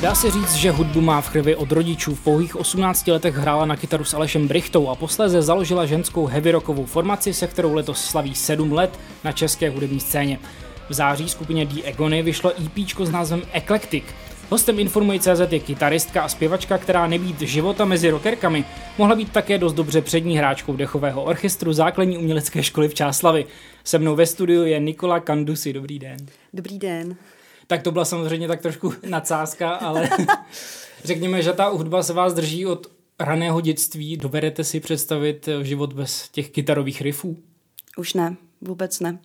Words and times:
Dá 0.00 0.14
se 0.14 0.30
říct, 0.30 0.54
že 0.54 0.70
hudbu 0.70 1.00
má 1.00 1.20
v 1.20 1.30
krvi 1.30 1.56
od 1.56 1.72
rodičů. 1.72 2.14
V 2.14 2.20
pouhých 2.20 2.56
18 2.56 3.06
letech 3.06 3.34
hrála 3.36 3.66
na 3.66 3.76
kytaru 3.76 4.04
s 4.04 4.14
Alešem 4.14 4.48
Brichtou 4.48 4.88
a 4.88 4.94
posléze 4.94 5.42
založila 5.42 5.86
ženskou 5.86 6.26
heavy 6.26 6.50
rockovou 6.50 6.84
formaci, 6.84 7.34
se 7.34 7.46
kterou 7.46 7.74
letos 7.74 8.04
slaví 8.04 8.34
7 8.34 8.72
let 8.72 9.00
na 9.24 9.32
české 9.32 9.70
hudební 9.70 10.00
scéně. 10.00 10.38
V 10.88 10.94
září 10.94 11.28
skupině 11.28 11.66
The 11.66 11.88
Agony 11.88 12.22
vyšlo 12.22 12.52
EP 12.64 12.88
s 13.04 13.10
názvem 13.10 13.42
Eclectic. 13.52 14.04
Hostem 14.50 14.78
Informuj 14.78 15.20
CZ 15.20 15.52
je 15.52 15.60
kytaristka 15.60 16.22
a 16.22 16.28
zpěvačka, 16.28 16.78
která 16.78 17.06
nebýt 17.06 17.40
života 17.40 17.84
mezi 17.84 18.10
rockerkami, 18.10 18.64
mohla 18.98 19.14
být 19.14 19.32
také 19.32 19.58
dost 19.58 19.72
dobře 19.72 20.02
přední 20.02 20.38
hráčkou 20.38 20.76
dechového 20.76 21.24
orchestru 21.24 21.72
základní 21.72 22.18
umělecké 22.18 22.62
školy 22.62 22.88
v 22.88 22.94
Čáslavi. 22.94 23.46
Se 23.84 23.98
mnou 23.98 24.16
ve 24.16 24.26
studiu 24.26 24.64
je 24.64 24.80
Nikola 24.80 25.20
Kandusi. 25.20 25.72
Dobrý 25.72 25.98
den. 25.98 26.16
Dobrý 26.52 26.78
den. 26.78 27.16
Tak 27.66 27.82
to 27.82 27.92
byla 27.92 28.04
samozřejmě 28.04 28.48
tak 28.48 28.62
trošku 28.62 28.92
nadsázka, 29.08 29.70
ale 29.70 30.08
řekněme, 31.04 31.42
že 31.42 31.52
ta 31.52 31.68
hudba 31.68 32.02
se 32.02 32.12
vás 32.12 32.34
drží 32.34 32.66
od 32.66 32.86
raného 33.20 33.60
dětství. 33.60 34.16
Dovedete 34.16 34.64
si 34.64 34.80
představit 34.80 35.48
život 35.62 35.92
bez 35.92 36.28
těch 36.28 36.50
kytarových 36.50 37.00
riffů? 37.00 37.36
Už 37.96 38.14
ne, 38.14 38.36
vůbec 38.60 39.00
ne. 39.00 39.18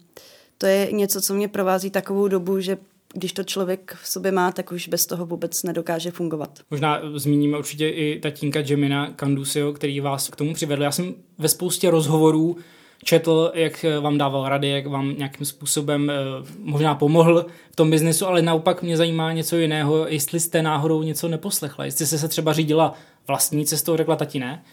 To 0.57 0.65
je 0.65 0.91
něco, 0.91 1.21
co 1.21 1.33
mě 1.33 1.47
provází 1.47 1.89
takovou 1.89 2.27
dobu, 2.27 2.59
že 2.59 2.77
když 3.13 3.33
to 3.33 3.43
člověk 3.43 3.97
v 4.01 4.07
sobě 4.07 4.31
má, 4.31 4.51
tak 4.51 4.71
už 4.71 4.87
bez 4.87 5.05
toho 5.05 5.25
vůbec 5.25 5.63
nedokáže 5.63 6.11
fungovat. 6.11 6.59
Možná 6.71 7.01
zmíníme 7.15 7.57
určitě 7.57 7.89
i 7.89 8.19
tatínka 8.19 8.59
Jemina 8.59 9.11
Kandusio, 9.11 9.73
který 9.73 9.99
vás 9.99 10.29
k 10.29 10.35
tomu 10.35 10.53
přivedl. 10.53 10.83
Já 10.83 10.91
jsem 10.91 11.13
ve 11.37 11.47
spoustě 11.47 11.89
rozhovorů 11.89 12.57
četl, 13.03 13.51
jak 13.53 13.85
vám 14.01 14.17
dával 14.17 14.49
rady, 14.49 14.69
jak 14.69 14.87
vám 14.87 15.15
nějakým 15.17 15.45
způsobem 15.45 16.09
eh, 16.09 16.13
možná 16.57 16.95
pomohl 16.95 17.45
v 17.71 17.75
tom 17.75 17.89
biznesu, 17.89 18.27
ale 18.27 18.41
naopak 18.41 18.83
mě 18.83 18.97
zajímá 18.97 19.33
něco 19.33 19.57
jiného, 19.57 20.07
jestli 20.07 20.39
jste 20.39 20.61
náhodou 20.61 21.03
něco 21.03 21.27
neposlechla, 21.27 21.85
jestli 21.85 22.05
jste 22.05 22.17
se 22.17 22.27
třeba 22.27 22.53
řídila 22.53 22.93
vlastní 23.27 23.65
cestou, 23.65 23.97
řekla 23.97 24.15
tati 24.15 24.39
ne, 24.39 24.63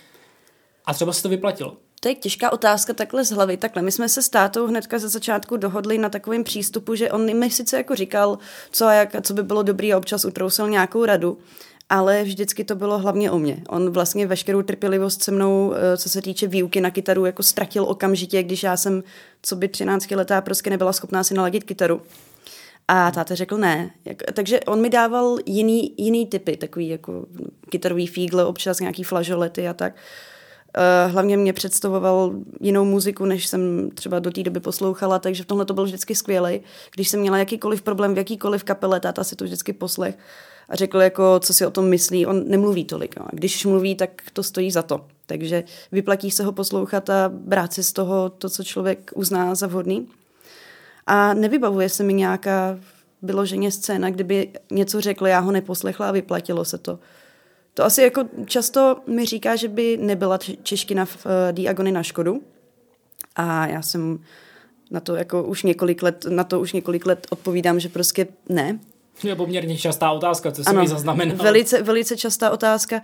a 0.87 0.95
třeba 0.95 1.13
se 1.13 1.23
to 1.23 1.29
vyplatilo. 1.29 1.77
To 2.01 2.09
je 2.09 2.15
těžká 2.15 2.53
otázka 2.53 2.93
takhle 2.93 3.25
z 3.25 3.31
hlavy. 3.31 3.57
Takhle, 3.57 3.83
my 3.83 3.93
jsme 3.93 4.09
se 4.09 4.23
s 4.23 4.29
tátou 4.29 4.67
hnedka 4.67 4.99
ze 4.99 5.09
začátku 5.09 5.57
dohodli 5.57 5.99
na 5.99 6.09
takovém 6.09 6.45
přístupu, 6.45 6.95
že 6.95 7.11
on 7.11 7.39
mi 7.39 7.51
sice 7.51 7.77
jako 7.77 7.95
říkal, 7.95 8.39
co 8.71 8.87
a 8.87 8.93
jak, 8.93 9.17
co 9.23 9.35
by 9.35 9.43
bylo 9.43 9.63
dobrý 9.63 9.93
a 9.93 9.99
občas 9.99 10.25
utrousil 10.25 10.69
nějakou 10.69 11.05
radu, 11.05 11.39
ale 11.89 12.23
vždycky 12.23 12.65
to 12.65 12.75
bylo 12.75 12.99
hlavně 12.99 13.31
o 13.31 13.39
mě. 13.39 13.63
On 13.69 13.91
vlastně 13.91 14.27
veškerou 14.27 14.63
trpělivost 14.63 15.23
se 15.23 15.31
mnou, 15.31 15.75
eh, 15.75 15.97
co 15.97 16.09
se 16.09 16.23
týče 16.23 16.47
výuky 16.47 16.81
na 16.81 16.91
kytaru, 16.91 17.25
jako 17.25 17.43
ztratil 17.43 17.85
okamžitě, 17.85 18.43
když 18.43 18.63
já 18.63 18.77
jsem, 18.77 19.03
co 19.43 19.57
by 19.57 19.69
13 19.69 20.17
letá, 20.17 20.41
prostě 20.41 20.71
nebyla 20.71 20.93
schopná 20.93 21.25
si 21.25 21.35
naladit 21.35 21.65
kytaru. 21.65 22.03
A 22.89 23.11
táta 23.11 23.35
řekl 23.35 23.59
ne. 23.59 23.91
Takže 24.33 24.61
on 24.61 24.81
mi 24.81 24.91
dával 24.91 25.39
jiný, 25.47 25.95
jiný 25.97 26.27
typy, 26.27 26.57
takový 26.57 26.89
jako 26.89 27.27
kytarový 27.69 28.07
fígle, 28.07 28.45
občas 28.45 28.81
nějaký 28.81 29.05
flažolety 29.05 29.69
a 29.69 29.75
tak. 29.75 29.95
Uh, 30.77 31.13
hlavně 31.13 31.37
mě 31.37 31.53
představoval 31.53 32.33
jinou 32.61 32.85
muziku, 32.85 33.25
než 33.25 33.47
jsem 33.47 33.91
třeba 33.95 34.19
do 34.19 34.31
té 34.31 34.43
doby 34.43 34.61
poslouchala, 34.61 35.19
takže 35.19 35.43
v 35.43 35.47
tomhle 35.47 35.65
to 35.65 35.75
byl 35.75 35.85
vždycky 35.85 36.15
skvělý. 36.15 36.61
Když 36.95 37.09
jsem 37.09 37.21
měla 37.21 37.39
jakýkoliv 37.39 37.83
problém 37.83 38.15
v 38.15 38.19
jakýkoliv 38.19 38.65
kapele, 38.65 39.01
táta 39.01 39.25
si 39.25 39.37
to 39.37 39.45
vždycky 39.45 39.73
poslech 39.73 40.19
a 40.71 40.77
řekl, 40.77 41.01
jako, 41.01 41.41
co 41.41 41.55
si 41.55 41.67
o 41.67 41.71
tom 41.71 41.89
myslí. 41.89 42.27
On 42.27 42.49
nemluví 42.49 42.85
tolik. 42.85 43.19
No. 43.19 43.27
A 43.27 43.31
když 43.33 43.65
mluví, 43.67 43.95
tak 43.95 44.23
to 44.33 44.43
stojí 44.43 44.71
za 44.71 44.83
to. 44.83 45.07
Takže 45.27 45.65
vyplatí 45.93 46.31
se 46.31 46.45
ho 46.45 46.53
poslouchat 46.53 47.11
a 47.11 47.29
brát 47.29 47.73
si 47.73 47.83
z 47.83 47.93
toho 47.93 48.29
to, 48.29 48.49
co 48.51 48.65
člověk 48.65 49.13
uzná 49.15 49.55
za 49.55 49.67
vhodný. 49.67 50.09
A 51.07 51.35
nevybavuje 51.35 51.89
se 51.89 52.03
mi 52.03 52.13
nějaká 52.13 52.79
vyloženě 53.23 53.71
scéna, 53.71 54.11
kdyby 54.11 54.49
něco 54.71 55.01
řekl, 55.01 55.27
já 55.27 55.39
ho 55.39 55.53
neposlechla 55.53 56.09
a 56.09 56.13
vyplatilo 56.13 56.65
se 56.65 56.79
to. 56.79 56.99
To 57.81 57.85
asi 57.85 58.03
jako 58.03 58.25
často 58.47 58.97
mi 59.07 59.27
říká, 59.27 59.57
že 59.57 59.69
by 59.69 59.97
nebyla 59.97 60.39
čeština 60.63 61.05
v 61.05 61.27
uh, 61.27 61.33
Diagony 61.53 61.93
na 61.93 62.03
škodu. 62.03 62.43
A 63.37 63.67
já 63.67 63.83
jsem 63.83 64.19
na 64.91 65.01
to 65.01 65.17
jako 65.17 65.43
už 65.43 65.63
několik 65.63 66.03
let, 66.03 66.27
na 66.29 66.45
to 66.45 66.61
už 66.61 66.73
několik 66.73 67.07
let 67.07 67.27
odpovídám, 67.31 67.81
že 67.81 67.89
prostě 67.89 68.27
ne. 68.49 68.79
To 69.21 69.29
je 69.29 69.37
poměrně 69.37 69.79
častá 69.79 70.11
otázka, 70.11 70.53
co 70.53 70.65
jsem 70.65 70.81
ji 70.81 70.89
zaznamenal. 70.89 71.37
Velice, 71.37 71.83
velice 71.83 72.17
častá 72.17 72.51
otázka. 72.51 73.03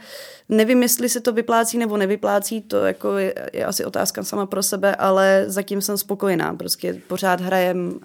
Nevím, 0.49 0.83
jestli 0.83 1.09
se 1.09 1.21
to 1.21 1.33
vyplácí 1.33 1.79
nebo 1.79 1.97
nevyplácí, 1.97 2.61
to 2.61 2.77
jako 2.77 3.19
je, 3.19 3.35
je 3.53 3.65
asi 3.65 3.85
otázka 3.85 4.25
sama 4.25 4.47
pro 4.47 4.63
sebe, 4.63 4.97
ale 4.97 5.45
zatím 5.47 5.81
jsem 5.81 5.99
spokojená. 5.99 6.55
Prostě 6.55 7.01
pořád 7.09 7.41
hrajem 7.41 8.01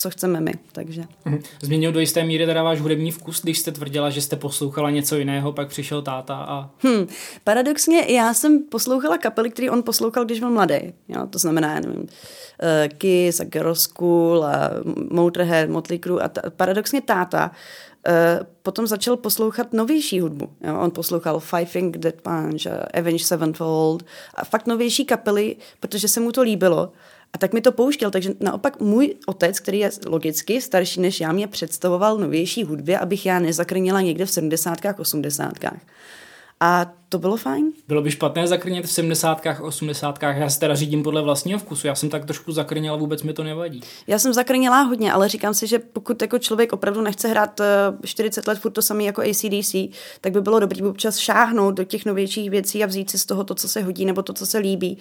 co 0.00 0.10
chceme 0.10 0.40
my, 0.40 0.52
takže. 0.72 1.04
Mhm. 1.24 1.42
Změnil 1.62 1.92
do 1.92 2.00
jisté 2.00 2.24
míry 2.24 2.46
teda 2.46 2.62
váš 2.62 2.80
hudební 2.80 3.10
vkus, 3.10 3.42
když 3.42 3.58
jste 3.58 3.72
tvrdila, 3.72 4.10
že 4.10 4.22
jste 4.22 4.36
poslouchala 4.36 4.90
něco 4.90 5.16
jiného, 5.16 5.52
pak 5.52 5.68
přišel 5.68 6.02
táta 6.02 6.36
a... 6.36 6.70
Hmm. 6.78 7.06
Paradoxně, 7.44 8.04
já 8.08 8.34
jsem 8.34 8.62
poslouchala 8.62 9.18
kapely, 9.18 9.50
který 9.50 9.70
on 9.70 9.82
poslouchal, 9.82 10.24
když 10.24 10.40
byl 10.40 10.50
mladý. 10.50 10.94
Jo, 11.08 11.26
to 11.30 11.38
znamená, 11.38 11.74
já 11.74 11.80
nevím, 11.80 12.00
uh, 12.00 12.06
Kiss 12.98 13.40
a 13.40 13.44
Girl 13.44 13.74
School 13.74 14.44
a 14.44 14.70
Motorhead, 15.10 15.70
Motley 15.70 15.98
Crue 15.98 16.22
a 16.22 16.28
ta, 16.28 16.50
paradoxně 16.50 17.00
táta 17.00 17.50
uh, 18.08 18.14
potom 18.62 18.86
začal 18.86 19.16
poslouchat 19.16 19.72
novější 19.72 20.20
hudbu. 20.20 20.48
Jo? 20.60 20.80
On 20.80 20.90
poslouchal 20.90 21.40
Five 21.40 21.64
Finger 21.64 22.00
Dead 22.00 22.14
Punch, 22.22 22.66
Avenged 22.94 23.26
Sevenfold 23.26 24.04
a 24.34 24.44
fakt 24.44 24.66
novější 24.66 25.04
kapely, 25.04 25.56
protože 25.80 26.08
se 26.08 26.20
mu 26.20 26.32
to 26.32 26.42
líbilo. 26.42 26.92
A 27.32 27.38
tak 27.38 27.52
mi 27.52 27.60
to 27.60 27.72
pouštěl, 27.72 28.10
takže 28.10 28.34
naopak 28.40 28.80
můj 28.80 29.14
otec, 29.26 29.60
který 29.60 29.78
je 29.78 29.90
logicky 30.06 30.60
starší 30.60 31.00
než 31.00 31.20
já, 31.20 31.32
mě 31.32 31.46
představoval 31.46 32.18
novější 32.18 32.64
hudbě, 32.64 32.98
abych 32.98 33.26
já 33.26 33.38
nezakrnila 33.38 34.00
někde 34.00 34.26
v 34.26 34.30
70. 34.30 34.78
80. 34.98 35.52
A 36.60 36.92
to 37.08 37.18
bylo 37.18 37.36
fajn. 37.36 37.72
Bylo 37.88 38.02
by 38.02 38.10
špatné 38.10 38.46
zakrnět 38.46 38.86
v 38.86 38.92
70. 38.92 39.42
80. 39.60 40.22
Já 40.22 40.50
se 40.50 40.60
teda 40.60 40.74
řídím 40.74 41.02
podle 41.02 41.22
vlastního 41.22 41.58
vkusu. 41.58 41.86
Já 41.86 41.94
jsem 41.94 42.08
tak 42.08 42.24
trošku 42.24 42.52
zakrněla, 42.52 42.96
vůbec 42.96 43.22
mi 43.22 43.32
to 43.32 43.44
nevadí. 43.44 43.80
Já 44.06 44.18
jsem 44.18 44.32
zakrněla 44.32 44.82
hodně, 44.82 45.12
ale 45.12 45.28
říkám 45.28 45.54
si, 45.54 45.66
že 45.66 45.78
pokud 45.78 46.22
jako 46.22 46.38
člověk 46.38 46.72
opravdu 46.72 47.00
nechce 47.00 47.28
hrát 47.28 47.60
40 48.04 48.46
let 48.46 48.58
furt 48.58 48.72
to 48.72 48.82
samý 48.82 49.04
jako 49.04 49.22
ACDC, 49.22 49.74
tak 50.20 50.32
by 50.32 50.40
bylo 50.40 50.60
dobré 50.60 50.86
občas 50.86 51.16
šáhnout 51.16 51.74
do 51.74 51.84
těch 51.84 52.04
novějších 52.04 52.50
věcí 52.50 52.84
a 52.84 52.86
vzít 52.86 53.10
si 53.10 53.18
z 53.18 53.26
toho 53.26 53.44
to, 53.44 53.54
co 53.54 53.68
se 53.68 53.82
hodí 53.82 54.04
nebo 54.04 54.22
to, 54.22 54.32
co 54.32 54.46
se 54.46 54.58
líbí. 54.58 54.98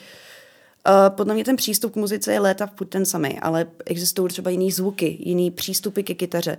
Uh, 0.88 1.16
podle 1.16 1.34
mě 1.34 1.44
ten 1.44 1.56
přístup 1.56 1.94
k 1.94 1.96
muzice 1.96 2.34
je 2.34 2.40
léta 2.40 2.66
v 2.68 2.86
ten 2.90 3.06
samý, 3.06 3.40
ale 3.40 3.68
existují 3.86 4.30
třeba 4.30 4.50
jiný 4.52 4.72
zvuky, 4.72 5.18
jiný 5.20 5.52
přístupy 5.52 6.02
ke 6.02 6.14
kytaře. 6.14 6.58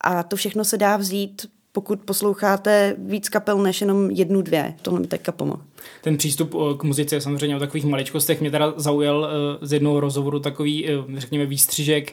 A 0.00 0.22
to 0.22 0.36
všechno 0.36 0.64
se 0.64 0.78
dá 0.78 0.96
vzít, 0.96 1.46
pokud 1.78 2.00
posloucháte 2.00 2.94
víc 2.98 3.28
kapel 3.28 3.58
než 3.58 3.80
jenom 3.80 4.10
jednu, 4.10 4.42
dvě. 4.42 4.74
Tohle 4.82 5.00
mi 5.00 5.06
teďka 5.06 5.32
pomohl. 5.32 5.62
Ten 6.00 6.16
přístup 6.16 6.54
k 6.78 6.82
muzice 6.82 7.16
je 7.16 7.20
samozřejmě 7.20 7.56
o 7.56 7.58
takových 7.58 7.84
maličkostech. 7.84 8.40
Mě 8.40 8.50
teda 8.50 8.72
zaujal 8.76 9.18
uh, 9.18 9.66
z 9.68 9.72
jednoho 9.72 10.00
rozhovoru 10.00 10.40
takový, 10.40 10.96
uh, 10.96 11.18
řekněme, 11.18 11.46
výstřižek 11.46 12.12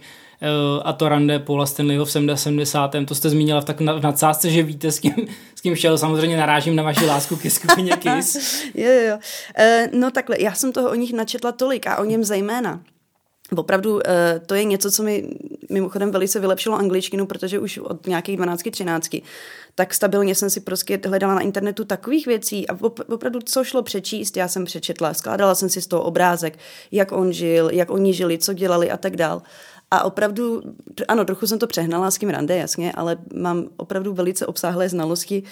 a 0.84 0.94
to 0.94 1.10
rande 1.10 1.40
Paula 1.40 1.66
Stanleyho 1.66 2.06
v 2.06 2.12
70. 2.12 2.96
To 3.08 3.16
jste 3.16 3.30
zmínila 3.30 3.62
v 3.62 3.66
tak 3.66 3.82
v 3.82 4.02
nadsázce, 4.02 4.50
že 4.50 4.64
víte, 4.64 4.92
s 4.92 5.00
kým, 5.00 5.14
s 5.56 5.62
kým 5.62 5.76
šel. 5.76 5.98
Samozřejmě 5.98 6.38
narážím 6.38 6.76
na 6.76 6.84
vaši 6.84 7.06
lásku 7.06 7.36
ke 7.36 7.50
skupině 7.50 7.98
Kiss. 8.00 8.64
jo, 8.76 8.92
jo, 8.92 9.02
jo. 9.10 9.18
Uh, 9.60 10.00
no 10.00 10.12
takhle, 10.12 10.42
já 10.42 10.54
jsem 10.54 10.72
toho 10.72 10.90
o 10.90 10.96
nich 10.96 11.14
načetla 11.14 11.52
tolik 11.52 11.88
a 11.88 11.98
o 11.98 12.06
něm 12.06 12.24
zejména. 12.24 12.82
Opravdu 13.56 13.94
uh, 13.94 14.02
to 14.46 14.56
je 14.56 14.64
něco, 14.64 14.92
co 14.92 15.04
mi 15.04 15.30
mimochodem 15.70 16.12
velice 16.12 16.40
vylepšilo 16.40 16.78
angličtinu, 16.78 17.26
protože 17.26 17.60
už 17.60 17.78
od 17.78 18.08
nějakých 18.08 18.40
12-13 18.40 19.22
tak 19.76 19.94
stabilně 19.94 20.36
jsem 20.36 20.50
si 20.50 20.60
prostě 20.60 21.00
hledala 21.08 21.36
na 21.36 21.42
internetu 21.42 21.86
takových 21.86 22.28
věcí 22.28 22.68
a 22.68 22.78
opravdu 23.10 23.40
co 23.46 23.64
šlo 23.64 23.84
přečíst, 23.84 24.38
já 24.38 24.48
jsem 24.48 24.66
přečetla, 24.66 25.14
skládala 25.14 25.56
jsem 25.56 25.70
si 25.70 25.82
z 25.82 25.88
toho 25.88 26.04
obrázek, 26.04 26.60
jak 26.92 27.12
on 27.12 27.34
žil, 27.34 27.70
jak 27.70 27.90
oni 27.90 28.14
žili, 28.14 28.38
co 28.38 28.54
dělali 28.54 28.92
a 28.92 28.98
tak 28.98 29.16
dál. 29.16 29.42
A 29.92 30.04
opravdu, 30.04 30.62
ano, 31.08 31.26
trochu 31.26 31.48
jsem 31.48 31.60
to 31.60 31.68
přehnala 31.68 32.12
s 32.12 32.18
tím 32.18 32.30
rande, 32.30 32.58
jasně, 32.58 32.92
ale 32.92 33.18
mám 33.34 33.68
opravdu 33.78 34.14
velice 34.14 34.46
obsáhlé 34.46 34.90
znalosti 34.90 35.44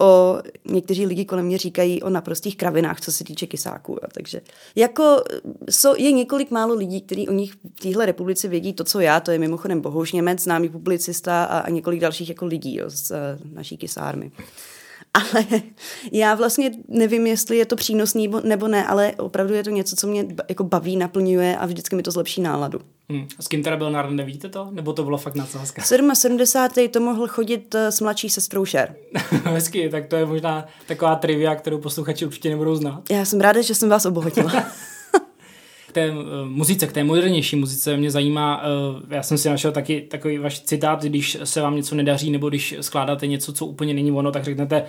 o, 0.00 0.38
někteří 0.64 1.06
lidi 1.06 1.24
kolem 1.24 1.46
mě 1.46 1.58
říkají 1.58 2.02
o 2.02 2.10
naprostých 2.10 2.56
kravinách, 2.56 3.00
co 3.00 3.12
se 3.12 3.24
týče 3.24 3.46
kysáků. 3.46 3.92
Jo. 3.92 4.08
Takže 4.12 4.40
jako 4.76 5.22
so, 5.70 6.02
je 6.02 6.12
několik 6.12 6.50
málo 6.50 6.74
lidí, 6.74 7.00
kteří 7.00 7.28
o 7.28 7.32
nich 7.32 7.52
v 7.52 7.80
téhle 7.82 8.06
republice 8.06 8.48
vědí 8.48 8.72
to, 8.72 8.84
co 8.84 9.00
já, 9.00 9.20
to 9.20 9.30
je 9.30 9.38
mimochodem 9.38 9.80
Bohuš 9.80 10.12
Němec, 10.12 10.42
známý 10.42 10.68
publicista 10.68 11.44
a, 11.44 11.58
a 11.58 11.70
několik 11.70 12.00
dalších 12.00 12.28
jako 12.28 12.46
lidí 12.46 12.76
jo, 12.76 12.84
z 12.88 13.10
uh, 13.10 13.16
naší 13.52 13.76
kysármy. 13.76 14.30
Ale 15.14 15.44
já 16.12 16.34
vlastně 16.34 16.70
nevím, 16.88 17.26
jestli 17.26 17.56
je 17.56 17.66
to 17.66 17.76
přínosný 17.76 18.30
nebo 18.44 18.68
ne, 18.68 18.86
ale 18.86 19.12
opravdu 19.12 19.54
je 19.54 19.64
to 19.64 19.70
něco, 19.70 19.96
co 19.96 20.06
mě 20.06 20.26
jako 20.48 20.64
baví, 20.64 20.96
naplňuje 20.96 21.56
a 21.56 21.66
vždycky 21.66 21.96
mi 21.96 22.02
to 22.02 22.10
zlepší 22.10 22.40
náladu. 22.40 22.80
Hmm. 23.10 23.26
S 23.40 23.48
kým 23.48 23.62
teda 23.62 23.76
byl 23.76 23.90
na 23.90 24.02
rande, 24.02 24.24
víte 24.24 24.48
to? 24.48 24.68
Nebo 24.70 24.92
to 24.92 25.04
bylo 25.04 25.18
fakt 25.18 25.34
nadsázka? 25.34 25.82
77. 25.82 26.88
to 26.88 27.00
mohl 27.00 27.28
chodit 27.28 27.74
eh, 27.74 27.92
s 27.92 28.00
mladší 28.00 28.30
sestrou 28.30 28.64
Cher. 28.64 28.94
Hezky, 29.44 29.88
tak 29.88 30.06
to 30.06 30.16
je 30.16 30.26
možná 30.26 30.66
taková 30.86 31.16
trivia, 31.16 31.54
kterou 31.54 31.78
posluchači 31.78 32.26
určitě 32.26 32.50
nebudou 32.50 32.74
znát. 32.74 33.02
Já 33.10 33.24
jsem 33.24 33.40
ráda, 33.40 33.62
že 33.62 33.74
jsem 33.74 33.88
vás 33.88 34.06
obohatila. 34.06 34.52
K 35.88 35.92
té 35.92 36.10
uh, 36.10 36.16
muzice, 36.44 36.86
k 36.86 36.92
té 36.92 37.04
modernější 37.04 37.56
muzice 37.56 37.96
mě 37.96 38.10
zajímá, 38.10 38.62
uh, 38.62 39.02
já 39.10 39.22
jsem 39.22 39.38
si 39.38 39.48
našel 39.48 39.72
taky 39.72 40.00
takový 40.00 40.38
váš 40.38 40.60
citát, 40.60 41.02
když 41.02 41.38
se 41.44 41.60
vám 41.60 41.76
něco 41.76 41.94
nedaří, 41.94 42.30
nebo 42.30 42.48
když 42.48 42.74
skládáte 42.80 43.26
něco, 43.26 43.52
co 43.52 43.66
úplně 43.66 43.94
není 43.94 44.12
ono, 44.12 44.32
tak 44.32 44.44
řeknete 44.44 44.84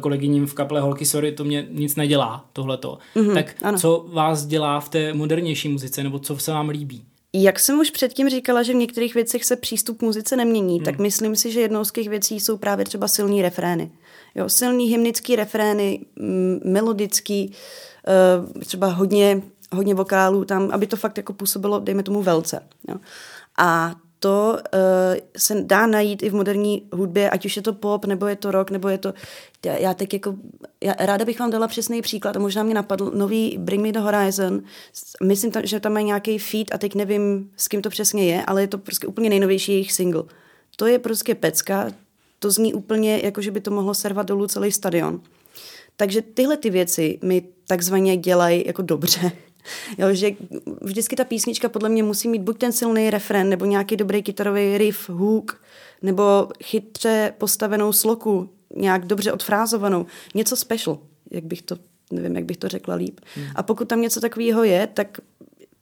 kolegyním 0.00 0.46
v 0.46 0.54
kaple 0.54 0.80
holky, 0.80 1.04
sorry, 1.04 1.32
to 1.32 1.44
mě 1.44 1.66
nic 1.70 1.96
nedělá, 1.96 2.44
tohleto. 2.52 2.98
Mm-hmm, 3.16 3.34
tak 3.34 3.54
ano. 3.62 3.78
co 3.78 4.06
vás 4.12 4.46
dělá 4.46 4.80
v 4.80 4.88
té 4.88 5.14
modernější 5.14 5.68
muzice, 5.68 6.02
nebo 6.02 6.18
co 6.18 6.36
se 6.36 6.52
vám 6.52 6.68
líbí? 6.68 7.04
Jak 7.34 7.60
jsem 7.60 7.80
už 7.80 7.90
předtím 7.90 8.28
říkala, 8.28 8.62
že 8.62 8.72
v 8.72 8.76
některých 8.76 9.14
věcech 9.14 9.44
se 9.44 9.56
přístup 9.56 9.98
k 9.98 10.02
muzice 10.02 10.36
nemění, 10.36 10.76
hmm. 10.76 10.84
tak 10.84 10.98
myslím 10.98 11.36
si, 11.36 11.52
že 11.52 11.60
jednou 11.60 11.84
z 11.84 11.92
těch 11.92 12.08
věcí 12.08 12.40
jsou 12.40 12.56
právě 12.56 12.84
třeba 12.84 13.08
silní 13.08 13.42
refrény. 13.42 13.90
Jo, 14.34 14.48
silný 14.48 14.84
hymnický 14.84 15.36
refrény, 15.36 16.00
m- 16.20 16.60
melodický, 16.64 17.52
uh, 18.52 18.62
třeba 18.62 18.86
hodně, 18.86 19.42
hodně 19.72 19.94
vokálů 19.94 20.44
tam, 20.44 20.70
aby 20.72 20.86
to 20.86 20.96
fakt 20.96 21.16
jako 21.16 21.32
působilo, 21.32 21.80
dejme 21.80 22.02
tomu, 22.02 22.22
velce. 22.22 22.62
Jo. 22.88 22.96
A 23.58 23.94
to 24.22 24.58
uh, 24.74 25.20
se 25.36 25.54
dá 25.62 25.86
najít 25.86 26.22
i 26.22 26.30
v 26.30 26.34
moderní 26.34 26.82
hudbě, 26.92 27.30
ať 27.30 27.46
už 27.46 27.56
je 27.56 27.62
to 27.62 27.72
pop, 27.72 28.04
nebo 28.04 28.26
je 28.26 28.36
to 28.36 28.50
rock, 28.50 28.70
nebo 28.70 28.88
je 28.88 28.98
to... 28.98 29.14
Já, 29.66 29.76
já 29.76 29.94
jako... 30.12 30.34
Já 30.80 30.94
ráda 30.98 31.24
bych 31.24 31.40
vám 31.40 31.50
dala 31.50 31.68
přesný 31.68 32.02
příklad 32.02 32.36
a 32.36 32.40
možná 32.40 32.62
mě 32.62 32.74
napadl 32.74 33.10
nový 33.14 33.58
Bring 33.58 33.82
Me 33.82 33.92
The 33.92 33.98
Horizon. 33.98 34.62
Myslím, 35.22 35.50
tam, 35.50 35.62
že 35.66 35.80
tam 35.80 35.92
mají 35.92 36.06
nějaký 36.06 36.38
feed 36.38 36.74
a 36.74 36.78
teď 36.78 36.94
nevím, 36.94 37.50
s 37.56 37.68
kým 37.68 37.82
to 37.82 37.90
přesně 37.90 38.24
je, 38.24 38.44
ale 38.44 38.60
je 38.62 38.68
to 38.68 38.78
prostě 38.78 39.06
úplně 39.06 39.28
nejnovější 39.28 39.72
jejich 39.72 39.92
single. 39.92 40.22
To 40.76 40.86
je 40.86 40.98
prostě 40.98 41.34
pecka, 41.34 41.90
to 42.38 42.50
zní 42.50 42.74
úplně, 42.74 43.20
jako 43.22 43.40
že 43.40 43.50
by 43.50 43.60
to 43.60 43.70
mohlo 43.70 43.94
servat 43.94 44.26
dolů 44.26 44.46
celý 44.46 44.72
stadion. 44.72 45.20
Takže 45.96 46.22
tyhle 46.22 46.56
ty 46.56 46.70
věci 46.70 47.18
mi 47.22 47.42
takzvaně 47.66 48.16
dělají 48.16 48.64
jako 48.66 48.82
dobře. 48.82 49.32
Jo, 49.98 50.14
že 50.14 50.30
vždycky 50.80 51.16
ta 51.16 51.24
písnička 51.24 51.68
podle 51.68 51.88
mě 51.88 52.02
musí 52.02 52.28
mít 52.28 52.42
buď 52.42 52.58
ten 52.58 52.72
silný 52.72 53.10
refren, 53.10 53.48
nebo 53.48 53.64
nějaký 53.64 53.96
dobrý 53.96 54.22
kytarový 54.22 54.78
riff, 54.78 55.08
hook, 55.08 55.60
nebo 56.02 56.48
chytře 56.64 57.34
postavenou 57.38 57.92
sloku, 57.92 58.50
nějak 58.76 59.06
dobře 59.06 59.32
odfrázovanou. 59.32 60.06
Něco 60.34 60.56
special, 60.56 60.98
jak 61.30 61.44
bych 61.44 61.62
to, 61.62 61.76
nevím, 62.10 62.36
jak 62.36 62.44
bych 62.44 62.56
to 62.56 62.68
řekla 62.68 62.94
líp. 62.94 63.20
Hmm. 63.34 63.46
A 63.54 63.62
pokud 63.62 63.88
tam 63.88 64.00
něco 64.00 64.20
takového 64.20 64.64
je, 64.64 64.86
tak 64.86 65.18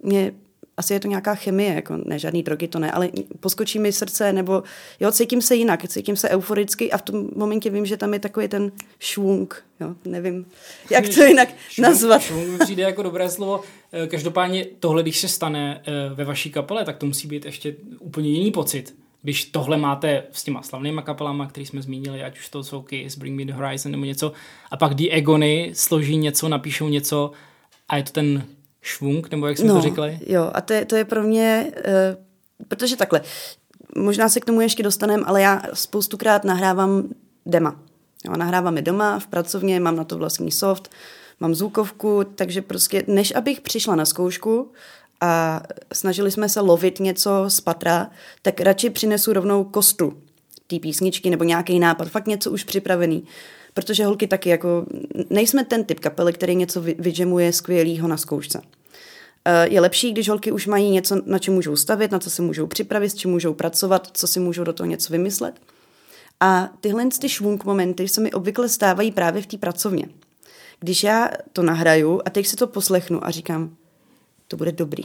mě 0.02 0.32
asi 0.80 0.92
je 0.92 1.00
to 1.00 1.08
nějaká 1.08 1.34
chemie, 1.34 1.74
jako 1.74 1.96
ne 2.04 2.18
žádný 2.18 2.42
drogy, 2.42 2.68
to 2.68 2.78
ne, 2.78 2.90
ale 2.90 3.08
poskočí 3.40 3.78
mi 3.78 3.92
srdce, 3.92 4.32
nebo 4.32 4.62
jo, 5.00 5.12
cítím 5.12 5.42
se 5.42 5.54
jinak, 5.54 5.88
cítím 5.88 6.16
se 6.16 6.28
euforicky 6.28 6.92
a 6.92 6.98
v 6.98 7.02
tom 7.02 7.28
momentě 7.36 7.70
vím, 7.70 7.86
že 7.86 7.96
tam 7.96 8.12
je 8.12 8.20
takový 8.20 8.48
ten 8.48 8.72
švung, 8.98 9.64
jo, 9.80 9.94
nevím, 10.04 10.46
jak 10.90 11.08
to 11.14 11.24
jinak 11.24 11.48
nazvat. 11.78 12.22
Švung 12.22 12.48
mi 12.48 12.58
přijde 12.58 12.82
jako 12.82 13.02
dobré 13.02 13.30
slovo. 13.30 13.60
Eh, 13.92 14.06
každopádně 14.06 14.66
tohle, 14.80 15.02
když 15.02 15.18
se 15.18 15.28
stane 15.28 15.82
eh, 15.86 16.14
ve 16.14 16.24
vaší 16.24 16.50
kapele, 16.50 16.84
tak 16.84 16.96
to 16.96 17.06
musí 17.06 17.28
být 17.28 17.44
ještě 17.44 17.74
úplně 17.98 18.30
jiný 18.30 18.50
pocit. 18.50 18.94
Když 19.22 19.44
tohle 19.44 19.76
máte 19.76 20.22
s 20.32 20.44
těma 20.44 20.62
slavnýma 20.62 21.02
kapelama, 21.02 21.46
který 21.46 21.66
jsme 21.66 21.82
zmínili, 21.82 22.22
ať 22.22 22.38
už 22.38 22.48
to 22.48 22.64
jsou 22.64 22.82
Kiss, 22.82 23.18
Bring 23.18 23.38
Me 23.38 23.44
The 23.44 23.52
Horizon 23.52 23.92
nebo 23.92 24.04
něco, 24.04 24.32
a 24.70 24.76
pak 24.76 24.94
The 24.94 25.16
Agony 25.16 25.70
složí 25.74 26.16
něco, 26.16 26.48
napíšou 26.48 26.88
něco 26.88 27.30
a 27.88 27.96
je 27.96 28.02
to 28.02 28.12
ten 28.12 28.44
švung, 28.82 29.30
nebo 29.30 29.46
jak 29.46 29.58
jsme 29.58 29.68
no, 29.68 29.74
to 29.74 29.80
říkali? 29.80 30.18
Jo, 30.26 30.50
a 30.54 30.60
to 30.60 30.72
je, 30.72 30.84
to 30.84 30.96
je 30.96 31.04
pro 31.04 31.22
mě, 31.22 31.72
uh, 31.76 32.64
protože 32.68 32.96
takhle, 32.96 33.20
možná 33.96 34.28
se 34.28 34.40
k 34.40 34.44
tomu 34.44 34.60
ještě 34.60 34.82
dostaneme, 34.82 35.24
ale 35.26 35.42
já 35.42 35.62
spoustukrát 35.74 36.44
nahrávám 36.44 37.08
dema. 37.46 37.80
Jo, 38.24 38.32
nahrávám 38.36 38.76
je 38.76 38.82
doma, 38.82 39.18
v 39.18 39.26
pracovně, 39.26 39.80
mám 39.80 39.96
na 39.96 40.04
to 40.04 40.18
vlastní 40.18 40.50
soft, 40.50 40.90
mám 41.40 41.54
zvukovku, 41.54 42.24
takže 42.34 42.62
prostě 42.62 43.04
než 43.06 43.34
abych 43.34 43.60
přišla 43.60 43.96
na 43.96 44.04
zkoušku 44.04 44.72
a 45.20 45.62
snažili 45.92 46.30
jsme 46.30 46.48
se 46.48 46.60
lovit 46.60 47.00
něco 47.00 47.44
z 47.48 47.60
patra, 47.60 48.10
tak 48.42 48.60
radši 48.60 48.90
přinesu 48.90 49.32
rovnou 49.32 49.64
kostu 49.64 50.22
té 50.66 50.78
písničky 50.78 51.30
nebo 51.30 51.44
nějaký 51.44 51.78
nápad, 51.78 52.08
fakt 52.08 52.26
něco 52.26 52.50
už 52.50 52.64
připravený. 52.64 53.24
Protože 53.74 54.04
holky 54.04 54.26
taky 54.26 54.50
jako, 54.50 54.86
nejsme 55.30 55.64
ten 55.64 55.84
typ 55.84 56.00
kapely, 56.00 56.32
který 56.32 56.54
něco 56.54 56.82
vyžemuje 56.82 57.52
skvělýho 57.52 58.08
na 58.08 58.16
zkoušce. 58.16 58.62
Eh, 59.44 59.68
je 59.68 59.80
lepší, 59.80 60.12
když 60.12 60.28
holky 60.28 60.52
už 60.52 60.66
mají 60.66 60.90
něco, 60.90 61.20
na 61.26 61.38
čem 61.38 61.54
můžou 61.54 61.76
stavit, 61.76 62.10
na 62.10 62.18
co 62.18 62.30
se 62.30 62.42
můžou 62.42 62.66
připravit, 62.66 63.10
s 63.10 63.14
čím 63.14 63.30
můžou 63.30 63.54
pracovat, 63.54 64.08
co 64.12 64.26
si 64.26 64.40
můžou 64.40 64.64
do 64.64 64.72
toho 64.72 64.86
něco 64.86 65.12
vymyslet. 65.12 65.60
A 66.40 66.72
tyhle 66.80 67.06
ty 67.20 67.28
švunk 67.28 67.64
momenty 67.64 68.08
se 68.08 68.20
mi 68.20 68.32
obvykle 68.32 68.68
stávají 68.68 69.12
právě 69.12 69.42
v 69.42 69.46
té 69.46 69.58
pracovně. 69.58 70.08
Když 70.80 71.04
já 71.04 71.30
to 71.52 71.62
nahraju 71.62 72.20
a 72.24 72.30
teď 72.30 72.46
si 72.46 72.56
to 72.56 72.66
poslechnu 72.66 73.26
a 73.26 73.30
říkám, 73.30 73.76
to 74.48 74.56
bude 74.56 74.72
dobrý. 74.72 75.04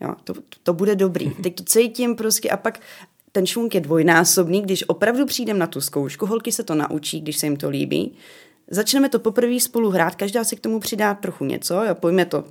Jo, 0.00 0.14
to, 0.24 0.34
to 0.62 0.72
bude 0.72 0.96
dobrý. 0.96 1.30
Teď 1.42 1.54
to 1.54 1.64
cítím 1.64 2.16
prostě 2.16 2.50
a 2.50 2.56
pak 2.56 2.80
ten 3.32 3.46
švunk 3.46 3.74
je 3.74 3.80
dvojnásobný, 3.80 4.62
když 4.62 4.84
opravdu 4.86 5.26
přijdem 5.26 5.58
na 5.58 5.66
tu 5.66 5.80
zkoušku, 5.80 6.26
holky 6.26 6.52
se 6.52 6.62
to 6.62 6.74
naučí, 6.74 7.20
když 7.20 7.36
se 7.36 7.46
jim 7.46 7.56
to 7.56 7.68
líbí. 7.68 8.12
Začneme 8.70 9.08
to 9.08 9.18
poprvé 9.18 9.60
spolu 9.60 9.90
hrát, 9.90 10.14
každá 10.14 10.44
si 10.44 10.56
k 10.56 10.60
tomu 10.60 10.80
přidá 10.80 11.14
trochu 11.14 11.44
něco, 11.44 11.74
jo, 11.74 11.94
pojďme 11.94 12.24
to 12.24 12.44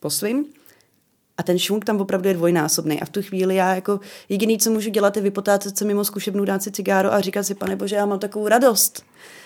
po 0.00 0.10
svým. 0.10 0.44
A 1.38 1.42
ten 1.42 1.58
švunk 1.58 1.84
tam 1.84 2.00
opravdu 2.00 2.28
je 2.28 2.34
dvojnásobný. 2.34 3.00
A 3.00 3.04
v 3.04 3.10
tu 3.10 3.22
chvíli 3.22 3.54
já 3.54 3.74
jako 3.74 4.00
jediný, 4.28 4.58
co 4.58 4.70
můžu 4.70 4.90
dělat, 4.90 5.16
je 5.16 5.22
vypotácet 5.22 5.78
se 5.78 5.84
mimo 5.84 6.04
zkušebnu, 6.04 6.44
dát 6.44 6.62
si 6.62 6.70
cigáro 6.70 7.12
a 7.12 7.20
říkat 7.20 7.42
si, 7.42 7.54
pane 7.54 7.76
bože, 7.76 7.96
já 7.96 8.06
mám 8.06 8.18
takovou 8.18 8.48
radost. 8.48 9.04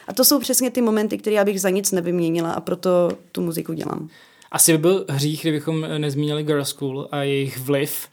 A 0.08 0.12
to 0.12 0.24
jsou 0.24 0.40
přesně 0.40 0.70
ty 0.70 0.80
momenty, 0.80 1.18
které 1.18 1.36
já 1.36 1.44
bych 1.44 1.60
za 1.60 1.70
nic 1.70 1.92
nevyměnila 1.92 2.52
a 2.52 2.60
proto 2.60 3.10
tu 3.32 3.42
muziku 3.42 3.72
dělám. 3.72 4.08
Asi 4.52 4.72
by 4.72 4.78
byl 4.78 5.04
hřích, 5.08 5.40
kdybychom 5.40 5.80
nezmínili 5.98 6.42
Girl 6.42 6.64
School 6.64 7.08
a 7.10 7.22
jejich 7.22 7.58
vliv 7.58 8.08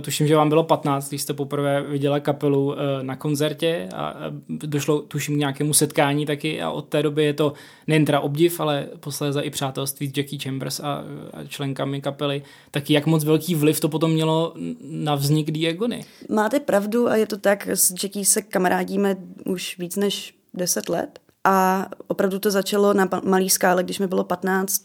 tuším, 0.00 0.26
že 0.26 0.36
vám 0.36 0.48
bylo 0.48 0.64
15, 0.64 1.08
když 1.08 1.22
jste 1.22 1.34
poprvé 1.34 1.82
viděla 1.82 2.20
kapelu 2.20 2.74
eh, 2.74 3.02
na 3.02 3.16
koncertě 3.16 3.88
a 3.94 4.16
došlo, 4.48 5.02
tuším, 5.02 5.34
k 5.34 5.38
nějakému 5.38 5.74
setkání 5.74 6.26
taky 6.26 6.62
a 6.62 6.70
od 6.70 6.88
té 6.88 7.02
doby 7.02 7.24
je 7.24 7.34
to 7.34 7.52
nejen 7.86 8.04
teda 8.04 8.20
obdiv, 8.20 8.60
ale 8.60 8.88
posléze 9.00 9.40
i 9.40 9.50
přátelství 9.50 10.08
s 10.08 10.16
Jackie 10.16 10.40
Chambers 10.40 10.80
a, 10.80 11.04
členkami 11.48 12.00
kapely. 12.00 12.42
Tak 12.70 12.90
jak 12.90 13.06
moc 13.06 13.24
velký 13.24 13.54
vliv 13.54 13.80
to 13.80 13.88
potom 13.88 14.10
mělo 14.10 14.54
na 14.82 15.14
vznik 15.14 15.50
Diagony? 15.50 16.04
Máte 16.28 16.60
pravdu 16.60 17.08
a 17.08 17.16
je 17.16 17.26
to 17.26 17.36
tak, 17.36 17.68
s 17.68 17.90
Jackie 18.02 18.24
se 18.24 18.42
kamarádíme 18.42 19.16
už 19.46 19.78
víc 19.78 19.96
než 19.96 20.34
10 20.54 20.88
let 20.88 21.18
a 21.44 21.86
opravdu 22.06 22.38
to 22.38 22.50
začalo 22.50 22.94
na 22.94 23.08
malý 23.24 23.50
skále, 23.50 23.82
když 23.82 23.98
mi 23.98 24.06
bylo 24.06 24.24
15, 24.24 24.82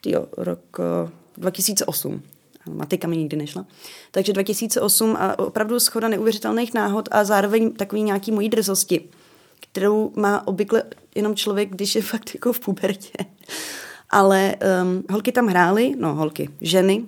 tyjo, 0.00 0.26
rok 0.36 0.78
2008 1.36 2.22
matika 2.74 3.08
mi 3.08 3.16
nikdy 3.16 3.36
nešla. 3.36 3.66
Takže 4.10 4.32
2008 4.32 5.16
a 5.20 5.38
opravdu 5.38 5.80
schoda 5.80 6.08
neuvěřitelných 6.08 6.74
náhod 6.74 7.08
a 7.12 7.24
zároveň 7.24 7.72
takový 7.72 8.02
nějaký 8.02 8.32
mojí 8.32 8.48
drzosti, 8.48 9.08
kterou 9.60 10.12
má 10.16 10.46
obvykle 10.46 10.82
jenom 11.14 11.34
člověk, 11.34 11.70
když 11.70 11.94
je 11.94 12.02
fakt 12.12 12.34
jako 12.34 12.52
v 12.52 12.60
pubertě. 12.60 13.24
Ale 14.10 14.54
um, 14.82 15.04
holky 15.10 15.32
tam 15.32 15.46
hrály, 15.46 15.94
no 15.98 16.14
holky, 16.14 16.50
ženy, 16.60 17.06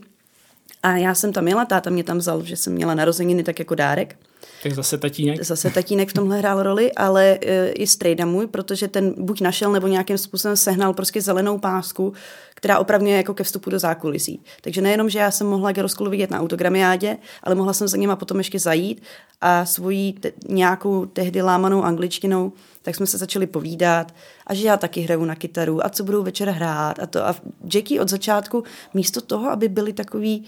a 0.83 0.97
já 0.97 1.14
jsem 1.14 1.33
tam 1.33 1.49
jela, 1.49 1.64
táta 1.64 1.90
mě 1.90 2.04
tam 2.04 2.19
vzal, 2.19 2.45
že 2.45 2.57
jsem 2.57 2.73
měla 2.73 2.95
narozeniny 2.95 3.42
tak 3.42 3.59
jako 3.59 3.75
dárek. 3.75 4.16
Tak 4.63 4.73
zase 4.73 4.99
tatínek. 4.99 5.45
Zase 5.45 5.71
tatínek 5.71 6.09
v 6.09 6.13
tomhle 6.13 6.39
hrál 6.39 6.63
roli, 6.63 6.93
ale 6.93 7.39
e, 7.41 7.69
i 7.69 7.87
strejda 7.87 8.25
můj, 8.27 8.47
protože 8.47 8.89
ten 8.89 9.15
buď 9.19 9.41
našel 9.41 9.73
nebo 9.73 9.87
nějakým 9.87 10.19
způsobem 10.19 10.57
sehnal 10.57 10.93
prostě 10.95 11.21
zelenou 11.21 11.59
pásku, 11.59 12.13
která 12.55 12.79
opravdu 12.79 13.07
je 13.07 13.17
jako 13.17 13.35
ke 13.35 13.45
vstupu 13.45 13.71
do 13.71 13.79
zákulisí. 13.79 14.41
Takže 14.61 14.81
nejenom, 14.81 15.11
že 15.11 15.19
já 15.19 15.31
jsem 15.31 15.47
mohla 15.47 15.73
Geroskolu 15.73 16.11
vidět 16.11 16.31
na 16.31 16.41
autogramiádě, 16.41 17.17
ale 17.43 17.55
mohla 17.55 17.73
jsem 17.73 17.89
za 17.89 17.97
nima 17.97 18.17
potom 18.17 18.39
ještě 18.39 18.59
zajít 18.59 19.03
a 19.41 19.65
svojí 19.65 20.13
te- 20.13 20.33
nějakou 20.49 21.07
tehdy 21.07 21.43
lámanou 21.43 21.83
angličtinou, 21.83 22.53
tak 22.83 22.97
jsme 22.97 23.07
se 23.07 23.19
začali 23.19 23.47
povídat 23.47 24.15
a 24.47 24.55
že 24.55 24.67
já 24.67 24.77
taky 24.77 25.01
hraju 25.01 25.25
na 25.25 25.35
kytaru 25.35 25.87
a 25.87 25.89
co 25.89 26.05
budou 26.05 26.23
večer 26.23 26.49
hrát 26.49 26.99
a 26.99 27.07
to. 27.07 27.27
A 27.27 27.37
Jackie 27.75 28.01
od 28.01 28.09
začátku 28.09 28.65
místo 28.95 29.21
toho, 29.21 29.51
aby 29.51 29.69
byli 29.69 29.93
takový 29.93 30.45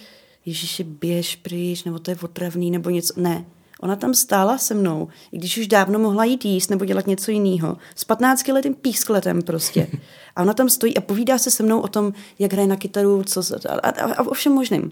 Ježiši, 0.47 0.85
běž 0.85 1.37
pryč, 1.37 1.85
nebo 1.85 1.99
to 1.99 2.11
je 2.11 2.17
otravný, 2.23 2.71
nebo 2.71 2.91
něco. 2.91 3.15
Ne, 3.17 3.45
Ona 3.85 3.97
tam 3.97 4.15
stála 4.15 4.59
se 4.59 4.75
mnou, 4.75 5.09
i 5.33 5.39
když 5.39 5.59
už 5.59 5.67
dávno 5.67 5.99
mohla 5.99 6.25
jít 6.25 6.45
jíst 6.45 6.71
nebo 6.71 6.85
dělat 6.85 7.07
něco 7.07 7.31
jiného. 7.31 7.77
S 7.95 8.05
15 8.05 8.49
letým 8.49 8.75
pískletem 8.75 9.43
prostě. 9.43 9.87
A 10.37 10.43
ona 10.43 10.55
tam 10.55 10.69
stojí 10.69 10.97
a 10.97 11.01
povídá 11.01 11.39
se 11.39 11.51
se 11.51 11.63
mnou 11.63 11.81
o 11.81 11.89
tom, 11.89 12.13
jak 12.39 12.53
hraje 12.53 12.69
na 12.69 12.77
kytaru, 12.77 13.23
co, 13.23 13.43
a, 13.69 13.89
a, 13.89 14.13
a 14.13 14.23
o 14.27 14.35
všem 14.35 14.53
možným. 14.53 14.91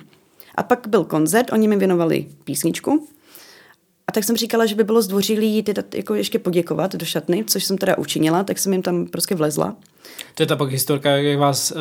A 0.55 0.63
pak 0.63 0.87
byl 0.89 1.05
koncert, 1.05 1.53
oni 1.53 1.69
mi 1.69 1.77
věnovali 1.77 2.27
písničku. 2.45 3.09
A 4.13 4.15
tak 4.15 4.25
jsem 4.25 4.37
říkala, 4.37 4.67
že 4.67 4.75
by 4.75 4.85
bylo 4.85 5.03
zdvořilý 5.03 5.63
ty 5.63 5.75
jako 5.95 6.15
ještě 6.15 6.39
poděkovat 6.39 6.95
do 6.95 7.07
šatny, 7.07 7.45
což 7.45 7.65
jsem 7.65 7.79
teda 7.79 7.99
učinila, 7.99 8.45
tak 8.45 8.59
jsem 8.59 8.73
jim 8.73 8.83
tam 8.83 9.07
prostě 9.07 9.35
vlezla. 9.35 9.77
To 10.35 10.43
je 10.43 10.47
ta 10.47 10.57
pak 10.57 10.71
historka, 10.71 11.11
jak 11.11 11.39
vás 11.39 11.71
uh, 11.71 11.79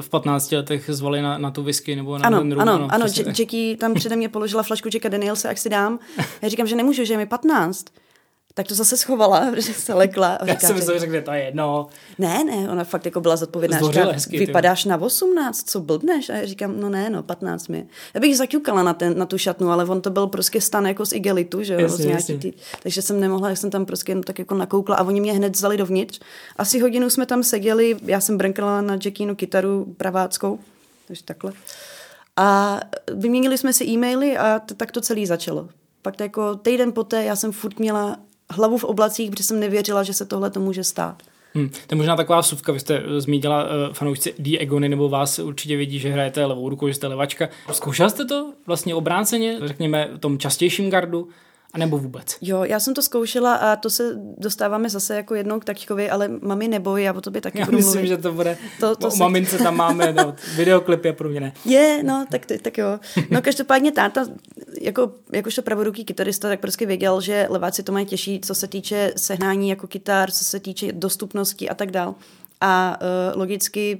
v 0.00 0.08
15 0.08 0.52
letech 0.52 0.84
zvali 0.88 1.22
na, 1.22 1.38
na 1.38 1.50
tu 1.50 1.62
whisky 1.62 1.96
nebo 1.96 2.18
na 2.18 2.26
ano, 2.26 2.38
ten 2.38 2.52
rum, 2.52 2.60
ano, 2.60 2.72
ano, 2.72 2.88
ano, 2.90 3.04
Jackie 3.38 3.76
tam 3.76 3.94
přede 3.94 4.16
mě 4.16 4.28
položila 4.28 4.62
flašku 4.62 4.88
Jacka 4.94 5.08
Danielse, 5.08 5.48
jak 5.48 5.58
si 5.58 5.68
dám. 5.68 5.98
Já 6.42 6.48
říkám, 6.48 6.66
že 6.66 6.76
nemůžu, 6.76 7.04
že 7.04 7.14
je 7.14 7.18
mi 7.18 7.26
15 7.26 7.84
tak 8.58 8.66
to 8.66 8.74
zase 8.74 8.96
schovala, 8.96 9.50
protože 9.50 9.74
se 9.74 9.94
lekla. 9.94 10.34
A 10.34 10.46
říká, 10.46 10.58
Já 10.62 10.66
jsem 10.68 10.76
myslel, 10.76 10.96
že 10.96 11.00
řekne, 11.00 11.22
to 11.22 11.32
je 11.32 11.42
jedno. 11.42 11.88
Ne, 12.18 12.44
ne, 12.44 12.70
ona 12.70 12.84
fakt 12.84 13.04
jako 13.04 13.20
byla 13.20 13.36
zodpovědná. 13.36 13.78
Říká, 13.78 14.04
hezky, 14.12 14.38
vypadáš 14.38 14.84
na 14.84 15.00
18, 15.00 15.70
co 15.70 15.80
blbneš? 15.80 16.30
A 16.30 16.34
já 16.34 16.46
říkám, 16.46 16.80
no 16.80 16.88
ne, 16.88 17.10
no, 17.10 17.22
15 17.22 17.68
mi. 17.68 17.86
Já 18.14 18.20
bych 18.20 18.36
zaťukala 18.36 18.82
na, 18.82 18.94
ten, 18.94 19.18
na 19.18 19.26
tu 19.26 19.38
šatnu, 19.38 19.70
ale 19.70 19.84
on 19.84 20.00
to 20.00 20.10
byl 20.10 20.26
prostě 20.26 20.60
stan 20.60 20.86
jako 20.86 21.06
z 21.06 21.12
igelitu, 21.12 21.62
že 21.62 21.74
jo, 21.74 21.80
jasně. 21.80 22.38
Ty, 22.38 22.54
takže 22.82 23.02
jsem 23.02 23.20
nemohla, 23.20 23.48
jak 23.48 23.58
jsem 23.58 23.70
tam 23.70 23.86
prostě 23.86 24.12
jen 24.12 24.20
tak 24.22 24.38
jako 24.38 24.54
nakoukla 24.54 24.96
a 24.96 25.04
oni 25.04 25.20
mě 25.20 25.32
hned 25.32 25.56
vzali 25.56 25.76
dovnitř. 25.76 26.20
Asi 26.56 26.80
hodinu 26.80 27.10
jsme 27.10 27.26
tam 27.26 27.42
seděli, 27.42 27.96
já 28.04 28.20
jsem 28.20 28.38
brnkala 28.38 28.80
na 28.80 28.98
Jackinu 29.04 29.36
kytaru 29.36 29.94
praváckou, 29.96 30.58
takže 31.06 31.22
takhle. 31.24 31.52
A 32.36 32.80
vyměnili 33.14 33.58
jsme 33.58 33.72
si 33.72 33.84
e-maily 33.84 34.36
a 34.36 34.58
t- 34.58 34.74
tak 34.74 34.92
to 34.92 35.00
celé 35.00 35.26
začalo. 35.26 35.68
Pak 36.02 36.20
jako 36.20 36.54
týden 36.54 36.92
poté 36.92 37.24
já 37.24 37.36
jsem 37.36 37.52
furt 37.52 37.78
měla 37.78 38.16
hlavu 38.52 38.78
v 38.78 38.84
oblacích, 38.84 39.30
protože 39.30 39.44
jsem 39.44 39.60
nevěřila, 39.60 40.02
že 40.02 40.14
se 40.14 40.24
tohle 40.24 40.50
to 40.50 40.60
může 40.60 40.84
stát. 40.84 41.22
Hmm. 41.54 41.68
To 41.68 41.94
je 41.94 41.96
možná 41.96 42.16
taková 42.16 42.40
vsuvka, 42.40 42.72
vy 42.72 42.80
jste 42.80 43.02
eh, 43.04 43.20
zmínila 43.20 43.64
uh, 43.64 43.70
fanoušci 43.92 44.34
D. 44.38 44.58
Egony, 44.58 44.88
nebo 44.88 45.08
vás 45.08 45.38
určitě 45.38 45.76
vidí, 45.76 45.98
že 45.98 46.10
hrajete 46.10 46.44
levou 46.44 46.68
rukou, 46.68 46.88
že 46.88 46.94
jste 46.94 47.06
levačka. 47.06 47.48
Zkoušel 47.72 48.10
jste 48.10 48.24
to 48.24 48.52
vlastně 48.66 48.94
obráceně, 48.94 49.58
řekněme, 49.64 50.08
v 50.14 50.18
tom 50.18 50.38
častějším 50.38 50.90
gardu? 50.90 51.28
A 51.72 51.78
nebo 51.78 51.98
vůbec? 51.98 52.36
Jo, 52.40 52.64
já 52.64 52.80
jsem 52.80 52.94
to 52.94 53.02
zkoušela 53.02 53.54
a 53.54 53.76
to 53.76 53.90
se 53.90 54.12
dostáváme 54.38 54.90
zase 54.90 55.16
jako 55.16 55.34
jednou 55.34 55.60
k 55.60 55.64
taťkovi, 55.64 56.10
ale 56.10 56.28
mami 56.28 56.68
neboj, 56.68 57.02
já 57.02 57.12
o 57.12 57.20
tobě 57.20 57.40
taky 57.40 57.58
já 57.58 57.64
budu 57.64 57.76
myslím, 57.76 57.94
mluvit. 57.94 58.08
že 58.08 58.16
to 58.16 58.32
bude, 58.32 58.58
to, 58.80 58.96
to 58.96 59.08
o 59.08 59.10
se... 59.10 59.18
mamince 59.18 59.58
tam 59.58 59.76
máme, 59.76 60.12
no, 60.12 60.34
videoklip 60.56 61.04
je 61.04 61.12
pro 61.12 61.28
mě 61.28 61.40
ne. 61.40 61.52
Je, 61.64 62.02
no, 62.02 62.26
tak, 62.30 62.46
tak 62.62 62.78
jo. 62.78 63.00
No 63.30 63.42
každopádně 63.42 63.92
táta, 63.92 64.26
jako, 64.80 65.12
jakožto 65.32 65.62
pravoruký 65.62 66.04
kytarista, 66.04 66.48
tak 66.48 66.60
prostě 66.60 66.86
věděl, 66.86 67.20
že 67.20 67.46
leváci 67.50 67.82
to 67.82 67.92
mají 67.92 68.06
těžší, 68.06 68.40
co 68.40 68.54
se 68.54 68.66
týče 68.66 69.12
sehnání 69.16 69.68
jako 69.68 69.86
kytar, 69.86 70.30
co 70.30 70.44
se 70.44 70.60
týče 70.60 70.92
dostupnosti 70.92 71.68
a 71.68 71.74
tak 71.74 71.90
dál. 71.90 72.14
A 72.60 72.98
uh, 73.00 73.40
logicky 73.40 73.98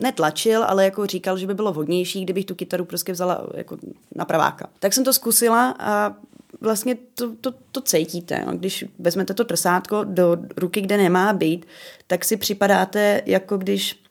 netlačil, 0.00 0.64
ale 0.64 0.84
jako 0.84 1.06
říkal, 1.06 1.38
že 1.38 1.46
by 1.46 1.54
bylo 1.54 1.72
vhodnější, 1.72 2.24
kdybych 2.24 2.44
tu 2.44 2.54
kytaru 2.54 2.84
prostě 2.84 3.12
vzala 3.12 3.46
jako 3.54 3.78
na 4.14 4.24
praváka. 4.24 4.68
Tak 4.78 4.92
jsem 4.92 5.04
to 5.04 5.12
zkusila 5.12 5.74
a 5.78 6.14
vlastně 6.60 6.94
to, 7.14 7.36
to, 7.36 7.52
to 7.72 7.80
cítíte. 7.80 8.44
No. 8.46 8.56
Když 8.56 8.84
vezmete 8.98 9.34
to 9.34 9.44
trsátko 9.44 10.04
do 10.04 10.36
ruky, 10.56 10.80
kde 10.80 10.96
nemá 10.96 11.32
být, 11.32 11.66
tak 12.06 12.24
si 12.24 12.36
připadáte, 12.36 13.22
jako 13.26 13.56
když, 13.56 14.02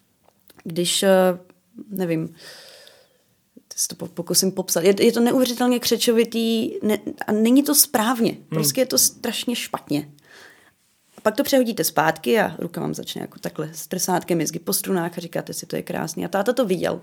když 0.64 1.04
eh, 1.04 1.10
nevím, 1.90 2.36
si 3.76 3.88
to 3.88 4.08
pokusím 4.08 4.52
popsat. 4.52 4.84
Je, 4.84 4.96
je 5.00 5.12
to 5.12 5.20
neuvěřitelně 5.20 5.80
křečovitý 5.80 6.72
ne, 6.84 6.98
a 7.28 7.32
není 7.32 7.64
to 7.64 7.76
správně. 7.76 8.32
Hmm. 8.32 8.46
Prostě 8.50 8.82
hmm. 8.82 8.84
je 8.84 8.88
to 8.88 8.98
strašně 8.98 9.56
špatně. 9.56 10.10
A 11.18 11.22
pak 11.22 11.36
to 11.36 11.44
přehodíte 11.44 11.84
zpátky 11.84 12.40
a 12.40 12.56
ruka 12.60 12.82
vám 12.82 12.94
začne 12.94 13.22
jako 13.22 13.40
takhle 13.40 13.70
s 13.74 13.88
trsátkem 13.88 14.42
jezdit 14.42 14.60
po 14.60 14.74
strunách 14.74 15.18
a 15.18 15.22
říkáte 15.22 15.54
si, 15.54 15.66
to 15.66 15.76
je 15.76 15.84
krásný. 15.84 16.26
A 16.26 16.28
táta 16.28 16.54
to 16.54 16.66
viděl. 16.66 17.02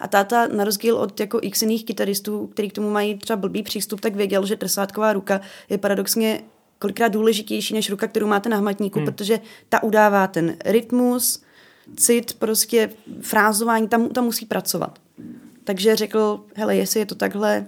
A 0.00 0.08
táta, 0.08 0.48
na 0.48 0.64
rozdíl 0.64 0.96
od 0.96 1.20
jako 1.20 1.38
x 1.42 1.62
jiných 1.62 1.84
kytaristů, 1.84 2.46
který 2.46 2.70
k 2.70 2.72
tomu 2.72 2.90
mají 2.90 3.18
třeba 3.18 3.36
blbý 3.36 3.62
přístup, 3.62 4.00
tak 4.00 4.16
věděl, 4.16 4.46
že 4.46 4.56
trsátková 4.56 5.12
ruka 5.12 5.40
je 5.70 5.78
paradoxně 5.78 6.40
kolikrát 6.78 7.08
důležitější 7.08 7.74
než 7.74 7.90
ruka, 7.90 8.06
kterou 8.06 8.26
máte 8.26 8.48
na 8.48 8.56
hmatníku, 8.56 8.98
hmm. 8.98 9.06
protože 9.06 9.40
ta 9.68 9.82
udává 9.82 10.26
ten 10.26 10.56
rytmus, 10.64 11.42
cit, 11.96 12.32
prostě 12.38 12.90
frázování, 13.20 13.88
tam, 13.88 14.08
tam 14.08 14.24
musí 14.24 14.46
pracovat. 14.46 14.98
Takže 15.64 15.96
řekl, 15.96 16.40
hele, 16.54 16.76
jestli 16.76 17.00
je 17.00 17.06
to 17.06 17.14
takhle, 17.14 17.66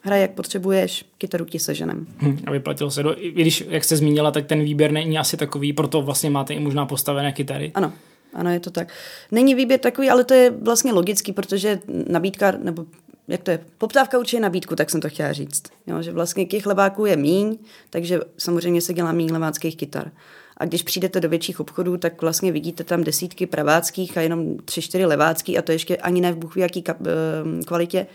hraj 0.00 0.20
jak 0.20 0.30
potřebuješ, 0.30 1.04
kytaru 1.18 1.44
ti 1.44 1.58
seženem. 1.58 2.06
Hmm, 2.18 2.38
a 2.46 2.50
vyplatilo 2.50 2.90
se. 2.90 3.02
Do, 3.02 3.24
I 3.24 3.30
když, 3.30 3.64
jak 3.68 3.84
jste 3.84 3.96
zmínila, 3.96 4.30
tak 4.30 4.46
ten 4.46 4.62
výběr 4.62 4.92
není 4.92 5.18
asi 5.18 5.36
takový, 5.36 5.72
proto 5.72 6.02
vlastně 6.02 6.30
máte 6.30 6.54
i 6.54 6.60
možná 6.60 6.86
postavené 6.86 7.32
kytary. 7.32 7.72
Ano, 7.74 7.92
ano, 8.34 8.50
je 8.50 8.60
to 8.60 8.70
tak. 8.70 8.92
Není 9.30 9.54
výběr 9.54 9.80
takový, 9.80 10.10
ale 10.10 10.24
to 10.24 10.34
je 10.34 10.50
vlastně 10.50 10.92
logický, 10.92 11.32
protože 11.32 11.80
nabídka, 12.08 12.50
nebo 12.50 12.84
jak 13.28 13.42
to 13.42 13.50
je, 13.50 13.64
poptávka 13.78 14.18
určitě 14.18 14.40
nabídku, 14.40 14.76
tak 14.76 14.90
jsem 14.90 15.00
to 15.00 15.08
chtěla 15.08 15.32
říct. 15.32 15.62
Jo, 15.86 16.02
že 16.02 16.12
vlastně 16.12 16.46
těch 16.46 16.66
lebáků 16.66 17.06
je 17.06 17.16
míň, 17.16 17.58
takže 17.90 18.20
samozřejmě 18.38 18.80
se 18.80 18.94
dělá 18.94 19.12
míň 19.12 19.32
leváckých 19.32 19.76
kytar. 19.76 20.10
A 20.56 20.64
když 20.64 20.82
přijdete 20.82 21.20
do 21.20 21.28
větších 21.28 21.60
obchodů, 21.60 21.96
tak 21.96 22.22
vlastně 22.22 22.52
vidíte 22.52 22.84
tam 22.84 23.04
desítky 23.04 23.46
praváckých 23.46 24.18
a 24.18 24.20
jenom 24.20 24.56
tři, 24.56 24.82
čtyři 24.82 25.04
levácký 25.04 25.58
a 25.58 25.62
to 25.62 25.72
ještě 25.72 25.96
ani 25.96 26.20
ne 26.20 26.32
v 26.32 26.36
buchví 26.36 26.62
jaký 26.62 26.82
kap, 26.82 26.96
eh, 27.00 27.64
kvalitě. 27.64 28.06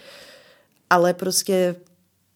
Ale 0.90 1.14
prostě 1.14 1.76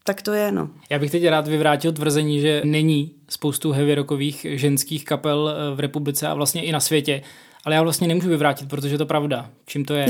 tak 0.04 0.22
to 0.22 0.34
je, 0.34 0.52
no. 0.52 0.70
Já 0.90 1.00
bych 1.00 1.12
teď 1.12 1.28
rád 1.28 1.48
vyvrátil 1.48 1.92
tvrzení, 1.92 2.42
že 2.42 2.62
není 2.66 3.12
spoustu 3.30 3.72
heavy 3.72 3.96
rockových 3.96 4.46
ženských 4.50 5.06
kapel 5.06 5.50
eh, 5.50 5.76
v 5.76 5.80
republice 5.80 6.28
a 6.28 6.34
vlastně 6.34 6.64
i 6.64 6.72
na 6.72 6.80
světě, 6.80 7.22
ale 7.66 7.76
já 7.76 7.84
vlastně 7.84 8.08
nemůžu 8.08 8.30
vyvrátit, 8.30 8.70
protože 8.70 8.94
je 8.94 8.98
to 8.98 9.06
pravda. 9.06 9.50
Čím 9.66 9.86
to 9.86 9.94
je? 9.94 10.08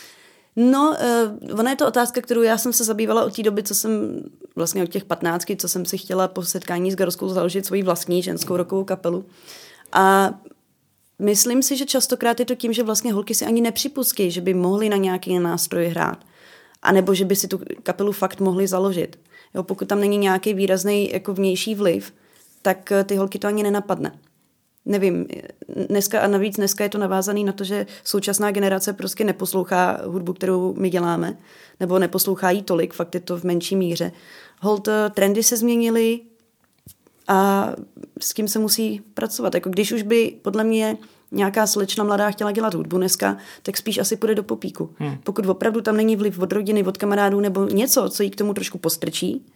no, 0.56 0.96
uh, 1.50 1.58
ona 1.60 1.70
je 1.70 1.76
to 1.76 1.88
otázka, 1.88 2.20
kterou 2.20 2.42
já 2.42 2.58
jsem 2.58 2.72
se 2.72 2.84
zabývala 2.84 3.24
od 3.24 3.36
té 3.36 3.42
doby, 3.42 3.62
co 3.62 3.74
jsem 3.74 4.22
vlastně 4.56 4.82
od 4.82 4.90
těch 4.90 5.04
patnáctky, 5.04 5.56
co 5.56 5.68
jsem 5.68 5.84
si 5.84 5.98
chtěla 5.98 6.28
po 6.28 6.42
setkání 6.42 6.92
s 6.92 6.96
Garskou 6.96 7.28
založit 7.28 7.66
svoji 7.66 7.82
vlastní 7.82 8.22
ženskou 8.22 8.56
rokovou 8.56 8.84
kapelu. 8.84 9.24
A 9.92 10.34
myslím 11.18 11.62
si, 11.62 11.76
že 11.76 11.86
častokrát 11.86 12.40
je 12.40 12.46
to 12.46 12.54
tím, 12.54 12.72
že 12.72 12.82
vlastně 12.82 13.12
holky 13.12 13.34
si 13.34 13.44
ani 13.44 13.60
nepřipustí, 13.60 14.30
že 14.30 14.40
by 14.40 14.54
mohly 14.54 14.88
na 14.88 14.96
nějaký 14.96 15.38
nástroj 15.38 15.86
hrát. 15.86 16.18
A 16.82 16.92
nebo 16.92 17.14
že 17.14 17.24
by 17.24 17.36
si 17.36 17.48
tu 17.48 17.60
kapelu 17.82 18.12
fakt 18.12 18.40
mohly 18.40 18.66
založit. 18.66 19.18
Jo, 19.54 19.62
pokud 19.62 19.88
tam 19.88 20.00
není 20.00 20.18
nějaký 20.18 20.54
výrazný 20.54 21.10
jako 21.12 21.34
vnější 21.34 21.74
vliv, 21.74 22.12
tak 22.62 22.92
eh, 22.92 23.04
ty 23.04 23.16
holky 23.16 23.38
to 23.38 23.46
ani 23.46 23.62
nenapadne 23.62 24.12
nevím, 24.86 25.26
dneska 25.88 26.20
a 26.20 26.26
navíc 26.26 26.56
dneska 26.56 26.84
je 26.84 26.90
to 26.90 26.98
navázané 26.98 27.44
na 27.44 27.52
to, 27.52 27.64
že 27.64 27.86
současná 28.04 28.50
generace 28.50 28.92
prostě 28.92 29.24
neposlouchá 29.24 30.00
hudbu, 30.06 30.32
kterou 30.32 30.74
my 30.78 30.90
děláme, 30.90 31.36
nebo 31.80 31.98
neposlouchá 31.98 32.50
jí 32.50 32.62
tolik, 32.62 32.94
fakt 32.94 33.14
je 33.14 33.20
to 33.20 33.38
v 33.38 33.44
menší 33.44 33.76
míře. 33.76 34.12
Hold, 34.60 34.88
eh, 34.88 35.10
trendy 35.14 35.42
se 35.42 35.56
změnily 35.56 36.20
a 37.28 37.68
s 38.20 38.34
tím 38.34 38.48
se 38.48 38.58
musí 38.58 39.00
pracovat. 39.14 39.54
Jako 39.54 39.70
když 39.70 39.92
už 39.92 40.02
by 40.02 40.34
podle 40.42 40.64
mě 40.64 40.96
nějaká 41.32 41.66
slečna 41.66 42.04
mladá 42.04 42.30
chtěla 42.30 42.52
dělat 42.52 42.74
hudbu 42.74 42.96
dneska, 42.96 43.36
tak 43.62 43.76
spíš 43.76 43.98
asi 43.98 44.16
půjde 44.16 44.34
do 44.34 44.42
popíku. 44.42 44.90
Hmm. 44.98 45.18
Pokud 45.24 45.46
opravdu 45.46 45.80
tam 45.80 45.96
není 45.96 46.16
vliv 46.16 46.38
od 46.38 46.52
rodiny, 46.52 46.84
od 46.84 46.98
kamarádů 46.98 47.40
nebo 47.40 47.66
něco, 47.66 48.08
co 48.08 48.22
jí 48.22 48.30
k 48.30 48.36
tomu 48.36 48.54
trošku 48.54 48.78
postrčí, 48.78 49.46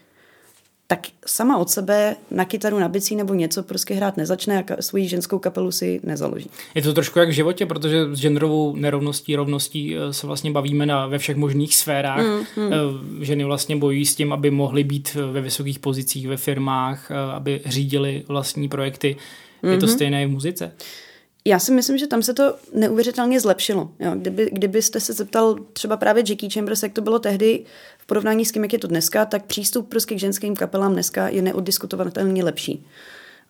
tak 0.86 1.06
sama 1.26 1.58
od 1.58 1.70
sebe 1.70 2.16
na 2.30 2.44
kytaru, 2.44 2.78
na 2.78 2.88
bicí 2.88 3.16
nebo 3.16 3.34
něco 3.34 3.62
prostě 3.62 3.94
hrát 3.94 4.16
nezačne 4.16 4.62
a 4.62 4.82
svoji 4.82 5.08
ženskou 5.08 5.38
kapelu 5.38 5.72
si 5.72 6.00
nezaloží. 6.04 6.50
Je 6.74 6.82
to 6.82 6.92
trošku 6.92 7.18
jak 7.18 7.28
v 7.28 7.32
životě, 7.32 7.66
protože 7.66 8.14
s 8.14 8.20
genderovou 8.20 8.76
nerovností, 8.76 9.36
rovností 9.36 9.96
eh, 9.96 10.12
se 10.12 10.26
vlastně 10.26 10.50
bavíme 10.50 10.86
na, 10.86 11.06
ve 11.06 11.18
všech 11.18 11.36
možných 11.36 11.76
sférách. 11.76 12.26
Mm, 12.26 12.64
mm. 12.64 13.24
Ženy 13.24 13.44
vlastně 13.44 13.76
bojují 13.76 14.06
s 14.06 14.14
tím, 14.14 14.32
aby 14.32 14.50
mohly 14.50 14.84
být 14.84 15.14
ve 15.14 15.40
vysokých 15.40 15.78
pozicích 15.78 16.28
ve 16.28 16.36
firmách, 16.36 17.10
eh, 17.10 17.14
aby 17.14 17.60
řídili 17.66 18.24
vlastní 18.28 18.68
projekty. 18.68 19.16
Je 19.62 19.68
mm-hmm. 19.68 19.80
to 19.80 19.86
mhm. 19.86 19.94
stejné 19.94 20.22
i 20.22 20.26
v 20.26 20.30
muzice? 20.30 20.72
Já 21.46 21.58
si 21.58 21.72
myslím, 21.72 21.98
že 21.98 22.06
tam 22.06 22.22
se 22.22 22.34
to 22.34 22.54
neuvěřitelně 22.74 23.40
zlepšilo. 23.40 23.90
Jo. 23.98 24.12
Kdyby, 24.14 24.50
kdybyste 24.52 25.00
se 25.00 25.12
zeptal 25.12 25.56
třeba 25.72 25.96
právě 25.96 26.24
Jackie 26.28 26.50
Chambers, 26.50 26.82
jak 26.82 26.92
to 26.92 27.00
bylo 27.00 27.18
tehdy 27.18 27.64
v 27.98 28.06
porovnání 28.06 28.44
s 28.44 28.52
tím, 28.52 28.62
jak 28.62 28.72
je 28.72 28.78
to 28.78 28.86
dneska, 28.86 29.24
tak 29.24 29.46
přístup 29.46 29.88
prostě 29.88 30.14
k 30.14 30.18
ženským 30.18 30.56
kapelám 30.56 30.92
dneska 30.92 31.28
je 31.28 31.42
neoddiskutovatelně 31.42 32.44
lepší. 32.44 32.86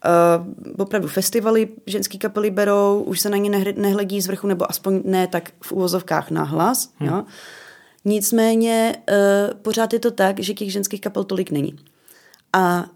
Uh, 0.06 0.80
opravdu 0.82 1.08
festivaly 1.08 1.68
ženské 1.86 2.18
kapely 2.18 2.50
berou, 2.50 3.02
už 3.06 3.20
se 3.20 3.30
na 3.30 3.36
ně 3.36 3.50
nehledí 3.76 4.20
z 4.20 4.26
vrchu, 4.26 4.46
nebo 4.46 4.70
aspoň 4.70 5.02
ne 5.04 5.26
tak 5.26 5.50
v 5.60 5.72
úvozovkách 5.72 6.30
nahlas. 6.30 6.92
Hmm. 6.96 7.08
Jo. 7.08 7.24
Nicméně 8.04 8.96
uh, 9.10 9.54
pořád 9.62 9.92
je 9.92 9.98
to 9.98 10.10
tak, 10.10 10.40
že 10.40 10.54
těch 10.54 10.72
ženských 10.72 11.00
kapel 11.00 11.24
tolik 11.24 11.50
není. 11.50 11.76
A 12.52 12.86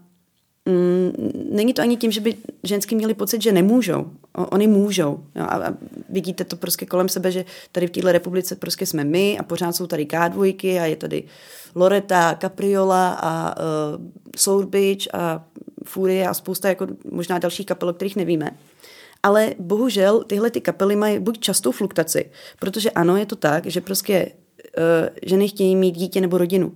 mm, 0.65 1.11
není 1.51 1.73
to 1.73 1.81
ani 1.81 1.97
tím, 1.97 2.11
že 2.11 2.21
by 2.21 2.35
ženský 2.63 2.95
měli 2.95 3.13
pocit, 3.13 3.41
že 3.41 3.51
nemůžou. 3.51 4.11
Oni 4.35 4.67
můžou. 4.67 5.23
Jo, 5.35 5.43
a, 5.43 5.67
a 5.67 5.73
vidíte 6.09 6.43
to 6.43 6.55
prostě 6.55 6.85
kolem 6.85 7.09
sebe, 7.09 7.31
že 7.31 7.45
tady 7.71 7.87
v 7.87 7.89
téhle 7.89 8.11
republice 8.11 8.55
prostě 8.55 8.85
jsme 8.85 9.03
my 9.03 9.37
a 9.39 9.43
pořád 9.43 9.75
jsou 9.75 9.87
tady 9.87 10.05
K2 10.05 10.81
a 10.81 10.85
je 10.85 10.95
tady 10.95 11.23
Loreta, 11.75 12.37
Capriola 12.41 13.13
a 13.13 13.55
uh, 13.59 14.05
Soul 14.37 14.65
Beach 14.65 15.07
a 15.13 15.45
Furie 15.83 16.27
a 16.27 16.33
spousta 16.33 16.69
jako 16.69 16.87
možná 17.11 17.39
dalších 17.39 17.65
kapel, 17.65 17.89
o 17.89 17.93
kterých 17.93 18.15
nevíme. 18.15 18.51
Ale 19.23 19.53
bohužel 19.59 20.23
tyhle 20.23 20.51
ty 20.51 20.61
kapely 20.61 20.95
mají 20.95 21.19
buď 21.19 21.39
častou 21.39 21.71
fluktaci, 21.71 22.31
protože 22.59 22.91
ano, 22.91 23.17
je 23.17 23.25
to 23.25 23.35
tak, 23.35 23.65
že 23.65 23.81
prostě 23.81 24.31
uh, 24.77 25.09
ženy 25.25 25.47
chtějí 25.47 25.75
mít 25.75 25.91
dítě 25.91 26.21
nebo 26.21 26.37
rodinu 26.37 26.75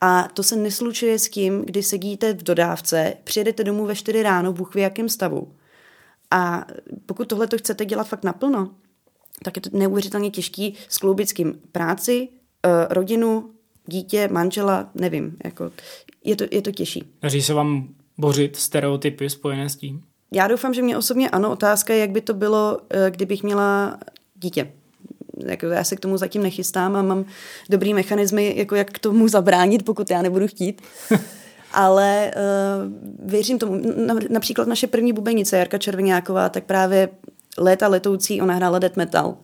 A 0.00 0.28
to 0.34 0.42
se 0.42 0.56
neslučuje 0.56 1.18
s 1.18 1.28
tím, 1.28 1.64
kdy 1.64 1.82
sedíte 1.82 2.32
v 2.32 2.42
dodávce, 2.42 3.14
přijedete 3.24 3.64
domů 3.64 3.86
ve 3.86 3.94
4 3.94 4.22
ráno, 4.22 4.52
Bůh 4.52 4.74
ví 4.74 4.82
jakém 4.82 5.08
stavu. 5.08 5.48
A 6.30 6.66
pokud 7.06 7.28
tohle 7.28 7.46
to 7.46 7.58
chcete 7.58 7.84
dělat 7.84 8.08
fakt 8.08 8.24
naplno, 8.24 8.70
tak 9.44 9.56
je 9.56 9.62
to 9.62 9.70
neuvěřitelně 9.72 10.30
těžký 10.30 10.74
skloubit 10.88 11.28
s 11.28 11.32
kým 11.32 11.60
práci, 11.72 12.28
eh, 12.66 12.68
rodinu, 12.90 13.50
dítě, 13.86 14.28
manžela, 14.32 14.90
nevím. 14.94 15.36
Jako, 15.44 15.70
je, 16.24 16.36
to, 16.36 16.44
je 16.50 16.62
to 16.62 16.72
těžší. 16.72 17.04
Daří 17.22 17.42
se 17.42 17.54
vám 17.54 17.88
bořit 18.18 18.56
stereotypy 18.56 19.30
spojené 19.30 19.68
s 19.68 19.76
tím? 19.76 20.02
Já 20.32 20.48
doufám, 20.48 20.74
že 20.74 20.82
mě 20.82 20.98
osobně 20.98 21.30
ano. 21.30 21.50
Otázka 21.50 21.94
je, 21.94 22.00
jak 22.00 22.10
by 22.10 22.20
to 22.20 22.34
bylo, 22.34 22.78
eh, 22.90 23.10
kdybych 23.10 23.42
měla 23.42 23.98
dítě. 24.34 24.72
Jako 25.46 25.66
já 25.66 25.84
se 25.84 25.96
k 25.96 26.00
tomu 26.00 26.16
zatím 26.16 26.42
nechystám 26.42 26.96
a 26.96 27.02
mám 27.02 27.24
dobrý 27.70 27.94
mechanismy, 27.94 28.54
jako 28.56 28.74
jak 28.74 28.90
k 28.90 28.98
tomu 28.98 29.28
zabránit, 29.28 29.84
pokud 29.84 30.10
já 30.10 30.22
nebudu 30.22 30.46
chtít. 30.46 30.82
Ale 31.72 32.32
uh, 32.36 33.30
věřím 33.30 33.58
tomu. 33.58 33.80
Například 34.30 34.68
naše 34.68 34.86
první 34.86 35.12
bubenice, 35.12 35.58
Jarka 35.58 35.78
Červenáková, 35.78 36.48
tak 36.48 36.64
právě 36.64 37.08
léta 37.58 37.88
letoucí 37.88 38.42
ona 38.42 38.54
hrála 38.54 38.78
death 38.78 38.96
metal. 38.96 39.36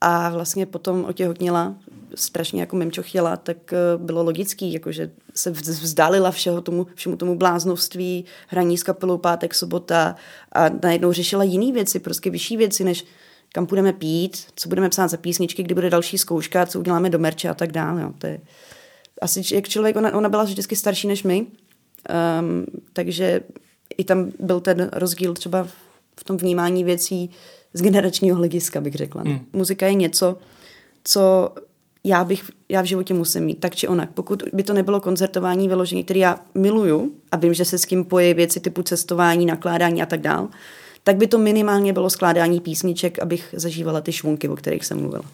A 0.00 0.30
vlastně 0.30 0.66
potom 0.66 1.04
otěhotněla, 1.04 1.74
strašně 2.14 2.60
jako 2.60 2.78
chtěla, 3.00 3.36
tak 3.36 3.56
uh, 3.72 4.02
bylo 4.02 4.22
logický, 4.22 4.72
jako 4.72 4.92
že 4.92 5.10
se 5.34 5.50
vzdálila 5.50 6.30
všeho 6.30 6.60
tomu, 6.60 6.86
všemu 6.94 7.16
tomu 7.16 7.36
bláznovství, 7.36 8.24
hraní 8.48 8.78
s 8.78 8.82
kapelou 8.82 9.18
pátek, 9.18 9.54
sobota 9.54 10.16
a 10.52 10.68
najednou 10.82 11.12
řešila 11.12 11.44
jiné 11.44 11.72
věci, 11.72 11.98
prostě 11.98 12.30
vyšší 12.30 12.56
věci, 12.56 12.84
než 12.84 13.04
kam 13.52 13.66
půjdeme 13.66 13.92
pít, 13.92 14.46
co 14.56 14.68
budeme 14.68 14.88
psát 14.88 15.08
za 15.08 15.16
písničky, 15.16 15.62
kdy 15.62 15.74
bude 15.74 15.90
další 15.90 16.18
zkouška, 16.18 16.66
co 16.66 16.78
uděláme 16.78 17.10
do 17.10 17.18
merče 17.18 17.48
a 17.48 17.54
tak 17.54 17.72
dále. 17.72 18.02
Jo. 18.02 18.12
To 18.18 18.26
je, 18.26 18.40
asi 19.22 19.54
jak 19.54 19.68
člověk, 19.68 19.96
ona, 19.96 20.14
ona 20.14 20.28
byla 20.28 20.44
vždycky 20.44 20.76
starší 20.76 21.08
než 21.08 21.22
my, 21.22 21.40
um, 21.40 22.66
takže 22.92 23.40
i 23.98 24.04
tam 24.04 24.32
byl 24.40 24.60
ten 24.60 24.90
rozdíl 24.92 25.34
třeba 25.34 25.66
v 26.20 26.24
tom 26.24 26.36
vnímání 26.36 26.84
věcí 26.84 27.30
z 27.74 27.82
generačního 27.82 28.36
hlediska, 28.36 28.80
bych 28.80 28.94
řekla. 28.94 29.22
Hmm. 29.22 29.40
Muzika 29.52 29.86
je 29.86 29.94
něco, 29.94 30.36
co 31.04 31.52
já 32.04 32.24
bych, 32.24 32.50
já 32.68 32.82
v 32.82 32.84
životě 32.84 33.14
musím 33.14 33.44
mít, 33.44 33.60
tak 33.60 33.76
či 33.76 33.88
onak. 33.88 34.10
Pokud 34.14 34.42
by 34.52 34.62
to 34.62 34.72
nebylo 34.72 35.00
koncertování 35.00 35.68
vyložení, 35.68 36.04
který 36.04 36.20
já 36.20 36.40
miluju 36.54 37.12
a 37.32 37.36
vím, 37.36 37.54
že 37.54 37.64
se 37.64 37.78
s 37.78 37.84
kým 37.84 38.04
poje 38.04 38.34
věci 38.34 38.60
typu 38.60 38.82
cestování, 38.82 39.46
nakládání 39.46 40.02
a 40.02 40.06
tak 40.06 40.20
dál, 40.20 40.48
tak 41.04 41.16
by 41.16 41.26
to 41.26 41.38
minimálně 41.38 41.92
bylo 41.92 42.10
skládání 42.10 42.60
písniček, 42.60 43.18
abych 43.18 43.54
zažívala 43.56 44.00
ty 44.00 44.12
švunky, 44.12 44.48
o 44.48 44.56
kterých 44.56 44.84
jsem 44.84 45.00
mluvila. 45.00 45.24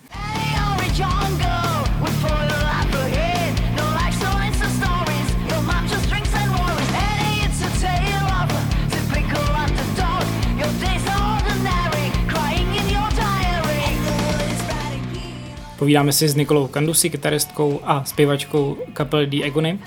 Povídáme 15.79 16.13
si 16.13 16.29
s 16.29 16.35
Nikolou 16.35 16.67
Kandusy, 16.67 17.11
kytaristkou 17.11 17.81
a 17.85 18.05
zpěvačkou 18.05 18.77
kapely 18.93 19.27
The 19.27 19.47
Agony. 19.47 19.79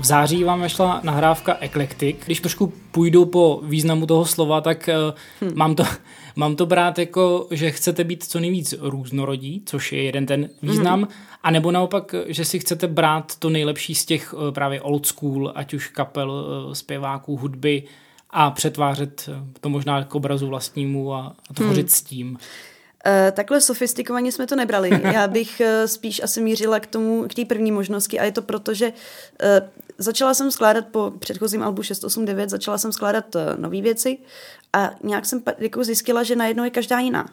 V 0.00 0.04
září 0.04 0.44
vám 0.44 0.60
vešla 0.60 1.00
nahrávka 1.04 1.56
Eclectic. 1.60 2.16
Když 2.26 2.40
trošku 2.40 2.72
půjdu 2.90 3.26
po 3.26 3.60
významu 3.64 4.06
toho 4.06 4.24
slova, 4.24 4.60
tak 4.60 4.88
hmm. 5.40 5.52
mám, 5.54 5.74
to, 5.74 5.84
mám 6.36 6.56
to 6.56 6.66
brát 6.66 6.98
jako, 6.98 7.46
že 7.50 7.70
chcete 7.70 8.04
být 8.04 8.24
co 8.24 8.40
nejvíc 8.40 8.74
různorodí, 8.80 9.62
což 9.66 9.92
je 9.92 10.02
jeden 10.02 10.26
ten 10.26 10.48
význam, 10.62 11.00
hmm. 11.00 11.08
a 11.42 11.50
nebo 11.50 11.70
naopak, 11.70 12.14
že 12.26 12.44
si 12.44 12.58
chcete 12.58 12.88
brát 12.88 13.36
to 13.38 13.50
nejlepší 13.50 13.94
z 13.94 14.04
těch 14.04 14.34
eh, 14.48 14.52
právě 14.52 14.80
old 14.80 15.06
school, 15.06 15.52
ať 15.54 15.74
už 15.74 15.88
kapel, 15.88 16.46
eh, 16.70 16.74
zpěváků, 16.74 17.36
hudby 17.36 17.82
a 18.30 18.50
přetvářet 18.50 19.28
to 19.60 19.68
možná 19.68 20.04
k 20.04 20.14
obrazu 20.14 20.46
vlastnímu 20.46 21.14
a, 21.14 21.36
a 21.50 21.54
tvořit 21.54 21.86
hmm. 21.86 21.88
s 21.88 22.02
tím. 22.02 22.38
Uh, 23.06 23.30
takhle 23.32 23.60
sofistikovaně 23.60 24.32
jsme 24.32 24.46
to 24.46 24.56
nebrali. 24.56 24.90
Já 25.12 25.28
bych 25.28 25.62
uh, 25.64 25.86
spíš 25.86 26.22
asi 26.22 26.40
mířila 26.40 26.80
k 26.80 26.86
tomu, 26.86 27.22
k 27.28 27.34
té 27.34 27.44
první 27.44 27.72
možnosti 27.72 28.20
a 28.20 28.24
je 28.24 28.32
to 28.32 28.42
proto, 28.42 28.74
že 28.74 28.86
uh, 28.92 29.68
začala 29.98 30.34
jsem 30.34 30.50
skládat 30.50 30.86
po 30.86 31.12
předchozím 31.18 31.62
albu 31.62 31.82
689, 31.82 32.50
začala 32.50 32.78
jsem 32.78 32.92
skládat 32.92 33.24
nové 33.56 33.80
věci 33.80 34.18
a 34.72 34.90
nějak 35.02 35.26
jsem 35.26 35.42
jako 35.58 35.84
zjistila, 35.84 36.22
že 36.22 36.36
najednou 36.36 36.64
je 36.64 36.70
každá 36.70 36.98
jiná. 36.98 37.28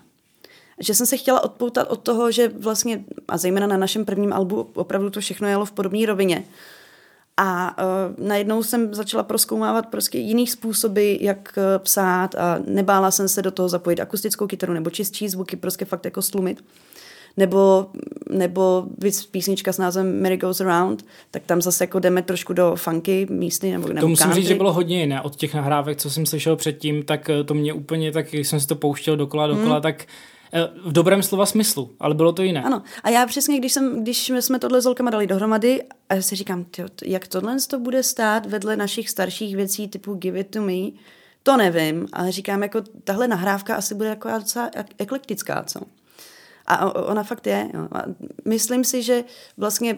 Že 0.80 0.96
jsem 0.96 1.06
se 1.06 1.18
chtěla 1.18 1.44
odpoutat 1.44 1.88
od 1.88 2.04
toho, 2.04 2.32
že 2.32 2.48
vlastně, 2.48 3.04
a 3.28 3.38
zejména 3.38 3.68
na 3.68 3.78
našem 3.78 4.06
prvním 4.06 4.34
albu, 4.34 4.70
opravdu 4.74 5.10
to 5.10 5.20
všechno 5.22 5.48
jelo 5.48 5.66
v 5.66 5.72
podobné 5.72 6.06
rovině. 6.06 6.44
A 7.44 7.76
uh, 7.84 8.28
najednou 8.28 8.64
jsem 8.64 8.94
začala 8.94 9.24
proskoumávat 9.24 9.86
prostě 9.86 10.18
jiný 10.18 10.48
způsoby, 10.48 11.16
jak 11.20 11.54
uh, 11.58 11.64
psát 11.84 12.36
a 12.36 12.60
nebála 12.68 13.12
jsem 13.12 13.30
se 13.30 13.42
do 13.42 13.52
toho 13.52 13.70
zapojit 13.70 14.00
akustickou 14.00 14.48
kytaru 14.48 14.74
nebo 14.74 14.90
čistší 14.90 15.30
zvuky, 15.30 15.56
prostě 15.56 15.86
fakt 15.86 16.06
jako 16.06 16.22
slumit. 16.22 16.64
Nebo, 17.38 17.88
nebo 18.30 18.86
písnička 19.32 19.74
s 19.74 19.78
názvem 19.78 20.22
Mary 20.22 20.38
Goes 20.38 20.62
Around, 20.62 21.06
tak 21.32 21.44
tam 21.46 21.62
zase 21.62 21.84
jako 21.84 22.00
jdeme 22.00 22.22
trošku 22.22 22.54
do 22.54 22.74
funky 22.76 23.28
místy 23.30 23.72
nebo, 23.72 23.88
nebo 23.88 24.02
To 24.02 24.08
musím 24.08 24.24
country. 24.24 24.42
říct, 24.42 24.50
že 24.50 24.56
bylo 24.56 24.74
hodně 24.74 25.00
jiné 25.00 25.22
od 25.22 25.36
těch 25.36 25.54
nahrávek, 25.54 25.98
co 25.98 26.10
jsem 26.10 26.26
slyšel 26.26 26.56
předtím, 26.56 27.04
tak 27.04 27.30
eh, 27.30 27.44
to 27.44 27.54
mě 27.54 27.74
úplně, 27.74 28.12
tak 28.12 28.30
když 28.30 28.48
jsem 28.48 28.60
si 28.60 28.68
to 28.68 28.76
pouštěl 28.76 29.18
dokola, 29.18 29.48
dokola, 29.48 29.74
hmm. 29.74 29.82
tak 29.82 30.06
v 30.86 30.92
dobrém 30.92 31.24
slova 31.24 31.46
smyslu, 31.46 31.92
ale 32.00 32.16
bylo 32.16 32.34
to 32.34 32.42
jiné. 32.42 32.64
Ano. 32.64 32.84
A 33.04 33.10
já 33.10 33.26
přesně, 33.26 33.60
když, 33.60 33.74
jsem, 33.74 34.04
když 34.04 34.32
jsme 34.40 34.60
tohle 34.60 34.82
s 34.82 34.86
holkama 34.86 35.10
dali 35.12 35.28
dohromady, 35.28 35.84
a 36.10 36.16
já 36.16 36.22
si 36.22 36.36
říkám, 36.36 36.64
tyjo, 36.64 36.88
jak 37.06 37.28
tohle 37.28 37.58
to 37.70 37.80
bude 37.80 38.04
stát 38.04 38.46
vedle 38.46 38.76
našich 38.76 39.10
starších 39.10 39.56
věcí 39.56 39.88
typu 39.88 40.14
Give 40.14 40.40
It 40.40 40.50
To 40.50 40.62
Me, 40.62 40.92
to 41.44 41.58
nevím, 41.58 42.08
ale 42.14 42.32
říkám, 42.32 42.64
jako 42.64 42.82
tahle 43.04 43.28
nahrávka 43.28 43.76
asi 43.76 43.96
bude 43.96 44.10
jako 44.10 44.30
docela 44.30 44.72
eklektická, 44.98 45.64
co? 45.64 45.80
A 46.66 46.96
ona 47.06 47.24
fakt 47.24 47.48
je. 47.48 47.70
Jo. 47.74 47.88
A 47.92 48.04
myslím 48.46 48.84
si, 48.84 49.04
že 49.04 49.24
vlastně 49.58 49.98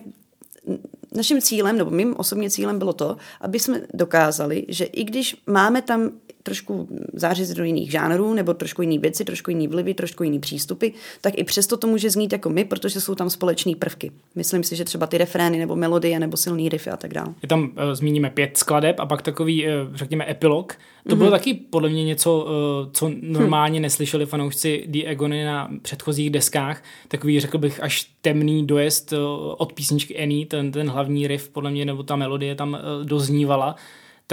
naším 1.11 1.41
cílem, 1.41 1.77
nebo 1.77 1.91
mým 1.91 2.15
osobně 2.17 2.49
cílem 2.49 2.79
bylo 2.79 2.93
to, 2.93 3.17
aby 3.41 3.59
jsme 3.59 3.81
dokázali, 3.93 4.65
že 4.67 4.85
i 4.85 5.03
když 5.03 5.43
máme 5.47 5.81
tam 5.81 6.11
trošku 6.43 6.87
zářez 7.13 7.53
do 7.53 7.63
jiných 7.63 7.91
žánrů, 7.91 8.33
nebo 8.33 8.53
trošku 8.53 8.81
jiný 8.81 8.99
věci, 8.99 9.25
trošku 9.25 9.51
jiný 9.51 9.67
vlivy, 9.67 9.93
trošku 9.93 10.23
jiný 10.23 10.39
přístupy, 10.39 10.87
tak 11.21 11.33
i 11.37 11.43
přesto 11.43 11.77
to 11.77 11.87
může 11.87 12.09
znít 12.09 12.31
jako 12.31 12.49
my, 12.49 12.65
protože 12.65 13.01
jsou 13.01 13.15
tam 13.15 13.29
společné 13.29 13.73
prvky. 13.79 14.11
Myslím 14.35 14.63
si, 14.63 14.75
že 14.75 14.83
třeba 14.83 15.07
ty 15.07 15.17
refrény, 15.17 15.57
nebo 15.57 15.75
melodie, 15.75 16.19
nebo 16.19 16.37
silný 16.37 16.69
riffy 16.69 16.89
a 16.89 16.97
tak 16.97 17.13
dále. 17.13 17.33
Je 17.41 17.47
tam, 17.47 17.63
uh, 17.63 17.69
zmíníme 17.93 18.29
pět 18.29 18.57
skladeb 18.57 18.99
a 18.99 19.05
pak 19.05 19.21
takový, 19.21 19.65
uh, 19.65 19.71
řekněme, 19.95 20.25
epilog. 20.29 20.73
To 20.73 21.09
mm-hmm. 21.09 21.17
bylo 21.17 21.31
taky 21.31 21.53
podle 21.53 21.89
mě 21.89 22.03
něco, 22.03 22.39
uh, 22.39 22.91
co 22.91 23.11
normálně 23.21 23.79
hm. 23.79 23.81
neslyšeli 23.81 24.25
fanoušci 24.25 24.83
The 24.87 25.09
Agony 25.09 25.45
na 25.45 25.69
předchozích 25.81 26.29
deskách. 26.29 26.83
Takový, 27.07 27.39
řekl 27.39 27.57
bych, 27.57 27.83
až 27.83 28.09
temný 28.21 28.67
dojezd 28.67 29.13
uh, 29.13 29.19
od 29.57 29.73
písničky 29.73 30.23
Annie, 30.23 30.45
ten, 30.45 30.71
ten 30.71 30.89
hlavní 30.89 31.27
riff, 31.27 31.49
podle 31.49 31.71
mě, 31.71 31.85
nebo 31.85 32.03
ta 32.03 32.15
melodie 32.15 32.55
tam 32.55 32.73
uh, 32.73 33.05
doznívala. 33.05 33.75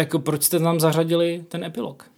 Tak 0.01 0.23
proč 0.23 0.43
jste 0.43 0.59
tam 0.59 0.81
zařadili 0.81 1.45
ten 1.49 1.65
epilog? 1.65 2.11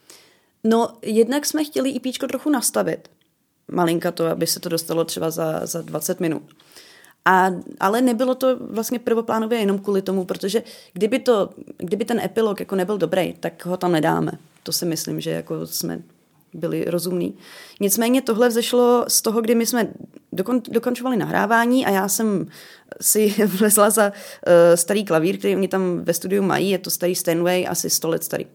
No, 0.64 0.88
jednak 1.02 1.46
jsme 1.46 1.64
chtěli 1.64 1.90
IPčko 1.90 2.26
trochu 2.26 2.50
nastavit. 2.50 3.08
Malinka 3.70 4.10
to, 4.10 4.26
aby 4.26 4.46
se 4.46 4.60
to 4.60 4.68
dostalo 4.68 5.04
třeba 5.04 5.30
za, 5.30 5.66
za 5.66 5.82
20 5.82 6.20
minut. 6.20 6.42
A, 7.24 7.50
ale 7.80 8.02
nebylo 8.02 8.34
to 8.34 8.56
vlastně 8.60 8.98
prvoplánově 8.98 9.58
jenom 9.58 9.78
kvůli 9.78 10.02
tomu, 10.02 10.24
protože 10.24 10.62
kdyby, 10.92 11.18
to, 11.18 11.50
kdyby 11.78 12.04
ten 12.04 12.20
epilog 12.20 12.60
jako 12.60 12.76
nebyl 12.76 12.98
dobrý, 12.98 13.34
tak 13.40 13.66
ho 13.66 13.76
tam 13.76 13.92
nedáme. 13.92 14.32
To 14.62 14.72
si 14.72 14.86
myslím, 14.86 15.20
že 15.20 15.30
jako 15.30 15.66
jsme 15.66 16.02
byli 16.54 16.84
rozumní. 16.84 17.34
Nicméně 17.80 18.22
tohle 18.22 18.48
vzešlo 18.48 19.04
z 19.08 19.22
toho, 19.22 19.40
kdy 19.40 19.54
my 19.54 19.66
jsme 19.66 19.88
dokon, 20.32 20.62
dokončovali 20.68 21.16
nahrávání 21.16 21.86
a 21.86 21.90
já 21.90 22.08
jsem 22.08 22.46
si 23.00 23.34
vlezla 23.46 23.90
za 23.90 24.06
uh, 24.06 24.52
starý 24.74 25.04
klavír, 25.04 25.38
který 25.38 25.56
oni 25.56 25.68
tam 25.68 26.00
ve 26.04 26.14
studiu 26.14 26.42
mají, 26.42 26.70
je 26.70 26.78
to 26.78 26.90
starý 26.90 27.14
Steinway, 27.14 27.66
asi 27.68 27.90
100 27.90 28.08
let 28.08 28.24
starý. 28.24 28.46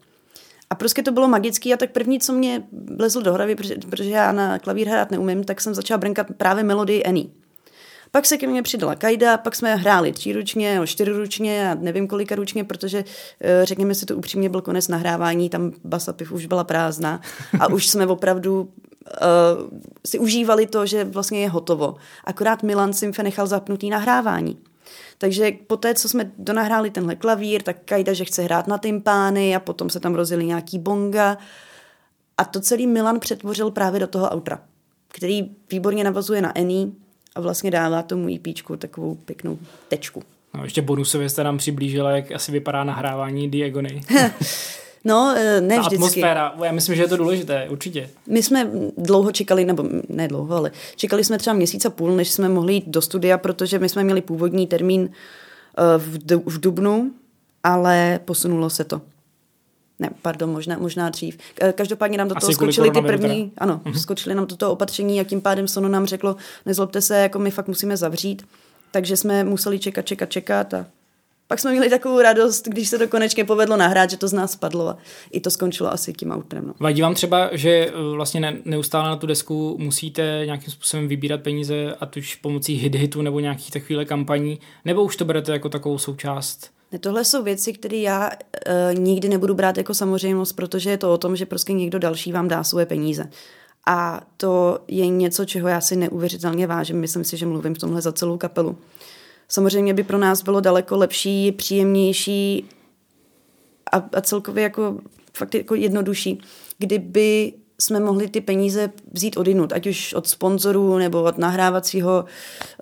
A 0.69 0.75
prostě 0.75 1.03
to 1.03 1.11
bylo 1.11 1.27
magický 1.27 1.73
a 1.73 1.77
tak 1.77 1.91
první, 1.91 2.19
co 2.19 2.33
mě 2.33 2.63
vlezlo 2.95 3.21
do 3.21 3.33
hlavy, 3.33 3.55
protože, 3.55 3.75
protože 3.89 4.09
já 4.09 4.31
na 4.31 4.59
klavír 4.59 4.87
hrát 4.87 5.11
neumím, 5.11 5.43
tak 5.43 5.61
jsem 5.61 5.73
začala 5.73 5.97
brnkat 5.97 6.27
právě 6.37 6.63
melodii 6.63 7.03
Annie. 7.03 7.27
Pak 8.11 8.25
se 8.25 8.37
ke 8.37 8.47
mně 8.47 8.63
přidala 8.63 8.95
Kajda, 8.95 9.37
pak 9.37 9.55
jsme 9.55 9.75
hráli 9.75 10.11
tříručně, 10.11 10.73
nebo 10.73 10.87
čtyřručně 10.87 11.71
a 11.71 11.75
nevím 11.75 12.07
kolika 12.07 12.35
ručně, 12.35 12.63
protože 12.63 13.03
eh, 13.41 13.65
řekněme 13.65 13.95
si 13.95 14.05
to 14.05 14.15
upřímně, 14.15 14.49
byl 14.49 14.61
konec 14.61 14.87
nahrávání, 14.87 15.49
tam 15.49 15.71
basa 15.83 16.13
piv 16.13 16.31
už 16.31 16.45
byla 16.45 16.63
prázdná 16.63 17.21
a 17.59 17.67
už 17.67 17.87
jsme 17.87 18.07
opravdu 18.07 18.61
uh, 18.61 19.79
si 20.05 20.19
užívali 20.19 20.67
to, 20.67 20.85
že 20.85 21.03
vlastně 21.03 21.41
je 21.41 21.49
hotovo. 21.49 21.95
Akorát 22.23 22.63
Milan 22.63 22.93
Simfe 22.93 23.23
nechal 23.23 23.47
zapnutý 23.47 23.89
nahrávání. 23.89 24.57
Takže 25.17 25.51
po 25.67 25.77
té, 25.77 25.93
co 25.93 26.09
jsme 26.09 26.31
donahráli 26.37 26.89
tenhle 26.89 27.15
klavír, 27.15 27.63
tak 27.63 27.77
Kajda, 27.85 28.13
že 28.13 28.25
chce 28.25 28.41
hrát 28.41 28.67
na 28.67 28.77
tympány 28.77 29.55
a 29.55 29.59
potom 29.59 29.89
se 29.89 29.99
tam 29.99 30.15
rozjeli 30.15 30.45
nějaký 30.45 30.79
bonga. 30.79 31.37
A 32.37 32.45
to 32.45 32.61
celý 32.61 32.87
Milan 32.87 33.19
přetvořil 33.19 33.71
právě 33.71 33.99
do 33.99 34.07
toho 34.07 34.35
outra, 34.35 34.59
který 35.07 35.55
výborně 35.71 36.03
navazuje 36.03 36.41
na 36.41 36.57
Eni 36.57 36.91
a 37.37 37.41
vlastně 37.41 37.71
dává 37.71 38.01
tomu 38.03 38.35
EPčku 38.35 38.77
takovou 38.77 39.15
pěknou 39.15 39.57
tečku. 39.87 40.23
No, 40.53 40.63
ještě 40.63 40.81
bonusově 40.81 41.29
jste 41.29 41.43
nám 41.43 41.57
přiblížila, 41.57 42.11
jak 42.11 42.31
asi 42.31 42.51
vypadá 42.51 42.83
nahrávání 42.83 43.49
Diagony. 43.49 44.01
No, 45.05 45.33
eh, 45.37 45.61
ne 45.61 45.75
Ta 45.75 45.81
vždycky. 45.81 45.95
atmosféra, 45.95 46.55
já 46.63 46.71
myslím, 46.71 46.95
že 46.95 47.01
je 47.01 47.07
to 47.07 47.17
důležité, 47.17 47.67
určitě. 47.69 48.09
My 48.27 48.43
jsme 48.43 48.71
dlouho 48.97 49.31
čekali, 49.31 49.65
nebo 49.65 49.83
ne 50.09 50.27
dlouho, 50.27 50.55
ale 50.55 50.71
čekali 50.95 51.23
jsme 51.23 51.37
třeba 51.37 51.53
měsíc 51.53 51.85
a 51.85 51.89
půl, 51.89 52.11
než 52.15 52.31
jsme 52.31 52.49
mohli 52.49 52.73
jít 52.73 52.87
do 52.87 53.01
studia, 53.01 53.37
protože 53.37 53.79
my 53.79 53.89
jsme 53.89 54.03
měli 54.03 54.21
původní 54.21 54.67
termín 54.67 55.09
eh, 55.09 55.81
v, 55.97 56.17
v 56.45 56.59
Dubnu, 56.59 57.11
ale 57.63 58.19
posunulo 58.25 58.69
se 58.69 58.83
to. 58.83 59.01
Ne, 59.99 60.09
pardon, 60.21 60.49
možná, 60.51 60.77
možná 60.77 61.09
dřív. 61.09 61.37
K- 61.53 61.73
Každopádně 61.73 62.17
nám 62.17 62.27
do 62.27 62.35
toho 62.35 62.53
skočili 62.53 62.91
ty 62.91 63.01
první, 63.01 63.49
teda. 63.49 63.51
ano, 63.57 63.81
skočili 63.99 64.35
nám 64.35 64.45
do 64.47 64.55
toho 64.55 64.71
opatření 64.71 65.19
a 65.19 65.23
tím 65.23 65.41
pádem 65.41 65.67
Sono 65.67 65.89
nám 65.89 66.05
řeklo, 66.05 66.35
nezlobte 66.65 67.01
se, 67.01 67.17
jako 67.17 67.39
my 67.39 67.51
fakt 67.51 67.67
musíme 67.67 67.97
zavřít. 67.97 68.47
Takže 68.91 69.17
jsme 69.17 69.43
museli 69.43 69.79
čekat, 69.79 70.01
čekat, 70.05 70.29
čekat 70.29 70.73
a 70.73 70.85
pak 71.47 71.59
jsme 71.59 71.71
měli 71.71 71.89
takovou 71.89 72.21
radost, 72.21 72.67
když 72.67 72.89
se 72.89 72.97
to 72.97 73.07
konečně 73.07 73.45
povedlo 73.45 73.77
nahrát, 73.77 74.09
že 74.09 74.17
to 74.17 74.27
z 74.27 74.33
nás 74.33 74.51
spadlo 74.51 74.89
a 74.89 74.97
i 75.31 75.39
to 75.39 75.51
skončilo 75.51 75.93
asi 75.93 76.13
tím 76.13 76.31
autem. 76.31 76.63
No. 76.67 76.73
Vadí 76.79 77.01
vám 77.01 77.13
třeba, 77.15 77.49
že 77.51 77.69
eh, 77.69 77.91
vlastně 78.15 78.39
ne, 78.39 78.57
neustále 78.65 79.09
na 79.09 79.15
tu 79.15 79.27
desku 79.27 79.75
musíte 79.79 80.41
nějakým 80.45 80.71
způsobem 80.73 81.07
vybírat 81.07 81.41
peníze, 81.41 81.95
ať 81.99 82.17
už 82.17 82.35
pomocí 82.35 82.73
hit 82.73 82.95
hitu 82.95 83.21
nebo 83.21 83.39
nějakých 83.39 83.71
takovýchhle 83.71 84.05
kampaní, 84.05 84.59
nebo 84.85 85.03
už 85.03 85.15
to 85.15 85.25
berete 85.25 85.51
jako 85.51 85.69
takovou 85.69 85.97
součást? 85.97 86.71
Ne, 86.91 86.99
tohle 86.99 87.25
jsou 87.25 87.43
věci, 87.43 87.73
které 87.73 87.97
já 87.97 88.29
uh, 88.29 88.99
nikdy 88.99 89.29
nebudu 89.29 89.53
brát 89.53 89.77
jako 89.77 89.93
samozřejmost, 89.93 90.55
protože 90.55 90.89
je 90.89 90.97
to 90.97 91.13
o 91.13 91.17
tom, 91.17 91.35
že 91.35 91.45
prostě 91.45 91.73
někdo 91.73 91.99
další 91.99 92.31
vám 92.31 92.47
dá 92.47 92.63
svoje 92.63 92.85
peníze. 92.85 93.29
A 93.87 94.21
to 94.37 94.79
je 94.87 95.07
něco, 95.07 95.45
čeho 95.45 95.67
já 95.67 95.81
si 95.81 95.95
neuvěřitelně 95.95 96.67
vážím. 96.67 96.99
Myslím 96.99 97.23
si, 97.23 97.37
že 97.37 97.45
mluvím 97.45 97.75
v 97.75 97.77
tomhle 97.77 98.01
za 98.01 98.11
celou 98.11 98.37
kapelu. 98.37 98.77
Samozřejmě 99.47 99.93
by 99.93 100.03
pro 100.03 100.17
nás 100.17 100.43
bylo 100.43 100.61
daleko 100.61 100.97
lepší, 100.97 101.51
příjemnější 101.51 102.69
a, 103.91 103.97
a 104.13 104.21
celkově 104.21 104.63
jako 104.63 104.97
fakt 105.33 105.55
jako 105.55 105.75
jednodušší, 105.75 106.41
kdyby 106.77 107.53
jsme 107.79 107.99
mohli 107.99 108.27
ty 108.29 108.41
peníze 108.41 108.89
vzít 109.11 109.37
odinut, 109.37 109.73
ať 109.73 109.87
už 109.87 110.13
od 110.13 110.27
sponzorů 110.27 110.97
nebo 110.97 111.23
od 111.23 111.37
nahrávacího, 111.37 112.25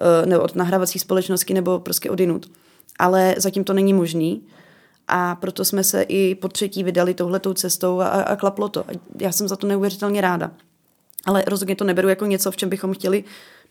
eh, 0.02 0.26
nebo 0.26 0.44
od 0.44 0.56
nahrávací 0.56 1.00
společnosti 1.00 1.54
nebo 1.54 1.80
prostě 1.80 2.10
odinut. 2.10 2.50
Ale 3.00 3.36
zatím 3.38 3.64
to 3.64 3.74
není 3.74 3.94
možný 3.94 4.48
a 5.08 5.36
proto 5.36 5.66
jsme 5.66 5.84
se 5.84 6.02
i 6.02 6.36
po 6.36 6.48
třetí 6.48 6.84
vydali 6.84 7.14
touhletou 7.14 7.54
cestou 7.54 8.00
a, 8.00 8.08
a 8.08 8.36
klaplo 8.36 8.70
to. 8.70 8.86
Já 9.20 9.32
jsem 9.32 9.48
za 9.48 9.56
to 9.56 9.68
neuvěřitelně 9.68 10.22
ráda. 10.22 10.52
Ale 11.26 11.44
rozhodně 11.48 11.76
to 11.76 11.84
neberu 11.84 12.10
jako 12.10 12.26
něco, 12.26 12.52
v 12.52 12.58
čem 12.58 12.70
bychom 12.70 12.94
chtěli 12.94 13.24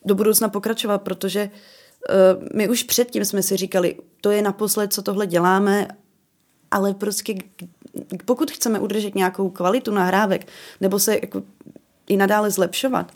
do 0.04 0.14
budoucna 0.14 0.48
pokračovat, 0.48 1.02
protože 1.02 1.50
uh, 1.50 2.42
my 2.54 2.68
už 2.68 2.82
předtím 2.82 3.24
jsme 3.24 3.42
si 3.42 3.56
říkali, 3.56 3.96
to 4.20 4.30
je 4.30 4.42
naposled, 4.42 4.92
co 4.92 5.02
tohle 5.02 5.26
děláme, 5.26 5.88
ale 6.70 6.94
prostě 6.94 7.34
pokud 8.24 8.50
chceme 8.50 8.80
udržet 8.80 9.14
nějakou 9.14 9.50
kvalitu 9.50 9.90
nahrávek 9.94 10.46
nebo 10.80 10.98
se 10.98 11.14
jako 11.14 11.42
i 12.06 12.16
nadále 12.16 12.50
zlepšovat, 12.50 13.12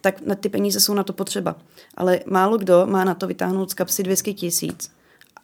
tak 0.00 0.20
na 0.20 0.34
ty 0.34 0.48
peníze 0.48 0.80
jsou 0.80 0.94
na 0.94 1.02
to 1.02 1.12
potřeba. 1.12 1.56
Ale 1.96 2.20
málo 2.26 2.58
kdo 2.58 2.86
má 2.86 3.04
na 3.04 3.14
to 3.14 3.26
vytáhnout 3.26 3.70
z 3.70 3.74
kapsy 3.74 4.02
200 4.02 4.32
tisíc 4.32 4.90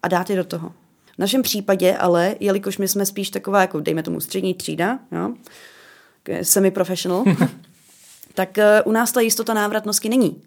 a 0.03 0.09
dát 0.09 0.31
je 0.31 0.37
do 0.37 0.45
toho. 0.45 0.73
V 1.15 1.19
našem 1.19 1.43
případě 1.43 1.97
ale, 1.97 2.35
jelikož 2.41 2.79
my 2.79 2.89
jsme 2.89 3.07
spíš 3.07 3.31
taková, 3.31 3.61
jako 3.61 3.81
dejme 3.81 4.03
tomu 4.03 4.21
střední 4.21 4.55
třída, 4.55 4.99
jo, 5.13 5.35
semi-professional, 6.43 7.25
tak 8.35 8.49
uh, 8.59 8.91
u 8.91 8.93
nás 8.93 9.13
ta 9.13 9.21
jistota 9.21 9.55
návratnosti 9.55 10.09
není. 10.09 10.43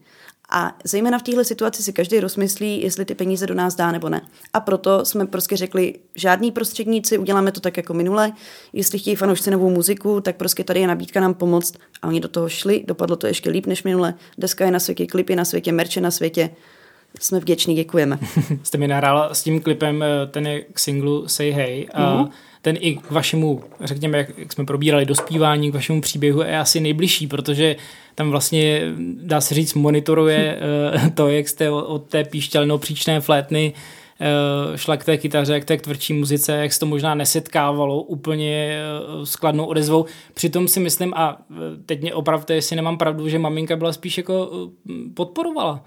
A 0.54 0.78
zejména 0.84 1.20
v 1.20 1.24
téhle 1.24 1.46
situaci 1.46 1.84
si 1.84 1.94
každý 1.94 2.20
rozmyslí, 2.20 2.82
jestli 2.82 3.06
ty 3.06 3.16
peníze 3.16 3.48
do 3.48 3.54
nás 3.54 3.76
dá 3.76 3.92
nebo 3.92 4.10
ne. 4.10 4.22
A 4.54 4.60
proto 4.60 5.06
jsme 5.06 5.26
prostě 5.26 5.58
řekli, 5.58 5.96
žádný 6.16 6.52
prostředníci, 6.52 7.18
uděláme 7.18 7.52
to 7.52 7.60
tak 7.60 7.78
jako 7.78 7.94
minule. 7.94 8.32
Jestli 8.74 9.00
chtějí 9.00 9.16
fanoušci 9.16 9.52
novou 9.52 9.70
muziku, 9.70 10.22
tak 10.22 10.36
prostě 10.36 10.64
tady 10.64 10.80
je 10.80 10.88
nabídka 10.88 11.20
nám 11.20 11.34
pomoct. 11.34 11.74
A 12.02 12.08
oni 12.08 12.20
do 12.20 12.28
toho 12.28 12.50
šli, 12.50 12.84
dopadlo 12.88 13.16
to 13.16 13.28
ještě 13.28 13.50
líp 13.50 13.66
než 13.66 13.84
minule. 13.84 14.14
Deska 14.38 14.66
je 14.66 14.72
na 14.72 14.80
světě, 14.80 15.06
klip 15.06 15.30
je 15.30 15.36
na 15.36 15.46
světě, 15.46 15.72
merče 15.72 16.02
na 16.02 16.12
světě. 16.12 16.50
Jsme 17.20 17.40
vděční, 17.40 17.76
děkujeme. 17.76 18.20
Jste 18.64 18.78
mi 18.78 18.88
nahrála 18.88 19.34
s 19.34 19.44
tím 19.44 19.62
klipem, 19.62 20.04
eh, 20.04 20.28
ten 20.28 20.48
je 20.48 20.62
k 20.62 20.80
singlu 20.80 21.28
Say 21.28 21.52
Hey 21.52 21.88
a 21.94 22.16
Mhm. 22.16 22.30
ten 22.62 22.78
i 22.80 22.96
k 22.96 23.12
vašemu, 23.12 23.64
řekněme, 23.84 24.18
jak, 24.18 24.38
jak 24.38 24.54
jsme 24.54 24.66
probírali 24.66 25.06
dospívání, 25.06 25.72
k 25.72 25.74
vašemu 25.74 26.02
příběhu 26.02 26.42
je 26.42 26.60
asi 26.60 26.80
nejbližší, 26.80 27.28
protože 27.28 27.76
tam 28.16 28.30
vlastně, 28.30 28.82
dá 29.24 29.42
se 29.42 29.56
říct, 29.56 29.74
monitoruje 29.74 30.60
eh, 31.06 31.10
to, 31.10 31.28
jak 31.30 31.50
jste 31.50 31.70
od- 31.72 32.10
té 32.10 32.24
píšťalno-příčné 32.24 33.22
flétny 33.22 33.74
eh, 34.74 34.78
šla 34.78 34.98
k 34.98 35.06
té 35.06 35.18
kytaře, 35.18 35.60
k 35.60 35.66
té 35.66 35.78
tvrdší 35.78 36.14
muzice, 36.14 36.52
jak 36.56 36.74
se 36.74 36.80
to 36.80 36.86
možná 36.86 37.16
nesetkávalo 37.16 38.02
úplně 38.04 38.80
s 39.24 39.36
kladnou 39.36 39.66
odezvou. 39.66 40.06
Přitom 40.34 40.68
si 40.68 40.80
myslím, 40.80 41.14
a 41.16 41.38
teď 41.86 42.02
mě 42.02 42.14
opravdu, 42.14 42.54
jestli 42.54 42.76
nemám 42.76 42.98
pravdu, 42.98 43.30
že 43.30 43.40
maminka 43.40 43.76
byla 43.76 43.94
spíš 43.94 44.18
jako 44.18 44.52
podporovala 45.14 45.84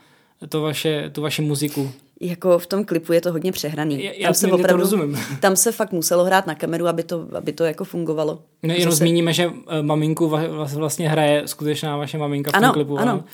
to 0.49 0.61
vaše, 0.61 1.11
tu 1.14 1.23
vaši 1.23 1.42
muziku. 1.42 1.88
Jako 2.20 2.59
v 2.59 2.66
tom 2.66 2.85
klipu 2.85 3.12
je 3.12 3.20
to 3.20 3.33
hodně 3.33 3.53
přehraný. 3.53 4.05
Já- 4.05 4.12
já 4.16 4.33
se 4.35 4.48
to 4.48 4.77
rozumím. 4.77 5.18
Tam 5.40 5.57
se 5.57 5.72
fakt 5.72 5.92
muselo 5.92 6.24
hrát 6.24 6.46
na 6.46 6.55
kameru, 6.55 6.87
aby 6.87 7.03
to, 7.03 7.27
aby 7.37 7.53
to 7.53 7.64
jako 7.64 7.85
fungovalo. 7.85 8.42
No, 8.62 8.74
jenom 8.74 8.92
Zase- 8.92 8.96
zmíníme, 8.98 9.33
že 9.33 9.50
eh, 9.68 9.83
maminku 9.83 10.33
vlastně 10.74 11.09
hraje 11.09 11.42
skutečná 11.48 11.96
vaše 11.96 12.18
maminka 12.18 12.50
v 12.50 12.53
tom 12.53 12.64
Ano, 12.64 12.72
klipu. 12.72 12.98
ano. 12.98 13.24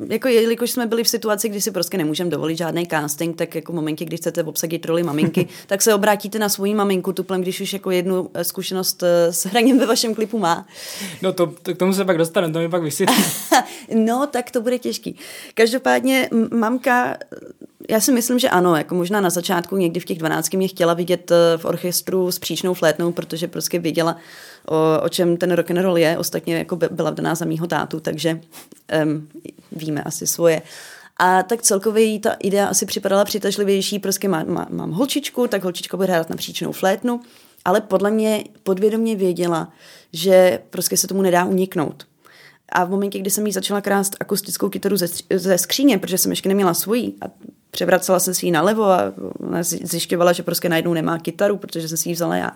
Uh, 0.00 0.10
jako 0.10 0.28
jelikož 0.28 0.70
jsme 0.70 0.86
byli 0.86 1.04
v 1.04 1.08
situaci, 1.08 1.48
kdy 1.48 1.60
si 1.60 1.70
prostě 1.70 1.98
nemůžeme 1.98 2.30
dovolit 2.30 2.56
žádný 2.56 2.86
casting, 2.86 3.36
tak 3.36 3.54
jako 3.54 3.72
v 3.72 3.74
momentě, 3.74 4.04
kdy 4.04 4.16
chcete 4.16 4.42
obsadit 4.44 4.84
roli 4.86 5.02
maminky, 5.02 5.48
tak 5.66 5.82
se 5.82 5.94
obrátíte 5.94 6.38
na 6.38 6.48
svoji 6.48 6.74
maminku 6.74 7.12
tuplem, 7.12 7.40
když 7.42 7.60
už 7.60 7.72
jako 7.72 7.90
jednu 7.90 8.30
eh, 8.34 8.44
zkušenost 8.44 9.02
s 9.30 9.46
hraním 9.46 9.78
ve 9.78 9.86
vašem 9.86 10.14
klipu 10.14 10.38
má. 10.38 10.66
No 11.22 11.32
to, 11.32 11.46
to, 11.62 11.74
k 11.74 11.78
tomu 11.78 11.92
se 11.92 12.04
pak 12.04 12.18
dostaneme, 12.18 12.52
to 12.52 12.58
mi 12.58 12.68
pak 12.68 12.82
vysvětlí. 12.82 13.24
no, 13.94 14.26
tak 14.32 14.50
to 14.50 14.60
bude 14.60 14.78
těžký. 14.78 15.16
Každopádně 15.54 16.28
mamka, 16.54 17.16
já 17.90 18.00
si 18.00 18.12
myslím, 18.12 18.38
že 18.38 18.48
ano, 18.48 18.76
jako 18.76 18.94
možná 18.94 19.20
na 19.20 19.30
začátku 19.30 19.76
někdy 19.76 20.00
v 20.00 20.04
těch 20.04 20.18
12 20.18 20.52
mě 20.52 20.68
chtěla 20.68 20.94
vidět 20.94 21.30
eh, 21.30 21.58
v 21.58 21.64
orchestru 21.64 22.32
s 22.32 22.38
příčnou 22.38 22.74
flétnou, 22.74 23.12
protože 23.12 23.48
prostě 23.48 23.78
věděla, 23.78 24.16
o, 24.68 25.02
o 25.02 25.08
čem 25.08 25.36
ten 25.36 25.52
rock 25.52 25.70
and 25.70 25.78
roll 25.78 25.98
je. 25.98 26.18
Ostatně 26.18 26.56
jako 26.56 26.76
by- 26.76 26.88
byla 26.90 27.10
vdaná 27.10 27.34
za 27.34 27.44
mýho 27.44 27.66
tátu, 27.66 28.00
takže 28.00 28.40
um, 29.04 29.28
víme 29.72 30.02
asi 30.02 30.26
svoje. 30.26 30.62
A 31.16 31.42
tak 31.42 31.62
celkově 31.62 32.04
jí 32.04 32.18
ta 32.18 32.32
idea 32.32 32.66
asi 32.66 32.86
připadala 32.86 33.24
přitažlivější, 33.24 33.98
prostě 33.98 34.28
má, 34.28 34.44
má, 34.44 34.66
mám 34.70 34.90
holčičku, 34.90 35.46
tak 35.46 35.62
holčička 35.62 35.96
bude 35.96 36.12
hrát 36.12 36.30
na 36.30 36.36
příčnou 36.36 36.72
flétnu, 36.72 37.20
ale 37.64 37.80
podle 37.80 38.10
mě 38.10 38.44
podvědomě 38.62 39.16
věděla, 39.16 39.72
že 40.12 40.58
prostě 40.70 40.96
se 40.96 41.06
tomu 41.06 41.22
nedá 41.22 41.44
uniknout. 41.44 42.06
A 42.68 42.84
v 42.84 42.90
momentě, 42.90 43.18
kdy 43.18 43.30
jsem 43.30 43.46
jí 43.46 43.52
začala 43.52 43.80
krást 43.80 44.16
akustickou 44.20 44.68
kytaru 44.68 44.96
ze, 44.96 45.06
ze 45.34 45.58
skříně, 45.58 45.98
protože 45.98 46.18
jsem 46.18 46.32
ještě 46.32 46.48
neměla 46.48 46.74
svoji 46.74 47.12
a 47.20 47.24
převracela 47.72 48.20
jsem 48.20 48.34
si 48.34 48.46
ji 48.46 48.52
nalevo 48.52 48.84
a 48.84 49.12
zjišťovala, 49.60 50.32
že 50.32 50.42
prostě 50.42 50.68
najednou 50.68 50.94
nemá 50.94 51.18
kytaru, 51.18 51.56
protože 51.56 51.88
jsem 51.88 51.96
si 51.96 52.08
ji 52.08 52.14
vzala 52.14 52.36
já, 52.36 52.50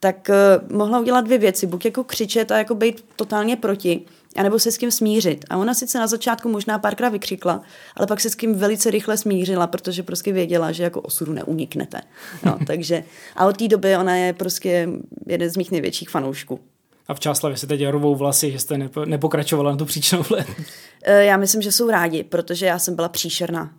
tak 0.00 0.30
uh, 0.68 0.76
mohla 0.76 1.00
udělat 1.00 1.20
dvě 1.20 1.38
věci. 1.38 1.66
Buď 1.66 1.84
jako 1.84 2.04
křičet 2.04 2.50
a 2.52 2.58
jako 2.58 2.74
být 2.74 3.04
totálně 3.16 3.56
proti, 3.56 4.00
anebo 4.36 4.58
se 4.58 4.72
s 4.72 4.78
kým 4.78 4.90
smířit. 4.90 5.44
A 5.50 5.56
ona 5.56 5.74
sice 5.74 5.98
na 5.98 6.06
začátku 6.06 6.48
možná 6.48 6.78
párkrát 6.78 7.08
vykřikla, 7.08 7.62
ale 7.96 8.06
pak 8.06 8.20
se 8.20 8.30
s 8.30 8.34
kým 8.34 8.54
velice 8.54 8.90
rychle 8.90 9.16
smířila, 9.16 9.66
protože 9.66 10.02
prostě 10.02 10.32
věděla, 10.32 10.72
že 10.72 10.82
jako 10.82 11.00
osudu 11.00 11.32
neuniknete. 11.32 12.00
No, 12.44 12.58
takže, 12.66 13.04
a 13.36 13.46
od 13.46 13.56
té 13.56 13.68
doby 13.68 13.96
ona 13.96 14.16
je 14.16 14.32
prostě 14.32 14.88
jeden 15.26 15.50
z 15.50 15.56
mých 15.56 15.70
největších 15.70 16.10
fanoušků. 16.10 16.60
A 17.08 17.14
v 17.14 17.20
Čáslavě 17.20 17.56
se 17.58 17.66
teď 17.66 17.86
rovou 17.86 18.14
vlasy, 18.14 18.52
že 18.52 18.58
jste 18.58 18.78
nepo, 18.78 19.04
nepokračovala 19.04 19.70
na 19.70 19.76
tu 19.76 19.84
příčnou 19.84 20.22
flétnu. 20.22 20.54
Eh, 21.02 21.24
Já 21.24 21.36
myslím, 21.36 21.62
že 21.62 21.72
jsou 21.72 21.90
rádi, 21.90 22.24
protože 22.24 22.66
já 22.66 22.78
jsem 22.78 22.96
byla 22.96 23.08
příšerná. 23.08 23.70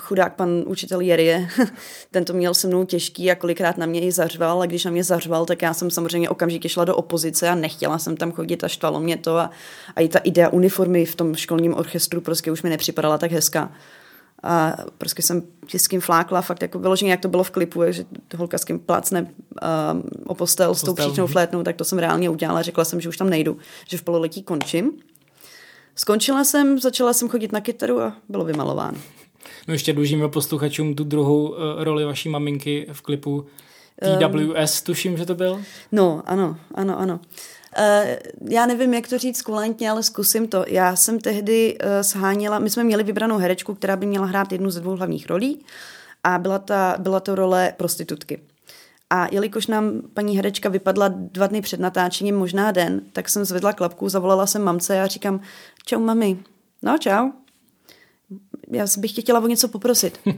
Chudák 0.00 0.34
pan 0.34 0.64
učitel 0.66 1.00
Jerie, 1.00 1.48
ten 2.10 2.24
to 2.24 2.32
měl 2.32 2.54
se 2.54 2.66
mnou 2.66 2.84
těžký 2.84 3.30
a 3.30 3.34
kolikrát 3.34 3.78
na 3.78 3.86
mě 3.86 4.00
i 4.00 4.12
zařval 4.12 4.62
a 4.62 4.66
když 4.66 4.84
na 4.84 4.90
mě 4.90 5.04
zařval, 5.04 5.46
tak 5.46 5.62
já 5.62 5.74
jsem 5.74 5.90
samozřejmě 5.90 6.28
okamžitě 6.28 6.68
šla 6.68 6.84
do 6.84 6.96
opozice 6.96 7.48
a 7.48 7.54
nechtěla 7.54 7.98
jsem 7.98 8.16
tam 8.16 8.32
chodit 8.32 8.64
a 8.64 8.68
štvalo 8.68 9.00
mě 9.00 9.16
to 9.16 9.36
a, 9.36 9.50
a 9.96 10.00
i 10.00 10.08
ta 10.08 10.18
idea 10.18 10.48
uniformy 10.48 11.04
v 11.04 11.16
tom 11.16 11.34
školním 11.34 11.74
orchestru 11.74 12.20
prostě 12.20 12.52
už 12.52 12.62
mi 12.62 12.70
nepřipadala 12.70 13.18
tak 13.18 13.32
hezká. 13.32 13.72
A 14.42 14.76
prostě 14.98 15.22
jsem 15.22 15.42
s 15.76 15.88
kým 15.88 16.00
flákla, 16.00 16.42
fakt 16.42 16.62
jako 16.62 16.78
vyloženě, 16.78 17.10
jak 17.10 17.20
to 17.20 17.28
bylo 17.28 17.44
v 17.44 17.50
klipu, 17.50 17.82
že 17.88 18.04
holka 18.36 18.58
s 18.58 18.64
kým 18.64 18.78
plácne 18.78 19.22
um, 19.22 19.28
o 20.26 20.34
postel 20.34 20.74
s 20.74 20.82
tou 20.82 20.94
příčnou 20.94 21.26
flétnou, 21.26 21.62
tak 21.62 21.76
to 21.76 21.84
jsem 21.84 21.98
reálně 21.98 22.30
udělala. 22.30 22.62
Řekla 22.62 22.84
jsem, 22.84 23.00
že 23.00 23.08
už 23.08 23.16
tam 23.16 23.30
nejdu, 23.30 23.58
že 23.88 23.98
v 23.98 24.02
pololetí 24.02 24.42
končím. 24.42 24.92
Skončila 25.94 26.44
jsem, 26.44 26.78
začala 26.78 27.12
jsem 27.12 27.28
chodit 27.28 27.52
na 27.52 27.60
kytaru 27.60 28.00
a 28.00 28.16
bylo 28.28 28.44
vymalováno. 28.44 28.98
No 29.68 29.74
ještě 29.74 29.92
dlužíme 29.92 30.28
posluchačům 30.28 30.94
tu 30.94 31.04
druhou 31.04 31.48
uh, 31.48 31.56
roli 31.76 32.04
vaší 32.04 32.28
maminky 32.28 32.86
v 32.92 33.00
klipu 33.02 33.46
TWS, 34.00 34.82
tuším, 34.82 35.16
že 35.16 35.26
to 35.26 35.34
byl. 35.34 35.60
No, 35.92 36.22
ano, 36.26 36.56
ano, 36.74 36.98
ano. 36.98 37.20
Uh, 37.78 38.50
já 38.50 38.66
nevím, 38.66 38.94
jak 38.94 39.08
to 39.08 39.18
říct 39.18 39.42
kulantně, 39.42 39.90
ale 39.90 40.02
zkusím 40.02 40.48
to. 40.48 40.64
Já 40.68 40.96
jsem 40.96 41.20
tehdy 41.20 41.78
uh, 41.78 42.02
sháněla, 42.02 42.58
my 42.58 42.70
jsme 42.70 42.84
měli 42.84 43.02
vybranou 43.02 43.38
herečku, 43.38 43.74
která 43.74 43.96
by 43.96 44.06
měla 44.06 44.26
hrát 44.26 44.52
jednu 44.52 44.70
ze 44.70 44.80
dvou 44.80 44.96
hlavních 44.96 45.26
rolí 45.26 45.60
a 46.24 46.38
byla, 46.38 46.58
ta, 46.58 46.96
byla 46.98 47.20
to 47.20 47.34
role 47.34 47.72
prostitutky. 47.76 48.40
A 49.10 49.28
jelikož 49.30 49.66
nám 49.66 50.02
paní 50.14 50.36
herečka 50.36 50.68
vypadla 50.68 51.08
dva 51.08 51.46
dny 51.46 51.60
před 51.60 51.80
natáčením, 51.80 52.36
možná 52.36 52.72
den, 52.72 53.00
tak 53.12 53.28
jsem 53.28 53.44
zvedla 53.44 53.72
klapku, 53.72 54.08
zavolala 54.08 54.46
jsem 54.46 54.62
mamce 54.62 55.00
a 55.00 55.06
říkám, 55.06 55.40
čau 55.84 56.00
mami. 56.00 56.38
No 56.82 56.98
čau. 56.98 57.30
Já 58.70 58.86
bych 58.98 59.12
tě 59.12 59.20
chtěla 59.20 59.40
o 59.40 59.46
něco 59.46 59.68
poprosit. 59.68 60.20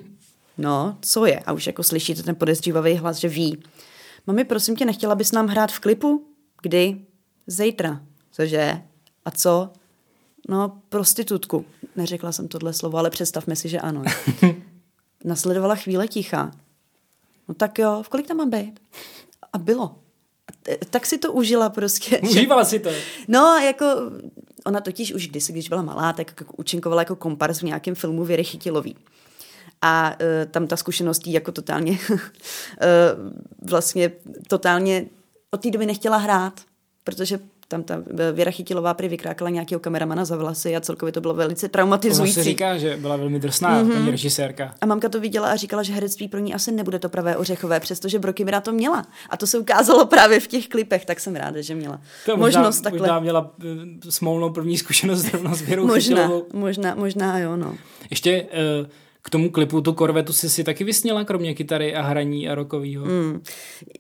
No, 0.61 0.99
co 1.01 1.27
je? 1.27 1.41
A 1.41 1.53
už 1.53 1.67
jako 1.67 1.83
slyšíte 1.83 2.23
ten 2.23 2.35
podezřívavý 2.35 2.95
hlas, 2.95 3.17
že 3.17 3.29
ví. 3.29 3.63
Mami, 4.27 4.45
prosím 4.45 4.77
tě, 4.77 4.85
nechtěla 4.85 5.15
bys 5.15 5.33
nám 5.33 5.47
hrát 5.47 5.73
v 5.73 5.81
klipu? 5.81 6.27
Kdy? 6.63 7.01
Zítra. 7.47 8.01
Cože? 8.33 8.83
A 9.25 9.31
co? 9.31 9.71
No, 10.49 10.81
prostitutku. 10.89 11.65
Neřekla 11.97 12.33
jsem 12.33 12.49
tohle 12.49 12.73
slovo, 12.73 12.99
ale 12.99 13.11
představme 13.11 13.57
si, 13.57 13.69
že 13.69 13.81
ano. 13.81 14.03
Nasledovala 15.25 15.75
chvíle 15.75 16.09
ticha. 16.09 16.53
No 17.49 17.55
tak 17.55 17.79
jo, 17.79 18.03
v 18.03 18.09
kolik 18.09 18.27
tam 18.27 18.37
má 18.37 18.47
být? 18.47 18.81
A 19.53 19.59
bylo. 19.59 19.99
Tak 20.91 21.07
si 21.07 21.19
to 21.19 21.33
užila 21.33 21.71
prostě. 21.71 22.19
Užívala 22.19 22.65
si 22.65 22.79
to. 22.79 22.91
No, 23.29 23.57
jako 23.59 23.87
ona 24.69 24.81
totiž 24.81 25.15
už 25.15 25.29
kdysi, 25.29 25.53
když 25.53 25.69
byla 25.69 25.83
malá, 25.83 26.13
tak 26.13 26.43
účinkovala 26.57 27.03
jako 27.03 27.17
kompars 27.17 27.59
v 27.59 27.63
nějakém 27.63 27.95
filmu 27.95 28.25
Věry 28.25 28.45
Chytilový. 28.45 28.97
A 29.83 30.11
uh, 30.11 30.51
tam 30.51 30.67
ta 30.67 30.77
zkušenost 30.77 31.27
jí 31.27 31.33
jako 31.33 31.53
totálně, 31.53 31.99
uh, 32.11 32.19
vlastně 33.71 34.13
totálně 34.49 35.07
od 35.51 35.63
té 35.63 35.71
doby 35.71 35.87
nechtěla 35.87 36.17
hrát, 36.17 36.61
protože 37.05 37.39
tam 37.69 37.83
ta 37.83 38.03
Věra 38.33 38.51
Chytilová 38.51 38.95
prý 38.95 39.09
vykrákala 39.09 39.51
nějakého 39.51 39.81
kameramana 39.81 40.25
za 40.25 40.37
vlasy 40.37 40.77
a 40.77 40.81
celkově 40.81 41.13
to 41.13 41.21
bylo 41.21 41.35
velice 41.35 41.67
Ono 41.67 41.71
traumatizující. 41.71 42.35
se 42.35 42.45
říká, 42.45 42.79
že 42.79 42.97
byla 42.97 43.17
velmi 43.17 43.39
drsná 43.39 43.83
mm-hmm. 43.83 43.93
paní 43.93 44.11
režisérka. 44.11 44.75
A 44.81 44.87
mamka 44.87 45.09
to 45.09 45.21
viděla 45.21 45.49
a 45.49 45.57
říkala, 45.57 45.83
že 45.83 45.93
herectví 45.93 46.29
pro 46.29 46.41
ní 46.41 46.55
asi 46.55 46.73
nebude 46.73 46.99
to 46.99 47.09
pravé 47.09 47.37
ořechové, 47.37 47.81
přestože 47.81 48.19
Brokimira 48.19 48.61
to 48.61 48.73
měla. 48.73 49.07
A 49.31 49.37
to 49.37 49.47
se 49.47 49.59
ukázalo 49.59 50.07
právě 50.07 50.41
v 50.41 50.47
těch 50.47 50.69
klipech, 50.69 51.05
tak 51.05 51.21
jsem 51.21 51.37
ráda, 51.37 51.61
že 51.61 51.75
měla 51.75 52.01
To 52.27 52.37
možná, 52.37 52.61
možnost 52.61 52.81
takhle. 52.81 53.01
Možná 53.01 53.21
měla 53.21 53.51
eh, 53.61 54.11
smolnou 54.11 54.51
první 54.51 54.79
zkušenost 54.79 55.19
zrovna 55.19 55.55
s 55.55 55.63
Věrou 55.63 55.87
Možná, 55.87 56.17
Chytilovou. 56.17 56.47
možná, 56.53 56.95
možná 56.95 57.39
jo, 57.39 57.57
no. 57.57 57.75
Ještě 58.11 58.47
eh, 58.53 58.87
k 59.29 59.31
tomu 59.31 59.51
klipu, 59.51 59.81
tu 59.81 59.93
korvetu 59.93 60.33
si 60.33 60.51
si 60.51 60.65
taky 60.65 60.85
vysněla, 60.85 61.25
kromě 61.25 61.55
kytary 61.55 61.95
a 61.95 62.03
hraní 62.03 62.49
a 62.49 62.55
rokovýho. 62.55 63.05
Mm. 63.05 63.43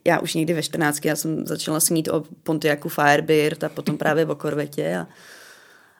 Já 0.05 0.19
už 0.19 0.35
někdy 0.35 0.53
ve 0.53 0.63
14 0.63 1.05
já 1.05 1.17
jsem 1.17 1.47
začala 1.47 1.81
snít 1.81 2.09
o 2.09 2.25
Pontiacu 2.43 2.89
Firebird 2.89 3.65
a 3.65 3.69
potom 3.69 3.99
právě 3.99 4.27
o 4.27 4.35
korvetě 4.35 4.97
a, 4.97 5.07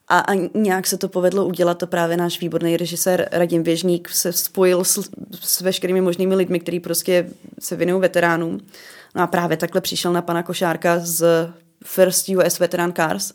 a, 0.09 0.19
a 0.19 0.51
nějak 0.55 0.87
se 0.87 0.99
to 0.99 1.09
povedlo 1.09 1.47
udělat, 1.47 1.79
to 1.79 1.87
právě 1.87 2.17
náš 2.17 2.41
výborný 2.41 2.77
režisér 2.77 3.29
Radim 3.33 3.63
Běžník 3.63 4.09
se 4.09 4.33
spojil 4.33 4.85
s, 4.85 5.11
s 5.41 5.61
veškerými 5.61 6.01
možnými 6.01 6.35
lidmi, 6.35 6.61
kteří 6.61 6.81
prostě 6.81 7.31
se 7.61 7.77
věnují 7.77 8.01
veteránům. 8.01 8.61
No 9.15 9.23
a 9.23 9.27
právě 9.27 9.57
takhle 9.57 9.81
přišel 9.81 10.13
na 10.13 10.23
pana 10.23 10.43
Košárka 10.43 10.99
z 10.99 11.53
First 11.85 12.29
US 12.29 12.59
Veteran 12.59 12.93
Cars, 12.93 13.33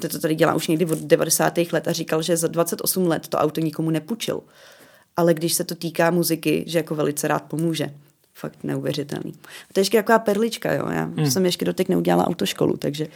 to 0.00 0.08
to 0.08 0.18
tady 0.18 0.34
dělá 0.34 0.54
už 0.54 0.68
někdy 0.68 0.86
od 0.86 0.98
90. 0.98 1.58
let 1.72 1.88
a 1.88 1.92
říkal, 1.92 2.22
že 2.22 2.36
za 2.36 2.48
28 2.48 3.06
let 3.06 3.28
to 3.28 3.38
auto 3.38 3.60
nikomu 3.60 3.90
nepůjčil. 3.90 4.40
Ale 5.16 5.34
když 5.34 5.54
se 5.54 5.64
to 5.64 5.74
týká 5.74 6.10
muziky, 6.10 6.64
že 6.66 6.78
jako 6.78 6.94
velice 6.94 7.28
rád 7.28 7.42
pomůže. 7.42 7.94
Fakt 8.34 8.58
neuvěřitelný. 8.64 9.32
A 9.44 9.72
to 9.72 9.80
je 9.80 9.82
ještě 9.82 9.98
taková 9.98 10.18
perlička, 10.18 10.72
jo. 10.72 10.88
Já 10.88 11.04
hmm. 11.04 11.30
jsem 11.30 11.44
ještě 11.44 11.64
doteď 11.64 11.88
neudělala 11.88 12.26
autoškolu, 12.26 12.76
takže 12.76 13.06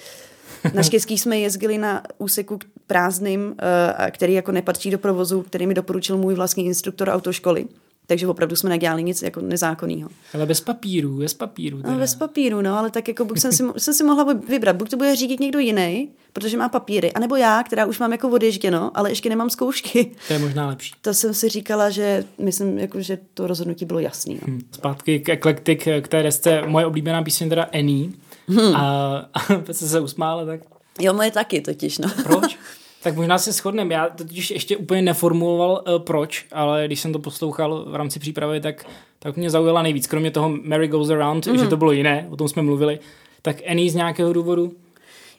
naštěstí 0.74 1.18
jsme 1.18 1.38
jezdili 1.38 1.78
na 1.78 2.02
úseku 2.18 2.58
prázdným, 2.86 3.56
a 3.96 4.10
který 4.10 4.32
jako 4.32 4.52
nepatří 4.52 4.90
do 4.90 4.98
provozu, 4.98 5.42
který 5.42 5.66
mi 5.66 5.74
doporučil 5.74 6.16
můj 6.16 6.34
vlastní 6.34 6.66
instruktor 6.66 7.08
autoškoly. 7.08 7.66
Takže 8.10 8.28
opravdu 8.28 8.56
jsme 8.56 8.70
nedělali 8.70 9.02
nic 9.02 9.22
jako 9.22 9.40
nezákonného. 9.40 10.10
Ale 10.34 10.46
bez 10.46 10.60
papíru, 10.60 11.16
bez 11.16 11.34
papíru. 11.34 11.76
Teda. 11.76 11.92
No, 11.92 11.98
bez 11.98 12.14
papíru, 12.14 12.60
no, 12.62 12.78
ale 12.78 12.90
tak 12.90 13.08
jako 13.08 13.24
buď 13.24 13.38
jsem 13.38 13.52
si, 13.52 13.64
jsem 13.78 13.94
si 13.94 14.04
mohla 14.04 14.32
vybrat, 14.48 14.76
buď 14.76 14.90
to 14.90 14.96
bude 14.96 15.16
řídit 15.16 15.40
někdo 15.40 15.58
jiný, 15.58 16.08
protože 16.32 16.56
má 16.56 16.68
papíry, 16.68 17.12
anebo 17.12 17.36
já, 17.36 17.62
která 17.62 17.86
už 17.86 17.98
mám 17.98 18.12
jako 18.12 18.28
odježděno, 18.28 18.90
ale 18.94 19.10
ještě 19.10 19.28
nemám 19.28 19.50
zkoušky. 19.50 20.12
To 20.26 20.32
je 20.32 20.38
možná 20.38 20.66
lepší. 20.66 20.94
To 21.00 21.14
jsem 21.14 21.34
si 21.34 21.48
říkala, 21.48 21.90
že 21.90 22.24
myslím, 22.38 22.78
jako, 22.78 23.00
že 23.00 23.18
to 23.34 23.46
rozhodnutí 23.46 23.84
bylo 23.84 23.98
jasný. 23.98 24.34
No. 24.34 24.40
Hm. 24.46 24.60
Zpátky 24.72 25.20
k 25.20 25.28
Eclectic, 25.28 25.88
k 26.00 26.08
té 26.08 26.22
desce, 26.22 26.62
moje 26.66 26.86
oblíbená 26.86 27.22
píseň 27.22 27.48
teda 27.48 27.68
Annie. 27.74 28.10
Hmm. 28.48 28.76
A, 28.76 29.16
a 29.68 29.72
se 29.72 29.88
se 29.88 30.00
usmála, 30.00 30.44
tak 30.44 30.60
Jo, 31.00 31.14
moje 31.14 31.30
taky 31.30 31.60
totiž, 31.60 31.98
no. 31.98 32.08
proč? 32.22 32.58
Tak 33.02 33.16
možná 33.16 33.38
se 33.38 33.52
shodneme. 33.52 33.94
Já 33.94 34.08
totiž 34.08 34.50
ještě 34.50 34.76
úplně 34.76 35.02
neformuloval 35.02 35.84
uh, 35.86 35.98
proč, 35.98 36.46
ale 36.52 36.86
když 36.86 37.00
jsem 37.00 37.12
to 37.12 37.18
poslouchal 37.18 37.84
v 37.84 37.94
rámci 37.94 38.18
přípravy, 38.18 38.60
tak, 38.60 38.86
tak 39.18 39.36
mě 39.36 39.50
zaujala 39.50 39.82
nejvíc. 39.82 40.06
Kromě 40.06 40.30
toho 40.30 40.48
Mary 40.62 40.88
Goes 40.88 41.10
Around, 41.10 41.46
mm. 41.46 41.58
že 41.58 41.66
to 41.66 41.76
bylo 41.76 41.92
jiné, 41.92 42.26
o 42.30 42.36
tom 42.36 42.48
jsme 42.48 42.62
mluvili, 42.62 42.98
tak 43.42 43.56
Annie 43.70 43.90
z 43.90 43.94
nějakého 43.94 44.32
důvodu. 44.32 44.72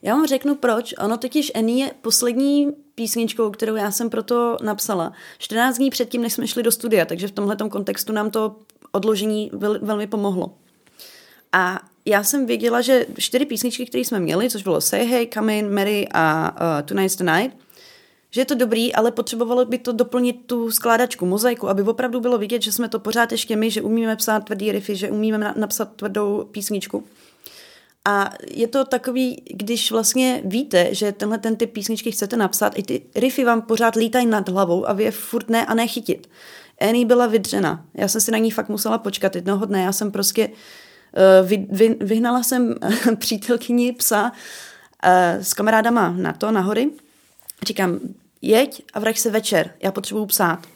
Já 0.02 0.14
vám 0.14 0.28
řeknu 0.28 0.56
proč. 0.56 0.94
Ono 1.00 1.18
totiž 1.18 1.52
Annie 1.56 1.86
je 1.86 1.92
poslední 2.02 2.72
písničkou, 2.96 3.50
kterou 3.50 3.76
já 3.76 3.92
jsem 3.92 4.10
proto 4.10 4.58
napsala. 4.64 5.14
14 5.38 5.78
dní 5.78 5.90
předtím, 5.90 6.22
než 6.22 6.34
jsme 6.34 6.48
šli 6.48 6.64
do 6.64 6.72
studia, 6.72 7.06
takže 7.06 7.28
v 7.28 7.32
tomhle 7.32 7.56
kontextu 7.56 8.14
nám 8.14 8.32
to 8.32 8.56
odložení 8.92 9.52
vel, 9.54 9.80
velmi 9.82 10.08
pomohlo. 10.08 10.54
A 11.52 11.80
já 12.06 12.24
jsem 12.24 12.46
věděla, 12.46 12.82
že 12.82 13.06
čtyři 13.18 13.46
písničky, 13.46 13.86
které 13.86 14.02
jsme 14.06 14.20
měli, 14.20 14.50
což 14.50 14.64
bylo 14.64 14.82
Say 14.82 15.06
Hey, 15.06 15.28
Come 15.34 15.58
In, 15.58 15.74
Mary 15.74 16.08
a 16.14 16.52
uh, 16.52 16.88
Tonight's 16.88 17.18
the 17.18 17.32
Night, 17.32 17.58
že 18.32 18.42
je 18.42 18.46
to 18.46 18.56
dobrý, 18.56 18.94
ale 18.94 19.12
potřebovalo 19.12 19.66
by 19.66 19.78
to 19.78 19.92
doplnit 19.92 20.36
tu 20.46 20.72
skládačku, 20.72 21.26
mozaiku, 21.26 21.70
aby 21.70 21.82
opravdu 21.82 22.20
bylo 22.20 22.38
vidět, 22.38 22.62
že 22.62 22.72
jsme 22.72 22.90
to 22.90 23.00
pořád 23.00 23.32
ještě 23.32 23.56
my, 23.56 23.72
že 23.72 23.82
umíme 23.82 24.16
psát 24.16 24.40
tvrdý 24.40 24.72
riffy, 24.72 24.96
že 24.96 25.12
umíme 25.12 25.38
na- 25.38 25.54
napsat 25.58 25.96
tvrdou 25.96 26.48
písničku. 26.52 27.04
A 28.06 28.30
je 28.52 28.68
to 28.68 28.86
takový, 28.86 29.42
když 29.54 29.92
vlastně 29.92 30.42
víte, 30.46 30.96
že 30.96 31.12
tenhle 31.12 31.38
ten 31.38 31.56
typ 31.56 31.72
písničky 31.72 32.12
chcete 32.12 32.38
napsat, 32.38 32.80
i 32.80 32.84
ty 32.84 33.02
riffy 33.16 33.46
vám 33.46 33.62
pořád 33.62 33.96
lítají 33.96 34.26
nad 34.26 34.50
hlavou 34.50 34.90
a 34.90 34.94
vy 34.94 35.04
je 35.04 35.12
furt 35.12 35.50
ne 35.50 35.66
a 35.66 35.74
nechytit. 35.74 36.30
Annie 36.82 37.06
byla 37.06 37.28
vydřena. 37.28 37.86
Já 37.94 38.08
jsem 38.08 38.22
si 38.22 38.32
na 38.32 38.38
ní 38.38 38.52
fakt 38.52 38.70
musela 38.70 38.98
počkat. 38.98 39.36
Jednoho 39.36 39.66
dne 39.66 39.82
já 39.82 39.92
jsem 39.92 40.12
prostě 40.12 40.48
uh, 40.48 40.54
vy, 41.44 41.68
vy, 41.70 41.96
vyhnala 42.00 42.44
jsem 42.44 42.76
přítelkyni 43.16 43.94
psa 43.94 44.32
uh, 44.32 45.44
s 45.44 45.54
kamarádama 45.54 46.14
na 46.18 46.34
to, 46.34 46.52
na 46.52 46.62
hory. 46.62 46.90
Říkám, 47.68 48.00
jeď 48.42 48.84
a 48.94 49.00
vrať 49.00 49.20
se 49.20 49.32
večer, 49.32 49.72
já 49.84 49.92
potřebuju 49.92 50.26
psát. 50.26 50.68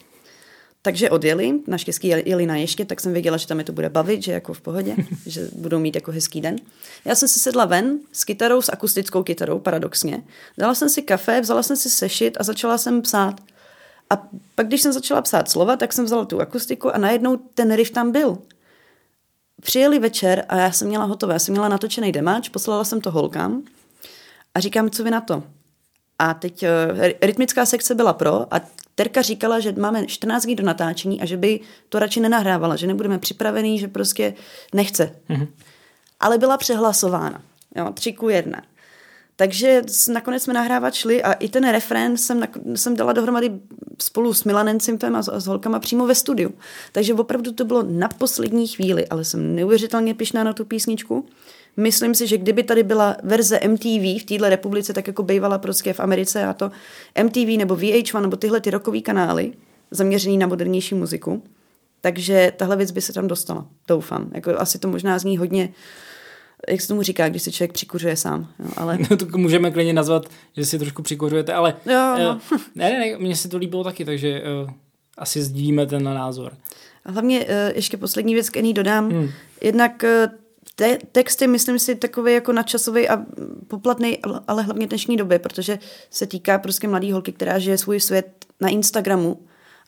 Takže 0.82 1.10
odjeli, 1.10 1.60
naštěstí 1.68 2.08
jeli 2.08 2.46
na 2.46 2.56
ještě, 2.56 2.86
tak 2.86 3.02
jsem 3.02 3.14
věděla, 3.14 3.38
že 3.38 3.48
tam 3.48 3.60
je 3.60 3.66
to 3.66 3.72
bude 3.72 3.90
bavit, 3.90 4.24
že 4.24 4.32
jako 4.32 4.54
v 4.54 4.62
pohodě, 4.62 4.96
že 5.26 5.50
budou 5.56 5.80
mít 5.80 5.96
jako 5.96 6.12
hezký 6.12 6.42
den. 6.42 6.56
Já 7.06 7.16
jsem 7.16 7.28
si 7.30 7.40
sedla 7.40 7.66
ven 7.66 8.00
s 8.12 8.24
kytarou, 8.24 8.62
s 8.62 8.72
akustickou 8.72 9.24
kytarou, 9.24 9.60
paradoxně. 9.60 10.24
Dala 10.58 10.76
jsem 10.76 10.90
si 10.90 11.02
kafe, 11.02 11.42
vzala 11.42 11.64
jsem 11.64 11.78
si 11.78 11.90
sešit 11.90 12.38
a 12.40 12.44
začala 12.44 12.78
jsem 12.78 13.02
psát. 13.02 13.42
A 14.10 14.28
pak, 14.56 14.68
když 14.68 14.82
jsem 14.82 14.94
začala 14.94 15.22
psát 15.22 15.50
slova, 15.50 15.76
tak 15.76 15.94
jsem 15.94 16.06
vzala 16.06 16.26
tu 16.26 16.42
akustiku 16.42 16.96
a 16.96 16.98
najednou 16.98 17.38
ten 17.38 17.76
riff 17.76 17.92
tam 17.92 18.12
byl. 18.12 18.38
Přijeli 19.66 20.00
večer 20.00 20.46
a 20.50 20.58
já 20.58 20.72
jsem 20.72 20.88
měla 20.88 21.06
hotové, 21.06 21.34
já 21.34 21.40
jsem 21.40 21.52
měla 21.52 21.70
natočený 21.70 22.12
demáč, 22.12 22.50
poslala 22.50 22.84
jsem 22.84 23.02
to 23.02 23.12
holkám 23.12 23.64
a 24.56 24.60
říkám, 24.60 24.90
co 24.90 25.04
vy 25.04 25.12
na 25.12 25.22
to? 25.22 25.44
A 26.20 26.34
teď 26.34 26.64
uh, 26.64 27.02
rytmická 27.22 27.66
sekce 27.66 27.96
byla 27.96 28.14
pro 28.14 28.54
a 28.54 28.62
Terka 28.96 29.22
říkala, 29.22 29.60
že 29.60 29.72
máme 29.72 30.06
14 30.06 30.44
dní 30.44 30.56
do 30.56 30.64
natáčení 30.64 31.22
a 31.22 31.26
že 31.26 31.38
by 31.38 31.60
to 31.90 32.00
radši 32.00 32.20
nenahrávala, 32.20 32.76
že 32.76 32.88
nebudeme 32.88 33.20
připravený, 33.20 33.80
že 33.80 33.88
prostě 33.88 34.34
nechce. 34.74 35.16
Mm-hmm. 35.30 35.48
Ale 36.20 36.38
byla 36.38 36.58
přehlasována. 36.58 37.42
Jo, 37.76 37.92
tři 37.94 38.14
ku 38.14 38.30
jedna. 38.30 38.62
Takže 39.36 39.82
nakonec 40.14 40.44
jsme 40.44 40.54
nahrávat 40.54 40.94
šli 40.94 41.24
a 41.24 41.34
i 41.34 41.50
ten 41.50 41.72
refrén 41.72 42.18
jsem, 42.18 42.44
jsem 42.76 42.96
dala 42.96 43.14
dohromady 43.14 43.52
spolu 44.02 44.34
s 44.34 44.44
Milanem 44.44 44.80
Cimpem 44.80 45.16
a 45.16 45.22
s, 45.22 45.28
a 45.28 45.40
s 45.40 45.48
holkama 45.48 45.80
přímo 45.80 46.08
ve 46.08 46.16
studiu. 46.16 46.54
Takže 46.92 47.14
opravdu 47.14 47.52
to 47.52 47.66
bylo 47.66 47.84
na 47.84 48.08
poslední 48.08 48.68
chvíli, 48.68 49.08
ale 49.08 49.26
jsem 49.26 49.56
neuvěřitelně 49.56 50.14
pišná 50.14 50.44
na 50.44 50.54
tu 50.54 50.66
písničku. 50.66 51.26
Myslím 51.78 52.16
si, 52.16 52.28
že 52.28 52.38
kdyby 52.38 52.64
tady 52.64 52.84
byla 52.84 53.18
verze 53.24 53.60
MTV 53.68 54.22
v 54.22 54.26
téhle 54.28 54.50
republice, 54.50 54.94
tak 54.94 55.08
jako 55.08 55.24
bývala 55.24 55.58
prostě 55.58 55.94
v 55.94 56.00
Americe 56.00 56.46
a 56.46 56.54
to 56.54 56.72
MTV 57.24 57.58
nebo 57.58 57.76
VH1 57.76 58.22
nebo 58.22 58.38
tyhle 58.38 58.62
ty 58.62 58.70
rokový 58.70 59.02
kanály 59.02 59.54
zaměřený 59.92 60.38
na 60.38 60.48
modernější 60.48 60.96
muziku, 60.96 61.44
takže 62.02 62.54
tahle 62.58 62.76
věc 62.76 62.92
by 62.92 63.02
se 63.02 63.14
tam 63.14 63.28
dostala, 63.28 63.68
doufám. 63.88 64.32
Jako 64.34 64.60
asi 64.60 64.80
to 64.80 64.88
možná 64.88 65.20
zní 65.20 65.38
hodně, 65.38 65.74
jak 66.70 66.82
se 66.82 66.88
tomu 66.88 67.02
říká, 67.02 67.30
když 67.30 67.42
se 67.42 67.52
člověk 67.52 67.74
přikuřuje 67.74 68.18
sám, 68.18 68.48
jo, 68.60 68.70
ale 68.78 68.98
No, 69.12 69.18
to 69.18 69.38
můžeme 69.38 69.72
klidně 69.72 69.94
nazvat, 69.94 70.30
že 70.58 70.66
si 70.66 70.80
trošku 70.80 71.02
přikořujete, 71.02 71.54
ale 71.54 71.76
Jo, 71.86 72.16
no. 72.18 72.40
eh, 72.54 72.58
ne, 72.76 72.90
ne, 72.90 73.00
ne, 73.00 73.18
mně 73.18 73.36
se 73.36 73.50
to 73.50 73.58
líbilo 73.58 73.84
taky, 73.84 74.06
takže 74.06 74.42
uh, 74.64 74.70
asi 75.18 75.42
sdílíme 75.44 75.86
ten 75.86 76.04
názor. 76.04 76.54
A 77.06 77.12
hlavně 77.12 77.46
eh, 77.48 77.72
ještě 77.76 77.98
poslední 77.98 78.34
věc 78.34 78.50
k 78.50 78.58
Annie 78.58 78.74
dodám. 78.74 79.10
Hmm. 79.10 79.30
Jednak 79.62 80.04
eh, 80.04 80.30
te- 80.76 80.98
text 81.12 81.42
je, 81.42 81.48
myslím 81.48 81.80
si, 81.80 81.96
takový 81.96 82.34
jako 82.34 82.54
nadčasový 82.54 83.10
a 83.10 83.18
poplatný, 83.68 84.18
ale 84.48 84.64
hlavně 84.64 84.88
dnešní 84.88 85.18
době, 85.18 85.40
protože 85.40 85.80
se 86.10 86.28
týká 86.28 86.58
prostě 86.58 86.88
mladý 86.88 87.12
holky, 87.12 87.32
která 87.32 87.60
žije 87.60 87.78
svůj 87.78 88.00
svět 88.00 88.46
na 88.62 88.70
Instagramu 88.70 89.40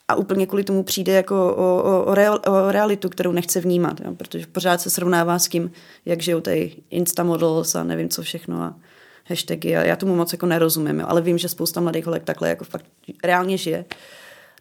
a 0.08 0.14
úplně 0.14 0.46
kvůli 0.46 0.64
tomu 0.64 0.82
přijde 0.82 1.12
jako 1.12 1.54
o, 1.56 1.82
o, 1.82 2.04
o, 2.04 2.14
real, 2.14 2.40
o 2.46 2.72
realitu, 2.72 3.08
kterou 3.08 3.32
nechce 3.32 3.60
vnímat, 3.60 4.00
jo? 4.00 4.14
protože 4.14 4.46
pořád 4.46 4.80
se 4.80 4.90
srovnává 4.90 5.38
s 5.38 5.48
tím, 5.48 5.70
jak 6.04 6.22
žijou 6.22 6.40
tady 6.40 6.72
Instamodels 6.90 7.74
a 7.74 7.84
nevím 7.84 8.08
co 8.08 8.22
všechno 8.22 8.62
a 8.62 8.74
hashtagy 9.24 9.76
a 9.76 9.82
já 9.82 9.96
tomu 9.96 10.16
moc 10.16 10.32
jako 10.32 10.46
nerozumím, 10.46 11.00
jo? 11.00 11.06
ale 11.08 11.22
vím, 11.22 11.38
že 11.38 11.48
spousta 11.48 11.80
mladých 11.80 12.06
holek 12.06 12.24
takhle 12.24 12.48
jako 12.48 12.64
fakt 12.64 12.84
reálně 13.24 13.56
žije. 13.56 13.84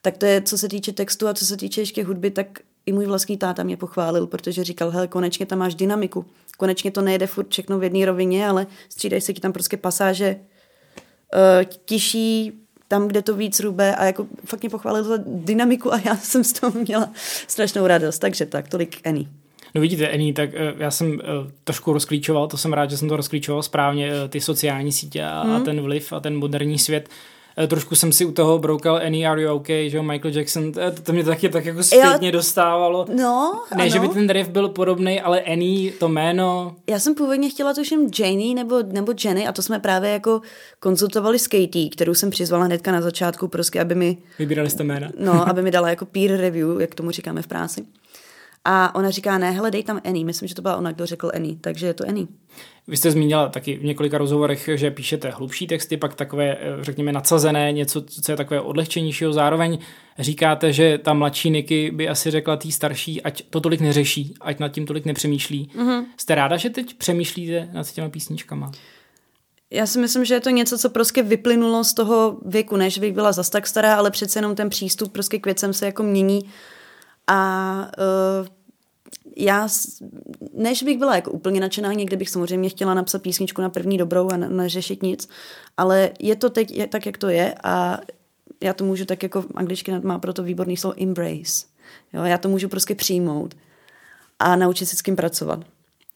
Tak 0.01 0.17
to 0.17 0.25
je, 0.25 0.41
co 0.41 0.57
se 0.57 0.69
týče 0.69 0.93
textu 0.93 1.27
a 1.27 1.33
co 1.33 1.45
se 1.45 1.57
týče 1.57 1.81
ještě 1.81 2.03
hudby, 2.03 2.31
tak 2.31 2.59
i 2.85 2.91
můj 2.91 3.05
vlastní 3.05 3.37
táta 3.37 3.63
mě 3.63 3.77
pochválil, 3.77 4.27
protože 4.27 4.63
říkal, 4.63 4.91
hele, 4.91 5.07
konečně 5.07 5.45
tam 5.45 5.59
máš 5.59 5.75
dynamiku. 5.75 6.25
Konečně 6.57 6.91
to 6.91 7.01
nejde 7.01 7.27
furt 7.27 7.49
všechno 7.49 7.79
v 7.79 7.83
jedné 7.83 8.05
rovině, 8.05 8.47
ale 8.47 8.67
střídají 8.89 9.21
se 9.21 9.33
ti 9.33 9.41
tam 9.41 9.53
prostě 9.53 9.77
pasáže 9.77 10.35
uh, 10.35 11.63
tiší, 11.85 12.66
tam, 12.87 13.07
kde 13.07 13.21
to 13.21 13.35
víc 13.35 13.59
rube 13.59 13.95
a 13.95 14.05
jako 14.05 14.27
fakt 14.45 14.61
mě 14.61 14.69
pochválil 14.69 15.03
za 15.03 15.17
dynamiku 15.25 15.93
a 15.93 15.99
já 16.05 16.15
jsem 16.21 16.43
z 16.43 16.53
toho 16.53 16.79
měla 16.79 17.09
strašnou 17.47 17.87
radost. 17.87 18.19
Takže 18.19 18.45
tak, 18.45 18.67
tolik 18.67 19.07
Annie. 19.07 19.27
No 19.75 19.81
vidíte, 19.81 20.07
Ení, 20.07 20.33
tak 20.33 20.49
uh, 20.49 20.81
já 20.81 20.91
jsem 20.91 21.11
uh, 21.11 21.19
trošku 21.63 21.93
rozklíčoval, 21.93 22.47
to 22.47 22.57
jsem 22.57 22.73
rád, 22.73 22.89
že 22.89 22.97
jsem 22.97 23.09
to 23.09 23.17
rozklíčoval 23.17 23.63
správně, 23.63 24.11
uh, 24.11 24.29
ty 24.29 24.41
sociální 24.41 24.91
sítě 24.91 25.23
a, 25.23 25.43
hmm. 25.43 25.55
a 25.55 25.59
ten 25.59 25.81
vliv 25.81 26.13
a 26.13 26.19
ten 26.19 26.37
moderní 26.37 26.79
svět. 26.79 27.09
Eh, 27.59 27.67
trošku 27.67 27.95
jsem 27.95 28.11
si 28.11 28.25
u 28.25 28.31
toho 28.31 28.59
broukal 28.59 28.95
Any 29.05 29.27
Are 29.27 29.41
You 29.41 29.55
OK, 29.55 29.67
že 29.87 30.01
Michael 30.01 30.33
Jackson, 30.33 30.71
to, 30.71 30.81
to 31.03 31.13
mě 31.13 31.23
taky 31.23 31.49
tak 31.49 31.65
jako 31.65 31.83
zpětně 31.83 32.27
jo, 32.27 32.31
dostávalo. 32.31 33.05
No, 33.15 33.63
Ne, 33.77 33.83
ano. 33.83 33.89
že 33.91 33.99
by 33.99 34.07
ten 34.07 34.29
riff 34.29 34.49
byl 34.49 34.69
podobný, 34.69 35.21
ale 35.21 35.41
Annie, 35.41 35.91
to 35.91 36.09
jméno. 36.09 36.75
Já 36.89 36.99
jsem 36.99 37.15
původně 37.15 37.49
chtěla 37.49 37.73
tuším 37.73 38.09
Janie 38.19 38.55
nebo, 38.55 38.83
nebo 38.91 39.13
Jenny 39.25 39.47
a 39.47 39.51
to 39.51 39.61
jsme 39.61 39.79
právě 39.79 40.09
jako 40.09 40.41
konzultovali 40.79 41.39
s 41.39 41.47
Katie, 41.47 41.89
kterou 41.89 42.13
jsem 42.13 42.29
přizvala 42.29 42.65
hnedka 42.65 42.91
na 42.91 43.01
začátku, 43.01 43.47
prostě, 43.47 43.81
aby 43.81 43.95
mi... 43.95 44.17
Vybírali 44.39 44.69
jste 44.69 44.83
jména. 44.83 45.09
No, 45.19 45.49
aby 45.49 45.61
mi 45.61 45.71
dala 45.71 45.89
jako 45.89 46.05
peer 46.05 46.37
review, 46.37 46.81
jak 46.81 46.95
tomu 46.95 47.11
říkáme 47.11 47.41
v 47.41 47.47
práci. 47.47 47.85
A 48.69 48.95
ona 48.95 49.09
říká, 49.09 49.37
ne, 49.37 49.51
hele, 49.51 49.71
dej 49.71 49.83
tam 49.83 50.01
Annie. 50.05 50.25
Myslím, 50.25 50.47
že 50.47 50.55
to 50.55 50.61
byla 50.61 50.77
ona, 50.77 50.91
kdo 50.91 51.05
řekl 51.05 51.31
Annie, 51.33 51.55
takže 51.61 51.87
je 51.87 51.93
to 51.93 52.07
Annie. 52.07 52.27
Vy 52.87 52.97
jste 52.97 53.11
zmínila 53.11 53.49
taky 53.49 53.77
v 53.77 53.83
několika 53.83 54.17
rozhovorech, 54.17 54.69
že 54.75 54.91
píšete 54.91 55.29
hlubší 55.29 55.67
texty, 55.67 55.97
pak 55.97 56.15
takové, 56.15 56.57
eh, 56.59 56.59
řekněme, 56.81 57.11
nadsazené, 57.11 57.71
něco, 57.71 58.01
co 58.01 58.31
je 58.31 58.37
takové 58.37 58.61
odlehčenějšího. 58.61 59.33
Zároveň 59.33 59.77
říkáte, 60.19 60.73
že 60.73 60.97
ta 60.97 61.13
mladší 61.13 61.49
Niky 61.49 61.91
by 61.91 62.09
asi 62.09 62.31
řekla 62.31 62.57
tý 62.57 62.71
starší, 62.71 63.21
ať 63.21 63.43
to 63.49 63.61
tolik 63.61 63.81
neřeší, 63.81 64.33
ať 64.41 64.59
nad 64.59 64.69
tím 64.69 64.85
tolik 64.85 65.05
nepřemýšlí. 65.05 65.69
Mm-hmm. 65.75 66.05
Jste 66.17 66.35
ráda, 66.35 66.57
že 66.57 66.69
teď 66.69 66.93
přemýšlíte 66.93 67.69
nad 67.73 67.91
těma 67.91 68.09
písničkama? 68.09 68.71
Já 69.71 69.85
si 69.85 69.99
myslím, 69.99 70.25
že 70.25 70.33
je 70.33 70.39
to 70.39 70.49
něco, 70.49 70.77
co 70.77 70.89
prostě 70.89 71.23
vyplynulo 71.23 71.83
z 71.83 71.93
toho 71.93 72.37
věku, 72.45 72.75
než 72.75 72.99
bych 72.99 73.13
byla 73.13 73.31
zas 73.31 73.49
tak 73.49 73.67
stará, 73.67 73.95
ale 73.95 74.11
přece 74.11 74.39
jenom 74.39 74.55
ten 74.55 74.69
přístup 74.69 75.11
prostě 75.11 75.39
k 75.39 75.45
věcem 75.45 75.73
se 75.73 75.85
jako 75.85 76.03
mění. 76.03 76.41
A 77.27 77.91
uh, 78.41 78.47
já, 79.35 79.67
než 80.53 80.83
bych 80.83 80.97
byla 80.97 81.15
jako 81.15 81.31
úplně 81.31 81.59
nadšená, 81.59 81.93
někdy 81.93 82.17
bych 82.17 82.29
samozřejmě 82.29 82.69
chtěla 82.69 82.93
napsat 82.93 83.21
písničku 83.21 83.61
na 83.61 83.69
první 83.69 83.97
dobrou 83.97 84.29
a 84.29 84.37
neřešit 84.37 85.03
nic, 85.03 85.29
ale 85.77 86.11
je 86.19 86.35
to 86.35 86.49
teď 86.49 86.71
je, 86.71 86.87
tak, 86.87 87.05
jak 87.05 87.17
to 87.17 87.29
je 87.29 87.55
a 87.63 87.99
já 88.63 88.73
to 88.73 88.83
můžu 88.83 89.05
tak 89.05 89.23
jako 89.23 89.45
anglicky 89.55 89.91
má 89.99 90.19
proto 90.19 90.43
výborný 90.43 90.77
slovo 90.77 91.03
embrace. 91.03 91.65
Jo, 92.13 92.23
já 92.23 92.37
to 92.37 92.49
můžu 92.49 92.69
prostě 92.69 92.95
přijmout 92.95 93.55
a 94.39 94.55
naučit 94.55 94.85
se 94.85 94.95
s 94.95 95.01
tím 95.01 95.15
pracovat. 95.15 95.65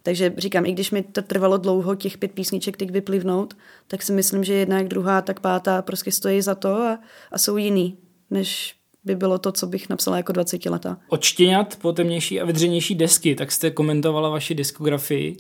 Takže 0.04 0.34
říkám, 0.38 0.66
i 0.66 0.72
když 0.72 0.92
mi 0.92 1.04
to 1.04 1.22
trvalo 1.22 1.58
dlouho 1.58 1.96
těch 1.96 2.18
pět 2.18 2.32
písniček 2.32 2.78
teď 2.78 2.92
vyplivnout, 2.92 3.58
tak 3.88 4.02
si 4.02 4.12
myslím, 4.12 4.44
že 4.44 4.54
jedna 4.54 4.78
jak 4.78 4.88
druhá, 4.88 5.22
tak 5.22 5.40
pátá 5.40 5.82
prostě 5.82 6.12
stojí 6.12 6.42
za 6.42 6.56
to 6.56 6.76
a, 6.76 7.00
a 7.32 7.38
jsou 7.38 7.58
jiný, 7.58 7.98
než 8.30 8.76
by 9.04 9.16
bylo 9.16 9.38
to, 9.38 9.52
co 9.52 9.68
bych 9.68 9.90
napsala 9.90 10.18
jako 10.18 10.32
20 10.32 10.66
leta. 10.66 10.98
Od 11.10 11.24
štěňat 11.24 11.76
po 11.76 11.94
temnější 11.94 12.42
a 12.42 12.46
vydřenější 12.46 12.96
desky, 12.96 13.36
tak 13.36 13.52
jste 13.52 13.72
komentovala 13.72 14.30
vaši 14.30 14.56
diskografii. 14.56 15.38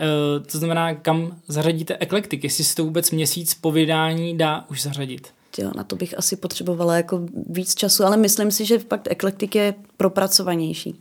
E, 0.00 0.40
to 0.40 0.58
znamená, 0.58 0.94
kam 0.94 1.40
zařadíte 1.48 1.96
eklektik, 2.00 2.44
jestli 2.44 2.64
si 2.64 2.74
to 2.74 2.84
vůbec 2.84 3.10
měsíc 3.10 3.54
po 3.54 3.72
vydání 3.72 4.38
dá 4.38 4.64
už 4.70 4.82
zařadit. 4.82 5.28
Jo, 5.58 5.70
na 5.76 5.84
to 5.84 5.96
bych 5.96 6.18
asi 6.18 6.36
potřebovala 6.36 6.96
jako 6.96 7.26
víc 7.48 7.74
času, 7.74 8.04
ale 8.04 8.16
myslím 8.16 8.50
si, 8.50 8.64
že 8.64 8.78
fakt 8.78 9.08
eklektik 9.10 9.54
je 9.54 9.74
propracovanější. 9.96 10.98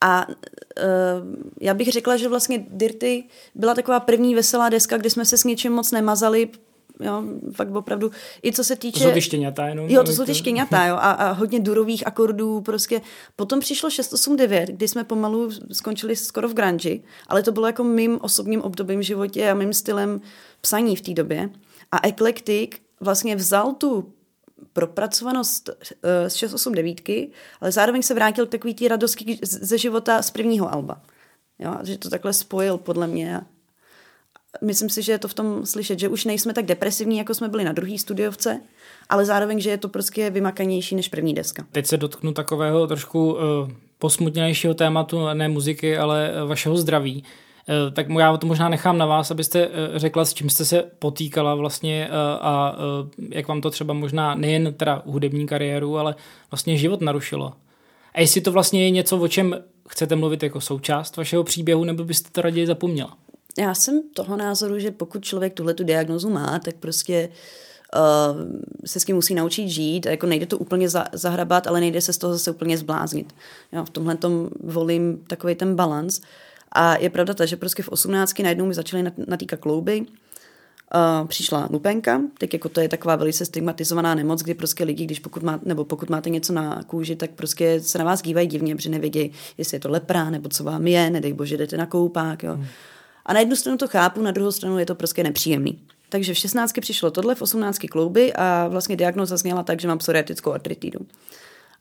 A 0.00 0.26
uh, 0.28 0.34
já 1.60 1.74
bych 1.74 1.88
řekla, 1.88 2.16
že 2.16 2.28
vlastně 2.28 2.66
Dirty 2.70 3.24
byla 3.54 3.74
taková 3.74 4.00
první 4.00 4.34
veselá 4.34 4.68
deska, 4.68 4.96
kdy 4.96 5.10
jsme 5.10 5.24
se 5.24 5.38
s 5.38 5.44
něčím 5.44 5.72
moc 5.72 5.90
nemazali, 5.92 6.48
jo, 7.00 7.22
fakt 7.52 7.74
opravdu, 7.74 8.10
i 8.44 8.52
co 8.52 8.64
se 8.64 8.76
týče... 8.76 8.98
To 8.98 9.08
jsou 9.08 9.14
ty 9.14 9.20
štěňata 9.20 9.66
jenom. 9.66 9.88
Jo, 9.88 10.04
to 10.04 10.12
jsou 10.12 10.24
ty 10.24 10.34
štěňata, 10.34 10.86
jo, 10.86 10.94
a, 10.94 11.10
a 11.10 11.32
hodně 11.32 11.60
durových 11.60 12.06
akordů, 12.06 12.60
prostě. 12.60 13.00
Potom 13.36 13.60
přišlo 13.60 13.90
689, 13.90 14.68
kdy 14.68 14.88
jsme 14.88 15.04
pomalu 15.04 15.50
skončili 15.72 16.16
skoro 16.16 16.48
v 16.48 16.54
grunge, 16.54 16.98
ale 17.28 17.42
to 17.42 17.52
bylo 17.52 17.66
jako 17.66 17.84
mým 17.84 18.18
osobním 18.22 18.62
obdobím 18.62 19.00
v 19.00 19.02
životě 19.02 19.50
a 19.50 19.54
mým 19.54 19.72
stylem 19.72 20.20
psaní 20.60 20.96
v 20.96 21.00
té 21.00 21.14
době. 21.14 21.50
A 21.92 22.08
Eclectic 22.08 22.70
vlastně 23.00 23.36
vzal 23.36 23.72
tu 23.72 24.12
propracovanost 24.72 25.70
z 26.28 26.34
689, 26.34 27.30
ale 27.60 27.72
zároveň 27.72 28.02
se 28.02 28.14
vrátil 28.14 28.46
k 28.46 28.50
takový 28.50 28.74
té 28.74 28.88
radosti 28.88 29.38
ze 29.42 29.78
života 29.78 30.22
z 30.22 30.30
prvního 30.30 30.74
alba. 30.74 31.02
Jo, 31.58 31.74
že 31.82 31.98
to 31.98 32.10
takhle 32.10 32.32
spojil 32.32 32.78
podle 32.78 33.06
mě 33.06 33.40
myslím 34.60 34.90
si, 34.90 35.02
že 35.02 35.12
je 35.12 35.18
to 35.18 35.28
v 35.28 35.34
tom 35.34 35.66
slyšet, 35.66 35.98
že 35.98 36.08
už 36.08 36.24
nejsme 36.24 36.52
tak 36.52 36.66
depresivní, 36.66 37.18
jako 37.18 37.34
jsme 37.34 37.48
byli 37.48 37.64
na 37.64 37.72
druhý 37.72 37.98
studiovce, 37.98 38.60
ale 39.08 39.24
zároveň, 39.24 39.60
že 39.60 39.70
je 39.70 39.78
to 39.78 39.88
prostě 39.88 40.30
vymakanější 40.30 40.94
než 40.94 41.08
první 41.08 41.34
deska. 41.34 41.66
Teď 41.72 41.86
se 41.86 41.96
dotknu 41.96 42.32
takového 42.32 42.86
trošku 42.86 43.32
uh, 43.32 43.38
posmutnějšího 43.98 44.74
tématu, 44.74 45.26
ne 45.34 45.48
muziky, 45.48 45.98
ale 45.98 46.32
uh, 46.42 46.48
vašeho 46.48 46.76
zdraví. 46.76 47.24
Uh, 47.68 47.94
tak 47.94 48.06
já 48.18 48.36
to 48.36 48.46
možná 48.46 48.68
nechám 48.68 48.98
na 48.98 49.06
vás, 49.06 49.30
abyste 49.30 49.68
uh, 49.68 49.74
řekla, 49.96 50.24
s 50.24 50.34
čím 50.34 50.50
jste 50.50 50.64
se 50.64 50.82
potýkala 50.98 51.54
vlastně 51.54 52.08
uh, 52.10 52.46
a 52.46 52.76
jak 53.30 53.48
vám 53.48 53.60
to 53.60 53.70
třeba 53.70 53.94
možná 53.94 54.34
nejen 54.34 54.74
teda 54.74 55.02
hudební 55.06 55.46
kariéru, 55.46 55.98
ale 55.98 56.14
vlastně 56.50 56.76
život 56.76 57.00
narušilo. 57.00 57.52
A 58.14 58.20
jestli 58.20 58.40
to 58.40 58.52
vlastně 58.52 58.84
je 58.84 58.90
něco, 58.90 59.18
o 59.18 59.28
čem 59.28 59.56
chcete 59.88 60.16
mluvit 60.16 60.42
jako 60.42 60.60
součást 60.60 61.16
vašeho 61.16 61.44
příběhu, 61.44 61.84
nebo 61.84 62.04
byste 62.04 62.30
to 62.30 62.42
raději 62.42 62.66
zapomněla? 62.66 63.16
Já 63.58 63.74
jsem 63.74 64.02
toho 64.14 64.36
názoru, 64.36 64.78
že 64.78 64.90
pokud 64.90 65.24
člověk 65.24 65.54
tuhle 65.54 65.74
tu 65.74 65.84
diagnozu 65.84 66.30
má, 66.30 66.58
tak 66.58 66.74
prostě 66.74 67.28
uh, 67.96 68.42
se 68.86 69.00
s 69.00 69.04
tím 69.04 69.16
musí 69.16 69.34
naučit 69.34 69.68
žít. 69.68 70.06
A 70.06 70.10
jako 70.10 70.26
nejde 70.26 70.46
to 70.46 70.58
úplně 70.58 70.88
za, 70.88 71.04
zahrabat, 71.12 71.66
ale 71.66 71.80
nejde 71.80 72.00
se 72.00 72.12
z 72.12 72.18
toho 72.18 72.32
zase 72.32 72.50
úplně 72.50 72.78
zbláznit. 72.78 73.34
Jo, 73.72 73.84
v 73.84 73.90
tomhle 73.90 74.16
tom 74.16 74.48
volím 74.60 75.24
takový 75.26 75.54
ten 75.54 75.76
balans. 75.76 76.20
A 76.72 76.96
je 76.96 77.10
pravda 77.10 77.34
ta, 77.34 77.46
že 77.46 77.56
prostě 77.56 77.82
v 77.82 77.88
18 77.88 78.38
najednou 78.38 78.66
mi 78.66 78.74
začaly 78.74 79.12
natýkat 79.26 79.60
klouby, 79.60 80.06
Uh, 81.20 81.28
přišla 81.28 81.68
lupenka, 81.70 82.20
tak 82.38 82.52
jako 82.52 82.68
to 82.68 82.80
je 82.80 82.88
taková 82.88 83.16
velice 83.16 83.44
stigmatizovaná 83.44 84.14
nemoc, 84.14 84.42
kdy 84.42 84.54
prostě 84.54 84.84
lidi, 84.84 85.04
když 85.04 85.18
pokud, 85.18 85.42
má, 85.42 85.60
nebo 85.64 85.84
pokud 85.84 86.10
máte 86.10 86.30
něco 86.30 86.52
na 86.52 86.82
kůži, 86.86 87.16
tak 87.16 87.30
prostě 87.30 87.80
se 87.80 87.98
na 87.98 88.04
vás 88.04 88.22
dívají 88.22 88.48
divně, 88.48 88.76
protože 88.76 88.90
nevědí, 88.90 89.32
jestli 89.58 89.74
je 89.74 89.80
to 89.80 89.90
lepra, 89.90 90.30
nebo 90.30 90.48
co 90.48 90.64
vám 90.64 90.86
je, 90.86 91.10
nedej 91.10 91.32
bože, 91.32 91.56
jdete 91.56 91.76
na 91.76 91.86
koupák, 91.86 92.42
jo. 92.42 92.54
Hmm. 92.54 92.66
A 93.28 93.32
na 93.32 93.40
jednu 93.40 93.56
stranu 93.56 93.78
to 93.78 93.88
chápu, 93.88 94.22
na 94.22 94.30
druhou 94.30 94.52
stranu 94.52 94.78
je 94.78 94.86
to 94.86 94.94
prostě 94.94 95.22
nepříjemný. 95.22 95.78
Takže 96.08 96.34
v 96.34 96.38
16 96.38 96.72
přišlo 96.80 97.10
tohle, 97.10 97.34
v 97.34 97.42
18 97.42 97.78
klouby 97.90 98.32
a 98.32 98.68
vlastně 98.68 98.96
diagnoza 98.96 99.36
zněla 99.36 99.62
tak, 99.62 99.80
že 99.80 99.88
mám 99.88 99.98
psoriatickou 99.98 100.52
artritidu. 100.52 101.00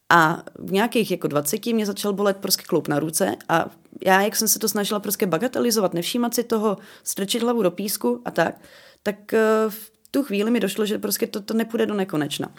A 0.10 0.44
v 0.60 0.72
nějakých 0.72 1.12
jako 1.12 1.28
20 1.28 1.66
mě 1.66 1.86
začal 1.86 2.14
bolet 2.14 2.38
prostě 2.38 2.64
kloub 2.68 2.88
na 2.88 3.00
ruce 3.00 3.36
a 3.50 3.70
já, 4.06 4.22
jak 4.22 4.36
jsem 4.36 4.48
se 4.48 4.60
to 4.60 4.70
snažila 4.70 5.00
prostě 5.00 5.26
bagatelizovat, 5.26 5.94
nevšímat 5.94 6.36
si 6.36 6.44
toho, 6.44 6.78
strčit 7.04 7.44
hlavu 7.44 7.64
do 7.64 7.72
písku 7.72 8.22
a 8.26 8.32
tak, 8.32 8.56
tak 9.04 9.34
eh, 9.34 9.40
v 9.70 9.92
tu 10.12 10.24
chvíli 10.24 10.52
mi 10.52 10.60
došlo, 10.60 10.86
že 10.86 11.00
prostě 11.00 11.28
to, 11.28 11.42
to 11.42 11.54
nepůjde 11.54 11.86
do 11.86 11.94
nekonečna. 11.94 12.52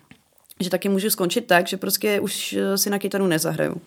Že 0.61 0.71
taky 0.71 0.89
můžu 0.89 1.11
skončit 1.11 1.41
tak, 1.41 1.67
že 1.67 1.77
prostě 1.77 2.21
už 2.21 2.53
eh, 2.53 2.79
si 2.79 2.91
na 2.91 2.99
kytaru 2.99 3.27
nezahraju. 3.27 3.81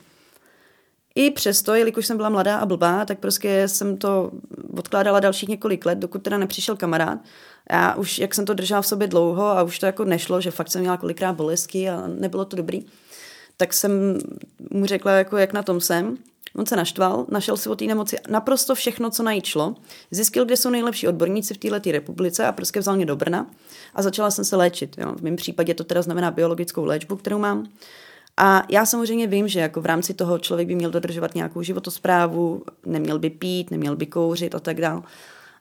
I 1.16 1.32
přesto, 1.32 1.76
jelikož 1.76 2.08
jsem 2.08 2.18
byla 2.18 2.30
mladá 2.30 2.58
a 2.58 2.66
blbá, 2.66 3.06
tak 3.06 3.20
prostě 3.20 3.68
jsem 3.68 3.98
to 3.98 4.32
odkládala 4.78 5.20
dalších 5.20 5.50
několik 5.50 5.86
let, 5.86 5.98
dokud 5.98 6.24
teda 6.24 6.38
nepřišel 6.38 6.76
kamarád. 6.76 7.20
Já 7.72 7.96
už, 7.96 8.20
jak 8.20 8.36
jsem 8.36 8.46
to 8.46 8.54
držela 8.54 8.82
v 8.82 8.88
sobě 8.88 9.08
dlouho 9.08 9.46
a 9.46 9.64
už 9.64 9.80
to 9.80 9.86
jako 9.86 10.06
nešlo, 10.06 10.42
že 10.42 10.52
fakt 10.52 10.72
jsem 10.72 10.82
měla 10.82 10.98
kolikrát 10.98 11.34
bolestky 11.34 11.90
a 11.90 12.08
nebylo 12.08 12.46
to 12.46 12.56
dobrý, 12.56 12.86
tak 13.58 13.74
jsem 13.74 14.20
mu 14.72 14.86
řekla, 14.86 15.12
jako 15.12 15.38
jak 15.38 15.54
na 15.54 15.64
tom 15.64 15.82
jsem. 15.82 16.18
On 16.56 16.66
se 16.66 16.76
naštval, 16.76 17.26
našel 17.30 17.58
si 17.58 17.70
o 17.70 17.76
té 17.76 17.86
nemoci 17.86 18.18
naprosto 18.30 18.76
všechno, 18.76 19.10
co 19.10 19.24
najít 19.24 19.46
šlo. 19.46 19.76
Zjistil, 20.12 20.46
kde 20.46 20.58
jsou 20.58 20.70
nejlepší 20.70 21.08
odborníci 21.08 21.54
v 21.54 21.58
této 21.58 21.92
republice 21.92 22.46
a 22.46 22.52
prostě 22.52 22.80
vzal 22.80 22.96
mě 22.96 23.06
do 23.06 23.16
Brna 23.16 23.52
a 23.96 24.02
začala 24.02 24.32
jsem 24.32 24.46
se 24.46 24.56
léčit. 24.56 24.98
Jo. 24.98 25.14
V 25.16 25.22
mém 25.22 25.36
případě 25.36 25.74
to 25.74 25.84
teda 25.84 26.02
znamená 26.02 26.32
biologickou 26.32 26.86
léčbu, 26.86 27.16
kterou 27.16 27.40
mám. 27.40 27.68
A 28.44 28.64
já 28.70 28.86
samozřejmě 28.86 29.28
vím, 29.28 29.48
že 29.48 29.60
jako 29.60 29.82
v 29.82 29.86
rámci 29.86 30.14
toho 30.14 30.40
člověk 30.40 30.68
by 30.68 30.76
měl 30.76 30.92
dodržovat 30.92 31.36
nějakou 31.36 31.62
životosprávu, 31.62 32.64
neměl 32.86 33.20
by 33.20 33.30
pít, 33.30 33.72
neměl 33.72 33.96
by 33.96 34.06
kouřit 34.06 34.56
a 34.56 34.60
tak 34.60 34.82
dále. 34.82 35.02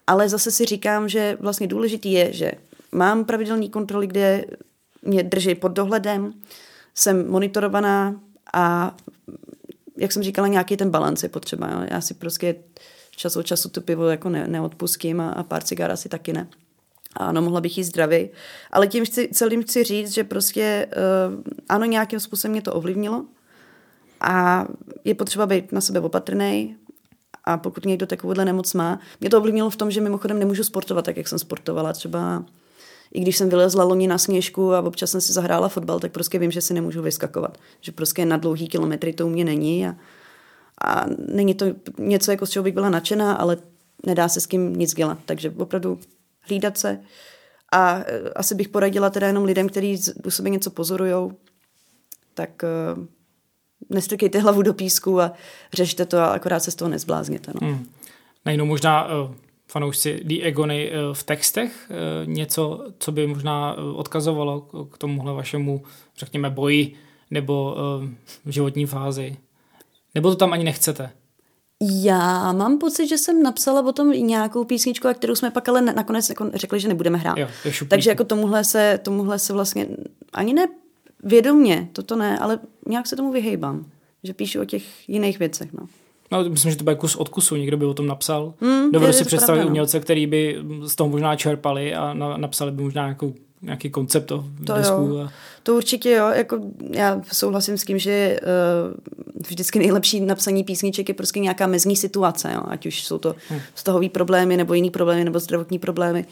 Ale 0.06 0.28
zase 0.28 0.50
si 0.50 0.64
říkám, 0.64 1.08
že 1.08 1.36
vlastně 1.40 1.66
důležitý 1.66 2.12
je, 2.12 2.32
že 2.32 2.52
mám 2.92 3.24
pravidelné 3.24 3.68
kontroly, 3.68 4.06
kde 4.06 4.44
mě 5.02 5.22
drží 5.22 5.54
pod 5.54 5.68
dohledem, 5.68 6.32
jsem 6.94 7.30
monitorovaná 7.30 8.20
a 8.52 8.96
jak 9.96 10.12
jsem 10.12 10.22
říkala, 10.22 10.48
nějaký 10.48 10.76
ten 10.76 10.90
balans 10.90 11.22
je 11.22 11.28
potřeba. 11.28 11.68
Jo. 11.70 11.86
Já 11.90 12.00
si 12.00 12.14
prostě 12.14 12.54
čas 13.10 13.36
od 13.36 13.42
času 13.42 13.68
to 13.68 13.80
pivo 13.80 14.08
jako 14.08 14.28
ne, 14.28 14.46
neodpustím 14.48 15.20
a, 15.20 15.30
a 15.30 15.42
pár 15.42 15.62
cigár 15.62 15.90
asi 15.90 16.08
taky 16.08 16.32
ne. 16.32 16.48
Ano, 17.16 17.42
mohla 17.42 17.60
bych 17.60 17.78
jí 17.78 17.84
zdravý. 17.84 18.28
Ale 18.70 18.86
tím 18.86 19.04
chci, 19.04 19.28
celým 19.32 19.62
chci 19.62 19.84
říct, 19.84 20.14
že 20.14 20.24
prostě 20.24 20.88
uh, 20.96 21.42
ano, 21.68 21.84
nějakým 21.84 22.20
způsobem 22.20 22.52
mě 22.52 22.62
to 22.62 22.72
ovlivnilo 22.72 23.24
a 24.20 24.66
je 25.04 25.14
potřeba 25.14 25.46
být 25.46 25.72
na 25.72 25.80
sebe 25.80 26.00
opatrný 26.00 26.76
a 27.44 27.56
pokud 27.56 27.86
někdo 27.86 28.06
takovouhle 28.06 28.44
nemoc 28.44 28.74
má, 28.74 29.00
mě 29.20 29.30
to 29.30 29.38
ovlivnilo 29.38 29.70
v 29.70 29.76
tom, 29.76 29.90
že 29.90 30.00
mimochodem 30.00 30.38
nemůžu 30.38 30.64
sportovat 30.64 31.04
tak, 31.04 31.16
jak 31.16 31.28
jsem 31.28 31.38
sportovala. 31.38 31.92
Třeba 31.92 32.44
i 33.12 33.20
když 33.20 33.36
jsem 33.36 33.48
vylezla 33.48 33.84
loni 33.84 34.06
na 34.06 34.18
sněžku 34.18 34.74
a 34.74 34.80
občas 34.80 35.10
jsem 35.10 35.20
si 35.20 35.32
zahrála 35.32 35.68
fotbal, 35.68 36.00
tak 36.00 36.12
prostě 36.12 36.38
vím, 36.38 36.50
že 36.50 36.60
si 36.60 36.74
nemůžu 36.74 37.02
vyskakovat. 37.02 37.58
Že 37.80 37.92
prostě 37.92 38.24
na 38.24 38.36
dlouhý 38.36 38.68
kilometry 38.68 39.12
to 39.12 39.26
u 39.26 39.28
mě 39.28 39.44
není 39.44 39.86
a, 39.86 39.96
a 40.84 41.06
není 41.28 41.54
to 41.54 41.66
něco, 41.98 42.30
jako 42.30 42.46
z 42.46 42.50
čeho 42.50 42.62
bych 42.62 42.74
byla 42.74 42.90
nadšená, 42.90 43.32
ale 43.32 43.56
nedá 44.06 44.28
se 44.28 44.40
s 44.40 44.46
kým 44.46 44.76
nic 44.76 44.94
dělat. 44.94 45.18
Takže 45.26 45.54
opravdu 45.58 45.98
hlídat 46.40 46.78
se. 46.78 47.00
A 47.72 47.98
e, 47.98 48.30
asi 48.30 48.54
bych 48.54 48.68
poradila 48.68 49.10
teda 49.10 49.26
jenom 49.26 49.44
lidem, 49.44 49.68
kteří 49.68 49.98
u 50.24 50.30
sebe 50.30 50.50
něco 50.50 50.70
pozorujou, 50.70 51.32
tak 52.34 52.62
uh, 52.96 53.04
nestrkejte 53.90 54.38
hlavu 54.38 54.62
do 54.62 54.74
písku 54.74 55.20
a 55.20 55.32
řešte 55.72 56.06
to 56.06 56.18
a 56.18 56.26
akorát 56.26 56.60
se 56.60 56.70
z 56.70 56.74
toho 56.74 56.88
nezblázněte. 56.88 57.52
No. 57.60 57.68
Hmm. 57.68 57.86
Nejenom 58.44 58.68
možná 58.68 59.06
uh, 59.06 59.34
fanoušci 59.68 60.20
The 60.24 60.34
Egony 60.42 60.90
uh, 60.90 61.14
v 61.14 61.22
textech 61.22 61.90
uh, 61.90 62.28
něco, 62.28 62.86
co 62.98 63.12
by 63.12 63.26
možná 63.26 63.74
uh, 63.74 63.98
odkazovalo 63.98 64.60
k 64.60 64.98
tomuhle 64.98 65.32
vašemu, 65.32 65.82
řekněme, 66.18 66.50
boji 66.50 66.94
nebo 67.30 67.74
uh, 67.74 68.08
životní 68.52 68.86
fázi. 68.86 69.36
Nebo 70.14 70.30
to 70.30 70.36
tam 70.36 70.52
ani 70.52 70.64
nechcete? 70.64 71.10
Já 71.82 72.52
mám 72.52 72.78
pocit, 72.78 73.08
že 73.08 73.18
jsem 73.18 73.42
napsala 73.42 73.86
o 73.86 73.92
tom 73.92 74.10
nějakou 74.10 74.64
písničku, 74.64 75.08
a 75.08 75.14
kterou 75.14 75.34
jsme 75.34 75.50
pak 75.50 75.68
ale 75.68 75.80
nakonec 75.80 76.28
jako 76.28 76.50
řekli, 76.54 76.80
že 76.80 76.88
nebudeme 76.88 77.18
hrát. 77.18 77.38
Jo, 77.38 77.48
Takže 77.88 78.10
jako 78.10 78.24
tomuhle 78.24 78.64
se, 78.64 79.00
tomuhle 79.02 79.38
se 79.38 79.52
vlastně 79.52 79.86
ani 80.32 80.54
ne 80.54 80.66
vědomně, 81.24 81.88
toto 81.92 82.16
ne, 82.16 82.38
ale 82.38 82.58
nějak 82.88 83.06
se 83.06 83.16
tomu 83.16 83.32
vyhejbám. 83.32 83.86
Že 84.24 84.34
píšu 84.34 84.60
o 84.60 84.64
těch 84.64 85.08
jiných 85.08 85.38
věcech. 85.38 85.72
No. 85.72 85.86
No, 86.32 86.44
myslím, 86.44 86.70
že 86.70 86.78
to 86.78 86.84
bude 86.84 86.96
kus 86.96 87.16
od 87.16 87.28
kusu, 87.28 87.56
někdo 87.56 87.76
by 87.76 87.84
o 87.84 87.94
tom 87.94 88.06
napsal. 88.06 88.54
Hmm, 88.60 88.92
Dovedu 88.92 89.12
si 89.12 89.24
představit 89.24 89.46
pravda, 89.46 89.64
no. 89.64 89.68
umělce, 89.68 90.00
který 90.00 90.26
by 90.26 90.58
z 90.86 90.96
toho 90.96 91.10
možná 91.10 91.36
čerpali 91.36 91.94
a 91.94 92.14
na, 92.14 92.36
napsali 92.36 92.70
by 92.72 92.82
možná 92.82 93.02
nějakou 93.02 93.34
nějaký 93.62 93.90
koncept 93.90 94.26
to, 94.26 94.44
to 94.66 94.72
desku. 94.74 95.20
A... 95.20 95.32
To 95.62 95.76
určitě 95.76 96.10
jo, 96.10 96.28
jako 96.28 96.60
já 96.90 97.22
souhlasím 97.32 97.78
s 97.78 97.84
tím, 97.84 97.98
že 97.98 98.40
uh, 98.42 98.94
vždycky 99.48 99.78
nejlepší 99.78 100.20
napsaní 100.20 100.64
písniček 100.64 101.08
je 101.08 101.14
prostě 101.14 101.40
nějaká 101.40 101.66
mezní 101.66 101.96
situace, 101.96 102.52
jo, 102.54 102.62
ať 102.68 102.86
už 102.86 103.04
jsou 103.04 103.18
to 103.18 103.34
hmm. 103.48 103.60
vztahový 103.74 104.08
problémy, 104.08 104.56
nebo 104.56 104.74
jiný 104.74 104.90
problémy, 104.90 105.24
nebo 105.24 105.38
zdravotní 105.38 105.78
problémy. 105.78 106.26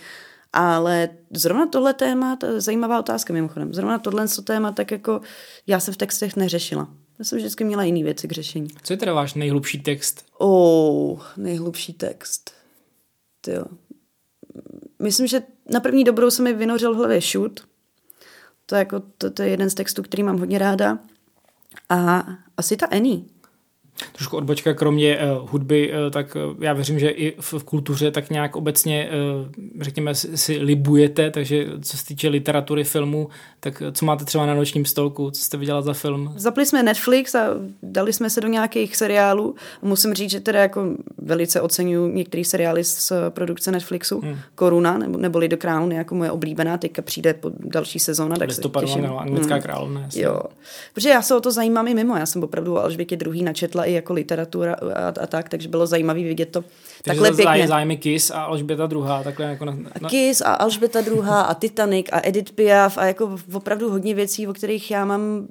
Ale 0.53 1.09
zrovna 1.31 1.67
tohle 1.67 1.95
téma, 1.95 2.37
to 2.37 2.47
je 2.47 2.61
zajímavá 2.61 2.99
otázka 2.99 3.33
mimochodem, 3.33 3.75
zrovna 3.75 3.99
tohle 3.99 4.27
téma, 4.45 4.73
tak 4.73 4.91
jako 4.91 5.21
já 5.67 5.81
jsem 5.81 5.95
v 5.95 5.97
textech 5.97 6.37
neřešila. 6.37 6.89
Já 7.19 7.25
jsem 7.25 7.39
vždycky 7.39 7.65
měla 7.65 7.85
jiný 7.85 8.03
věci 8.03 8.29
k 8.29 8.33
řešení. 8.33 8.69
Co 8.83 8.93
je 8.93 8.97
teda 8.97 9.13
váš 9.13 9.35
nejhlubší 9.35 9.81
text? 9.81 10.25
Oh, 10.39 11.21
nejhlubší 11.37 11.93
text. 11.93 12.51
Tyjo. 13.41 13.65
Myslím, 14.99 15.27
že 15.27 15.43
na 15.71 15.81
první 15.81 16.05
dobrou 16.05 16.31
se 16.31 16.43
mi 16.43 16.53
vynořil 16.53 16.95
v 16.95 16.97
hlavě 16.97 17.21
shoot. 17.21 17.68
To 18.69 18.75
je, 18.75 18.79
jako, 18.79 19.01
to, 19.19 19.31
to 19.31 19.43
je 19.43 19.49
jeden 19.49 19.71
z 19.71 19.75
textů, 19.75 20.03
který 20.03 20.23
mám 20.23 20.39
hodně 20.39 20.59
ráda. 20.59 20.99
A 21.89 22.25
asi 22.57 22.77
ta 22.77 22.87
Annie 22.87 23.21
trošku 24.13 24.37
odbočka, 24.37 24.75
kromě 24.75 25.19
uh, 25.19 25.51
hudby, 25.51 25.93
uh, 25.93 26.11
tak 26.11 26.37
uh, 26.51 26.65
já 26.65 26.73
věřím, 26.73 26.99
že 26.99 27.09
i 27.09 27.35
v, 27.41 27.53
v 27.53 27.65
kultuře 27.65 28.11
tak 28.11 28.31
nějak 28.31 28.57
obecně, 28.57 29.09
uh, 29.41 29.49
řekněme, 29.81 30.15
si, 30.15 30.37
si 30.37 30.59
libujete, 30.59 31.31
takže 31.31 31.67
co 31.83 31.97
se 31.97 32.07
týče 32.07 32.29
literatury, 32.29 32.85
filmu, 32.85 33.29
tak 33.61 33.83
co 33.93 34.07
máte 34.07 34.25
třeba 34.25 34.47
na 34.47 34.55
nočním 34.55 34.85
stolku, 34.85 35.31
co 35.31 35.41
jste 35.41 35.57
viděla 35.57 35.83
za 35.83 35.93
film? 35.93 36.33
Zapli 36.37 36.67
jsme 36.67 36.83
Netflix 36.83 37.35
a 37.35 37.49
dali 37.83 38.13
jsme 38.13 38.31
se 38.31 38.41
do 38.41 38.49
nějakých 38.49 38.97
seriálů. 38.97 39.55
Musím 39.83 40.15
říct, 40.15 40.31
že 40.31 40.41
teda 40.41 40.61
jako 40.61 40.87
velice 41.19 41.61
oceňuji 41.61 42.15
některé 42.15 42.45
seriály 42.45 42.85
z 42.85 43.13
produkce 43.29 43.73
Netflixu. 43.73 44.21
Hmm. 44.21 44.39
Koruna, 44.55 44.99
nebo, 44.99 45.19
neboli 45.19 45.49
The 45.49 45.57
Crown, 45.57 45.93
jako 45.93 46.15
moje 46.15 46.31
oblíbená, 46.31 46.79
teďka 46.79 47.03
přijde 47.03 47.35
po 47.35 47.51
další 47.61 47.99
sezóna. 47.99 48.37
Tak 48.37 48.49
Listopadu, 48.49 48.89
anglická 49.19 49.55
hmm. 49.55 49.63
královna. 49.63 50.09
Jo. 50.15 50.41
Protože 50.95 51.09
já 51.09 51.23
se 51.23 51.37
o 51.37 51.41
to 51.41 51.53
zajímám 51.53 51.89
i 51.89 51.95
mimo, 51.95 52.17
já 52.17 52.27
jsem 52.27 52.45
opravdu 52.45 52.75
o 52.75 52.79
Alžbětě 52.79 53.17
druhý 53.17 53.43
načetla 53.43 53.85
i 53.89 53.93
jako 53.93 54.13
literatura 54.13 54.75
a, 54.75 55.09
a 55.23 55.27
tak, 55.27 55.49
takže 55.49 55.69
bylo 55.69 55.87
zajímavé 55.87 56.21
vidět 56.21 56.47
to 56.47 56.65
takže 57.03 57.21
takhle 57.21 57.33
pěkně. 57.33 57.69
zájmy 57.69 57.97
Kiss 57.97 58.31
a 58.31 58.43
Alžběta 58.43 58.87
druhá, 58.87 59.23
takhle 59.23 59.47
jako 59.47 59.65
na, 59.65 59.77
na... 60.01 60.09
Kiss 60.09 60.41
a 60.41 60.55
Alžběta 60.55 61.01
druhá 61.01 61.43
a 61.43 61.55
Titanic 61.55 62.07
a 62.13 62.21
Edith 62.23 62.53
Piaf 62.53 62.99
a 62.99 63.05
jako 63.05 63.39
opravdu 63.53 63.91
hodně 63.91 64.15
věcí, 64.15 64.49
o 64.49 64.53
kterých 64.53 64.91
já 64.91 65.05
mám 65.05 65.47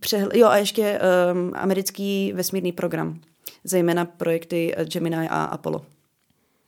přehl... 0.00 0.30
Jo 0.34 0.46
a 0.46 0.56
ještě 0.56 1.00
um, 1.32 1.52
americký 1.54 2.32
vesmírný 2.32 2.72
program, 2.72 3.20
zejména 3.64 4.04
projekty 4.04 4.74
eh, 4.76 4.84
Gemini 4.84 5.28
a 5.28 5.44
Apollo. 5.44 5.86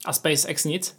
A 0.05 0.13
SpaceX 0.13 0.65
nic? 0.65 0.95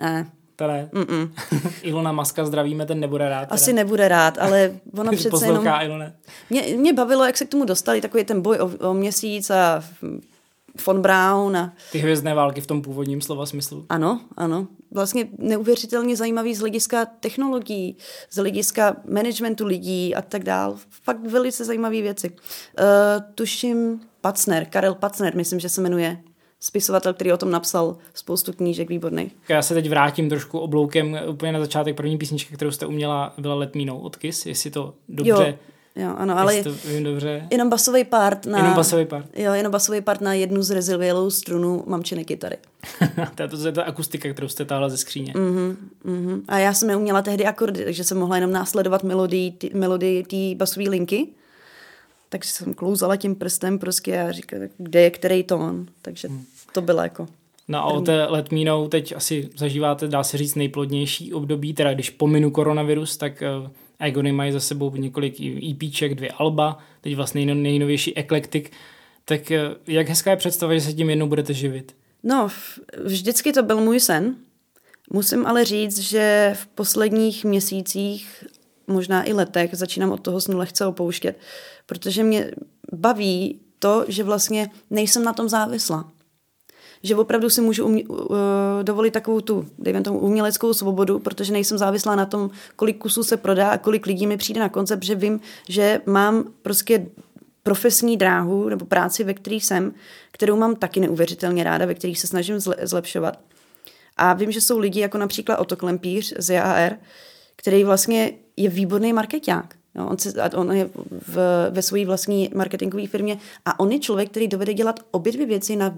Ne. 0.00 0.30
Ne. 0.66 0.90
Mm-mm. 0.92 1.30
Ilona 1.82 2.12
Maska 2.12 2.44
zdravíme, 2.44 2.86
ten 2.86 3.00
nebude 3.00 3.28
rád. 3.28 3.40
Teda. 3.40 3.54
Asi 3.54 3.72
nebude 3.72 4.08
rád, 4.08 4.38
ale 4.38 4.72
ono 4.98 5.12
přece 5.16 5.46
jenom... 5.46 5.66
Ilone. 5.82 6.16
Mě, 6.50 6.62
mě 6.76 6.92
bavilo, 6.92 7.24
jak 7.24 7.36
se 7.36 7.44
k 7.44 7.48
tomu 7.48 7.64
dostali, 7.64 8.00
takový 8.00 8.24
ten 8.24 8.42
boj 8.42 8.58
o, 8.60 8.88
o 8.90 8.94
měsíc 8.94 9.50
a 9.50 9.84
von 10.86 11.02
Braun 11.02 11.56
a... 11.56 11.72
Ty 11.92 11.98
hvězdné 11.98 12.34
války 12.34 12.60
v 12.60 12.66
tom 12.66 12.82
původním 12.82 13.20
slova 13.20 13.46
smyslu. 13.46 13.86
Ano, 13.88 14.20
ano. 14.36 14.66
Vlastně 14.90 15.28
neuvěřitelně 15.38 16.16
zajímavý 16.16 16.54
z 16.54 16.60
hlediska 16.60 17.06
technologií, 17.20 17.96
z 18.30 18.36
hlediska 18.36 18.96
managementu 19.10 19.66
lidí 19.66 20.14
a 20.14 20.22
tak 20.22 20.44
dál. 20.44 20.76
Fakt 21.04 21.26
velice 21.26 21.64
zajímavé 21.64 22.02
věci. 22.02 22.30
Uh, 22.30 22.36
tuším 23.34 24.00
Pacner, 24.20 24.64
Karel 24.64 24.94
Pacner, 24.94 25.36
myslím, 25.36 25.60
že 25.60 25.68
se 25.68 25.80
jmenuje 25.80 26.18
spisovatel, 26.60 27.14
který 27.14 27.32
o 27.32 27.36
tom 27.36 27.50
napsal 27.50 27.96
spoustu 28.14 28.52
knížek 28.52 28.88
výborných. 28.88 29.36
Já 29.48 29.62
se 29.62 29.74
teď 29.74 29.88
vrátím 29.88 30.28
trošku 30.28 30.58
obloukem 30.58 31.18
úplně 31.28 31.52
na 31.52 31.60
začátek. 31.60 31.96
První 31.96 32.18
písnička, 32.18 32.56
kterou 32.56 32.70
jste 32.70 32.86
uměla, 32.86 33.34
byla 33.38 33.54
Letmínou 33.54 33.98
od 33.98 34.16
Kiss, 34.16 34.46
jestli 34.46 34.70
to 34.70 34.94
dobře... 35.08 35.32
Jo. 35.32 35.54
Jo, 35.96 36.14
ano, 36.16 36.38
ale 36.38 36.62
to 36.62 36.72
vím 36.72 37.04
dobře. 37.04 37.46
jenom 37.50 37.70
basový 37.70 38.04
part 38.04 38.46
na... 38.46 38.58
Jenom 38.58 38.74
basový 38.74 39.06
part. 39.06 39.26
Jo, 39.36 39.52
jenom 39.52 39.72
basový 39.72 40.00
part 40.00 40.20
na 40.20 40.34
jednu 40.34 40.62
zrezivělou 40.62 41.30
strunu 41.30 41.84
mamčiny 41.86 42.24
kytary. 42.24 42.56
to, 43.34 43.42
je 43.42 43.48
to, 43.48 43.58
to 43.58 43.66
je 43.66 43.72
ta 43.72 43.82
akustika, 43.82 44.32
kterou 44.32 44.48
jste 44.48 44.64
táhla 44.64 44.88
ze 44.88 44.96
skříně. 44.96 45.32
Mm-hmm, 45.32 45.76
mm-hmm. 46.04 46.42
A 46.48 46.58
já 46.58 46.74
jsem 46.74 46.88
neuměla 46.88 47.22
tehdy 47.22 47.46
akordy, 47.46 47.84
takže 47.84 48.04
jsem 48.04 48.18
mohla 48.18 48.36
jenom 48.36 48.52
následovat 48.52 49.02
melodii 49.74 50.22
té 50.22 50.54
basové 50.54 50.90
linky 50.90 51.28
takže 52.28 52.50
jsem 52.50 52.74
klouzala 52.74 53.16
tím 53.16 53.34
prstem 53.34 53.78
prostě 53.78 54.20
a 54.20 54.32
říkala, 54.32 54.62
kde 54.78 55.00
je 55.00 55.10
který 55.10 55.42
tón. 55.42 55.86
Takže 56.02 56.28
hmm. 56.28 56.44
to 56.72 56.80
bylo 56.80 57.02
jako... 57.02 57.28
No 57.68 57.78
a 57.78 57.84
o 57.84 58.00
té 58.00 58.24
letmínou 58.24 58.88
teď 58.88 59.12
asi 59.16 59.50
zažíváte, 59.56 60.08
dá 60.08 60.24
se 60.24 60.38
říct, 60.38 60.54
nejplodnější 60.54 61.32
období, 61.32 61.74
teda 61.74 61.94
když 61.94 62.10
pominu 62.10 62.50
koronavirus, 62.50 63.16
tak 63.16 63.42
uh, 63.62 63.70
Agony 64.00 64.32
mají 64.32 64.52
za 64.52 64.60
sebou 64.60 64.96
několik 64.96 65.40
EPček, 65.40 66.14
dvě 66.14 66.30
alba, 66.30 66.78
teď 67.00 67.16
vlastně 67.16 67.54
nejnovější 67.54 68.16
eklektik. 68.16 68.72
Tak 69.24 69.40
uh, 69.40 69.76
jak 69.86 70.08
hezká 70.08 70.30
je 70.30 70.36
představa, 70.36 70.74
že 70.74 70.80
se 70.80 70.92
tím 70.92 71.10
jednou 71.10 71.26
budete 71.26 71.54
živit? 71.54 71.94
No, 72.22 72.48
vždycky 73.04 73.52
to 73.52 73.62
byl 73.62 73.80
můj 73.80 74.00
sen. 74.00 74.34
Musím 75.12 75.46
ale 75.46 75.64
říct, 75.64 75.98
že 75.98 76.52
v 76.54 76.66
posledních 76.66 77.44
měsících, 77.44 78.44
možná 78.86 79.28
i 79.28 79.32
letech, 79.32 79.70
začínám 79.72 80.10
od 80.10 80.20
toho 80.20 80.40
snu 80.40 80.58
lehce 80.58 80.86
opouštět, 80.86 81.38
protože 81.88 82.22
mě 82.22 82.50
baví 82.92 83.60
to, 83.78 84.04
že 84.08 84.24
vlastně 84.24 84.70
nejsem 84.90 85.24
na 85.24 85.32
tom 85.32 85.48
závislá. 85.48 86.10
Že 87.02 87.16
opravdu 87.16 87.50
si 87.50 87.60
můžu 87.60 87.84
umě, 87.84 88.04
uh, 88.04 88.36
dovolit 88.82 89.10
takovou 89.10 89.40
tu, 89.40 89.66
dejme 89.78 90.00
tomu, 90.00 90.18
uměleckou 90.18 90.74
svobodu, 90.74 91.18
protože 91.18 91.52
nejsem 91.52 91.78
závislá 91.78 92.16
na 92.16 92.26
tom, 92.26 92.50
kolik 92.76 92.98
kusů 92.98 93.24
se 93.24 93.36
prodá 93.36 93.70
a 93.70 93.78
kolik 93.78 94.06
lidí 94.06 94.26
mi 94.26 94.36
přijde 94.36 94.60
na 94.60 94.68
koncept, 94.68 95.02
že 95.02 95.14
vím, 95.14 95.40
že 95.68 96.00
mám 96.06 96.44
prostě 96.62 97.06
profesní 97.62 98.16
dráhu 98.16 98.68
nebo 98.68 98.84
práci, 98.84 99.24
ve 99.24 99.34
které 99.34 99.56
jsem, 99.56 99.94
kterou 100.30 100.56
mám 100.56 100.76
taky 100.76 101.00
neuvěřitelně 101.00 101.64
ráda, 101.64 101.86
ve 101.86 101.94
kterých 101.94 102.20
se 102.20 102.26
snažím 102.26 102.60
zlepšovat. 102.82 103.38
A 104.16 104.32
vím, 104.32 104.52
že 104.52 104.60
jsou 104.60 104.78
lidi 104.78 105.00
jako 105.00 105.18
například 105.18 105.56
Otto 105.56 105.76
Klempíř 105.76 106.34
z 106.38 106.50
JAR, 106.50 106.96
který 107.56 107.84
vlastně 107.84 108.32
je 108.56 108.70
výborný 108.70 109.12
marketák. 109.12 109.77
No, 109.94 110.08
on, 110.08 110.18
si, 110.18 110.32
on 110.56 110.72
je 110.72 110.90
v, 111.10 111.36
ve 111.70 111.82
své 111.82 112.04
vlastní 112.04 112.50
marketingové 112.54 113.06
firmě 113.06 113.38
a 113.64 113.80
on 113.80 113.92
je 113.92 113.98
člověk, 113.98 114.30
který 114.30 114.48
dovede 114.48 114.74
dělat 114.74 115.00
obě 115.10 115.32
dvě 115.32 115.46
věci 115.46 115.76
na 115.76 115.94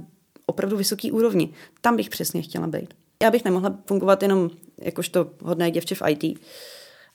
opravdu 0.47 0.76
vysoký 0.76 1.12
úrovni. 1.12 1.53
Tam 1.80 1.97
bych 1.97 2.09
přesně 2.09 2.43
chtěla 2.43 2.66
být. 2.66 2.95
Já 3.22 3.30
bych 3.30 3.45
nemohla 3.45 3.78
fungovat 3.86 4.22
jenom 4.22 4.51
jakožto 4.78 5.30
hodné 5.43 5.70
děvče 5.70 5.95
v 5.95 6.03
IT 6.09 6.38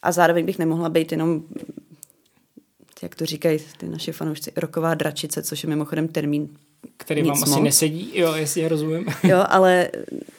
a 0.02 0.12
zároveň 0.12 0.46
bych 0.46 0.58
nemohla 0.58 0.88
být 0.88 1.12
jenom 1.12 1.42
jak 3.02 3.14
to 3.14 3.26
říkají 3.26 3.58
ty 3.76 3.88
naše 3.88 4.12
fanoušci, 4.12 4.52
roková 4.56 4.94
dračice, 4.94 5.42
což 5.42 5.62
je 5.62 5.68
mimochodem 5.68 6.08
termín 6.08 6.48
který 6.96 7.22
vám 7.22 7.38
moc. 7.38 7.52
asi 7.52 7.60
nesedí, 7.60 8.10
jo, 8.14 8.34
jestli 8.34 8.68
rozumím. 8.68 9.06
Jo, 9.22 9.44
ale 9.48 9.90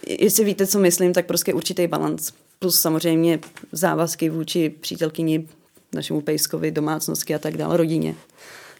jestli 0.07 0.45
víte, 0.45 0.67
co 0.67 0.79
myslím, 0.79 1.13
tak 1.13 1.25
prostě 1.25 1.53
určitý 1.53 1.87
balans. 1.87 2.31
Plus 2.59 2.79
samozřejmě 2.79 3.39
závazky 3.71 4.29
vůči 4.29 4.69
přítelkyni, 4.69 5.47
našemu 5.93 6.21
pejskovi, 6.21 6.71
domácnosti 6.71 7.35
a 7.35 7.39
tak 7.39 7.57
dále, 7.57 7.77
rodině. 7.77 8.15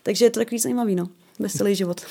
Takže 0.04 0.26
je 0.26 0.30
to 0.30 0.40
takový 0.40 0.60
zajímavý, 0.60 0.96
no. 0.96 1.08
Veselý 1.40 1.76
život. 1.76 2.02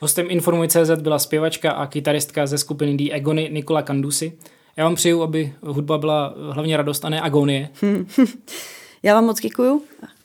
Hostem 0.00 0.26
Informuj.cz 0.30 0.90
byla 1.00 1.18
zpěvačka 1.18 1.70
a 1.70 1.86
kytaristka 1.86 2.46
ze 2.46 2.58
skupiny 2.58 2.96
The 2.96 3.14
Agony 3.14 3.50
Nikola 3.52 3.82
Kandusi. 3.82 4.32
Já 4.76 4.84
vám 4.84 4.94
přeju, 4.94 5.22
aby 5.22 5.54
hudba 5.62 5.98
byla 5.98 6.34
hlavně 6.50 6.76
radost 6.76 7.04
a 7.04 7.08
ne 7.08 7.20
agonie. 7.20 7.68
Já 9.02 9.14
vám 9.14 9.24
moc 9.24 9.40
děkuju. 9.40 9.82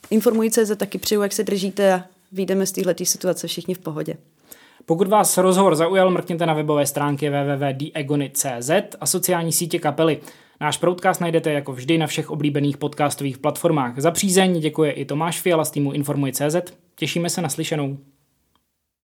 Informuj.cz 0.09 0.71
taky 0.77 0.97
přeju, 0.97 1.21
jak 1.21 1.33
se 1.33 1.43
držíte 1.43 1.93
a 1.93 2.03
vyjdeme 2.31 2.65
z 2.65 2.71
této 2.71 3.05
situace 3.05 3.47
všichni 3.47 3.73
v 3.73 3.79
pohodě. 3.79 4.17
Pokud 4.85 5.07
vás 5.07 5.37
rozhovor 5.37 5.75
zaujal, 5.75 6.09
mrkněte 6.09 6.45
na 6.45 6.53
webové 6.53 6.85
stránky 6.85 7.29
www.diegony.cz 7.29 8.71
a 9.01 9.05
sociální 9.05 9.51
sítě 9.51 9.79
kapely. 9.79 10.19
Náš 10.61 10.77
podcast 10.77 11.21
najdete 11.21 11.51
jako 11.51 11.73
vždy 11.73 11.97
na 11.97 12.07
všech 12.07 12.29
oblíbených 12.29 12.77
podcastových 12.77 13.37
platformách. 13.37 13.99
Za 13.99 14.11
přízeň 14.11 14.59
děkuje 14.59 14.91
i 14.91 15.05
Tomáš 15.05 15.41
Fiala 15.41 15.65
z 15.65 15.71
týmu 15.71 15.91
Informuj.cz. 15.91 16.55
Těšíme 16.95 17.29
se 17.29 17.41
na 17.41 17.49
slyšenou. 17.49 17.97